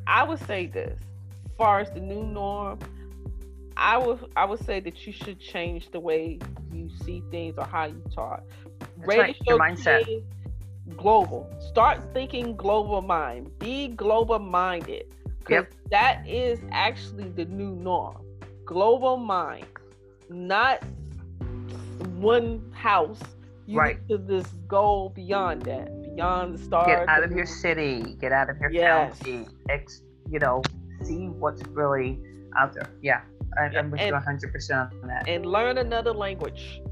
I 0.06 0.24
would 0.24 0.40
say 0.40 0.66
this 0.66 0.98
as 1.46 1.52
far 1.56 1.80
as 1.80 1.90
the 1.90 2.00
new 2.00 2.24
norm 2.24 2.78
I 3.76 3.98
would 3.98 4.24
I 4.36 4.44
would 4.44 4.60
say 4.64 4.80
that 4.80 5.06
you 5.06 5.12
should 5.12 5.40
change 5.40 5.90
the 5.90 6.00
way 6.00 6.38
you 6.70 6.88
see 7.04 7.22
things 7.30 7.56
or 7.58 7.64
how 7.66 7.86
you 7.86 8.02
talk. 8.14 8.42
That's 9.00 9.16
right, 9.16 9.36
your 9.46 9.58
mindset. 9.58 10.04
kids 10.04 10.24
global. 10.96 11.50
Start 11.60 12.12
thinking 12.12 12.56
global 12.56 13.02
mind. 13.02 13.58
Be 13.58 13.88
global 13.88 14.38
minded. 14.38 15.04
Because 15.44 15.64
Yep. 15.64 15.90
that 15.90 16.28
is 16.28 16.60
actually 16.70 17.28
the 17.30 17.44
new 17.46 17.74
norm. 17.74 18.24
Global 18.64 19.16
mind. 19.16 19.66
Not 20.30 20.82
one 22.16 22.70
house. 22.74 23.20
You 23.66 23.78
Right. 23.78 23.98
need 24.08 24.28
to 24.28 24.40
just 24.40 24.54
go 24.68 25.10
beyond 25.14 25.62
that. 25.62 25.88
Beyond 26.16 26.54
the 26.54 26.58
stars. 26.62 26.86
Get 26.86 27.08
out 27.08 27.22
of 27.24 27.32
your 27.32 27.46
city. 27.46 28.16
Get 28.20 28.32
out 28.32 28.50
of 28.50 28.58
your 28.58 28.70
Yes. 28.70 29.18
county. 29.18 29.46
Ex, 29.68 30.02
you 30.28 30.38
know, 30.38 30.62
see 31.02 31.28
what's 31.28 31.62
really 31.68 32.20
out 32.58 32.72
there. 32.74 32.90
Yeah, 33.02 33.20
I, 33.58 33.64
I'm 33.76 33.90
with 33.90 34.00
you 34.00 34.06
And- 34.06 34.14
100 34.14 34.52
percent 34.52 34.90
on 35.02 35.08
that. 35.08 35.28
and 35.28 35.46
learn 35.46 35.78
another 35.78 36.12
language. 36.12 36.82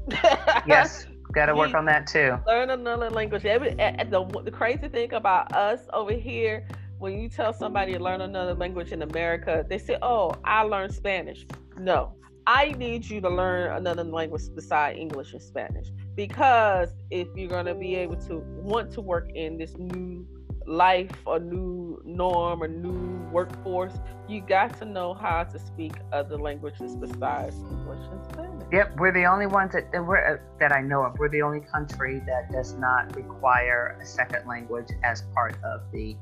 yes, 0.65 1.05
got 1.33 1.47
to 1.47 1.55
work 1.55 1.73
on 1.73 1.85
that 1.85 2.07
too. 2.07 2.37
learn 2.47 2.69
another 2.71 3.09
language. 3.09 3.45
Every, 3.45 3.71
the, 3.73 4.41
the 4.43 4.51
crazy 4.51 4.87
thing 4.87 5.13
about 5.13 5.53
us 5.53 5.81
over 5.93 6.13
here, 6.13 6.65
when 7.01 7.19
you 7.19 7.27
tell 7.27 7.51
somebody 7.51 7.93
to 7.93 7.99
learn 7.99 8.21
another 8.21 8.53
language 8.53 8.91
in 8.91 9.01
America, 9.01 9.65
they 9.67 9.79
say, 9.79 9.97
"Oh, 10.03 10.35
I 10.45 10.61
learned 10.61 10.93
Spanish." 10.93 11.47
No, 11.77 12.13
I 12.45 12.73
need 12.73 13.09
you 13.09 13.19
to 13.21 13.29
learn 13.29 13.71
another 13.75 14.03
language 14.03 14.43
besides 14.53 14.99
English 14.99 15.33
and 15.33 15.41
Spanish 15.41 15.87
because 16.15 16.89
if 17.09 17.27
you're 17.35 17.49
gonna 17.49 17.73
be 17.73 17.95
able 17.95 18.17
to 18.27 18.43
want 18.69 18.91
to 18.93 19.01
work 19.01 19.31
in 19.33 19.57
this 19.57 19.75
new 19.77 20.27
life 20.67 21.11
a 21.25 21.39
new 21.39 21.99
norm 22.05 22.61
a 22.61 22.67
new 22.67 23.27
workforce, 23.31 23.97
you 24.27 24.39
got 24.41 24.77
to 24.77 24.85
know 24.85 25.15
how 25.15 25.43
to 25.43 25.57
speak 25.57 25.93
other 26.11 26.37
languages 26.37 26.95
besides 26.95 27.55
English 27.55 28.05
and 28.11 28.23
Spanish. 28.31 28.67
Yep, 28.71 28.99
we're 28.99 29.11
the 29.11 29.25
only 29.25 29.47
ones 29.47 29.71
that 29.73 29.85
uh, 29.95 30.37
that 30.59 30.71
I 30.71 30.81
know 30.81 31.03
of. 31.03 31.17
We're 31.17 31.29
the 31.29 31.41
only 31.41 31.61
country 31.61 32.21
that 32.27 32.51
does 32.51 32.73
not 32.73 33.15
require 33.15 33.97
a 33.99 34.05
second 34.05 34.47
language 34.47 34.89
as 35.03 35.23
part 35.33 35.55
of 35.63 35.81
the 35.91 36.15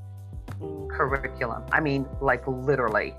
curriculum. 0.90 1.64
I 1.72 1.80
mean, 1.80 2.06
like 2.22 2.48
literally, 2.48 3.16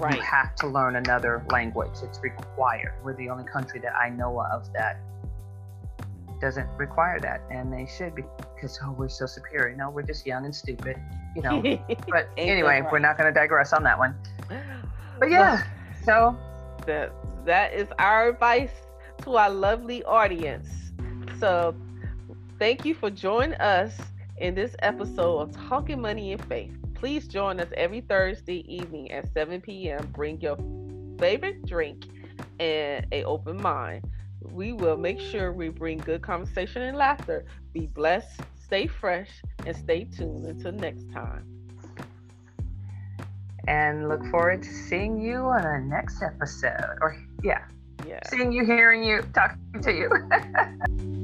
you 0.00 0.20
have 0.20 0.54
to 0.56 0.66
learn 0.66 0.96
another 0.96 1.44
language. 1.50 1.92
It's 2.02 2.20
required. 2.22 2.94
We're 3.04 3.16
the 3.16 3.28
only 3.28 3.44
country 3.44 3.80
that 3.80 3.94
I 3.94 4.08
know 4.08 4.40
of 4.52 4.72
that 4.72 4.98
doesn't 6.40 6.68
require 6.78 7.20
that, 7.20 7.42
and 7.50 7.72
they 7.72 7.86
should 7.86 8.14
because 8.14 8.78
oh, 8.82 8.92
we're 8.92 9.08
so 9.08 9.26
superior. 9.26 9.76
No, 9.76 9.90
we're 9.90 10.02
just 10.02 10.26
young 10.26 10.44
and 10.44 10.54
stupid, 10.54 10.96
you 11.36 11.42
know. 11.42 11.62
But 12.08 12.30
anyway, 12.36 12.80
that 12.80 12.90
we're 12.90 12.98
not 12.98 13.18
going 13.18 13.32
to 13.32 13.38
digress 13.38 13.72
on 13.72 13.82
that 13.84 13.98
one. 13.98 14.14
But 15.18 15.30
yeah, 15.30 15.64
so 16.04 16.36
that 16.86 17.12
that 17.44 17.74
is 17.74 17.88
our 17.98 18.30
advice 18.30 18.72
to 19.22 19.36
our 19.36 19.50
lovely 19.50 20.02
audience. 20.04 20.68
So 21.38 21.74
thank 22.58 22.84
you 22.84 22.94
for 22.94 23.10
joining 23.10 23.54
us 23.54 23.98
in 24.40 24.54
this 24.54 24.74
episode 24.80 25.38
of 25.40 25.52
Talking 25.68 26.00
Money 26.00 26.32
and 26.32 26.44
Faith. 26.46 26.72
Please 26.94 27.28
join 27.28 27.60
us 27.60 27.68
every 27.76 28.00
Thursday 28.00 28.64
evening 28.72 29.10
at 29.12 29.32
7 29.32 29.60
p.m. 29.60 30.06
Bring 30.12 30.40
your 30.40 30.56
favorite 31.18 31.64
drink 31.66 32.06
and 32.58 33.06
a 33.12 33.24
open 33.24 33.60
mind. 33.60 34.04
We 34.52 34.72
will 34.72 34.96
make 34.96 35.20
sure 35.20 35.52
we 35.52 35.68
bring 35.68 35.98
good 35.98 36.22
conversation 36.22 36.82
and 36.82 36.96
laughter. 36.96 37.44
Be 37.72 37.86
blessed, 37.86 38.40
stay 38.64 38.86
fresh, 38.86 39.30
and 39.66 39.76
stay 39.76 40.04
tuned 40.04 40.46
until 40.46 40.72
next 40.72 41.10
time. 41.12 41.46
and 43.68 44.08
look 44.08 44.24
forward 44.30 44.62
to 44.62 44.68
seeing 44.68 45.20
you 45.20 45.36
on 45.36 45.62
our 45.64 45.80
next 45.80 46.22
episode. 46.22 46.98
Or 47.02 47.16
yeah, 47.44 47.62
Yeah. 48.06 48.18
seeing 48.28 48.50
you, 48.52 48.64
hearing 48.64 49.04
you, 49.04 49.22
talking 49.34 49.82
to 49.82 49.92
you. 49.92 51.10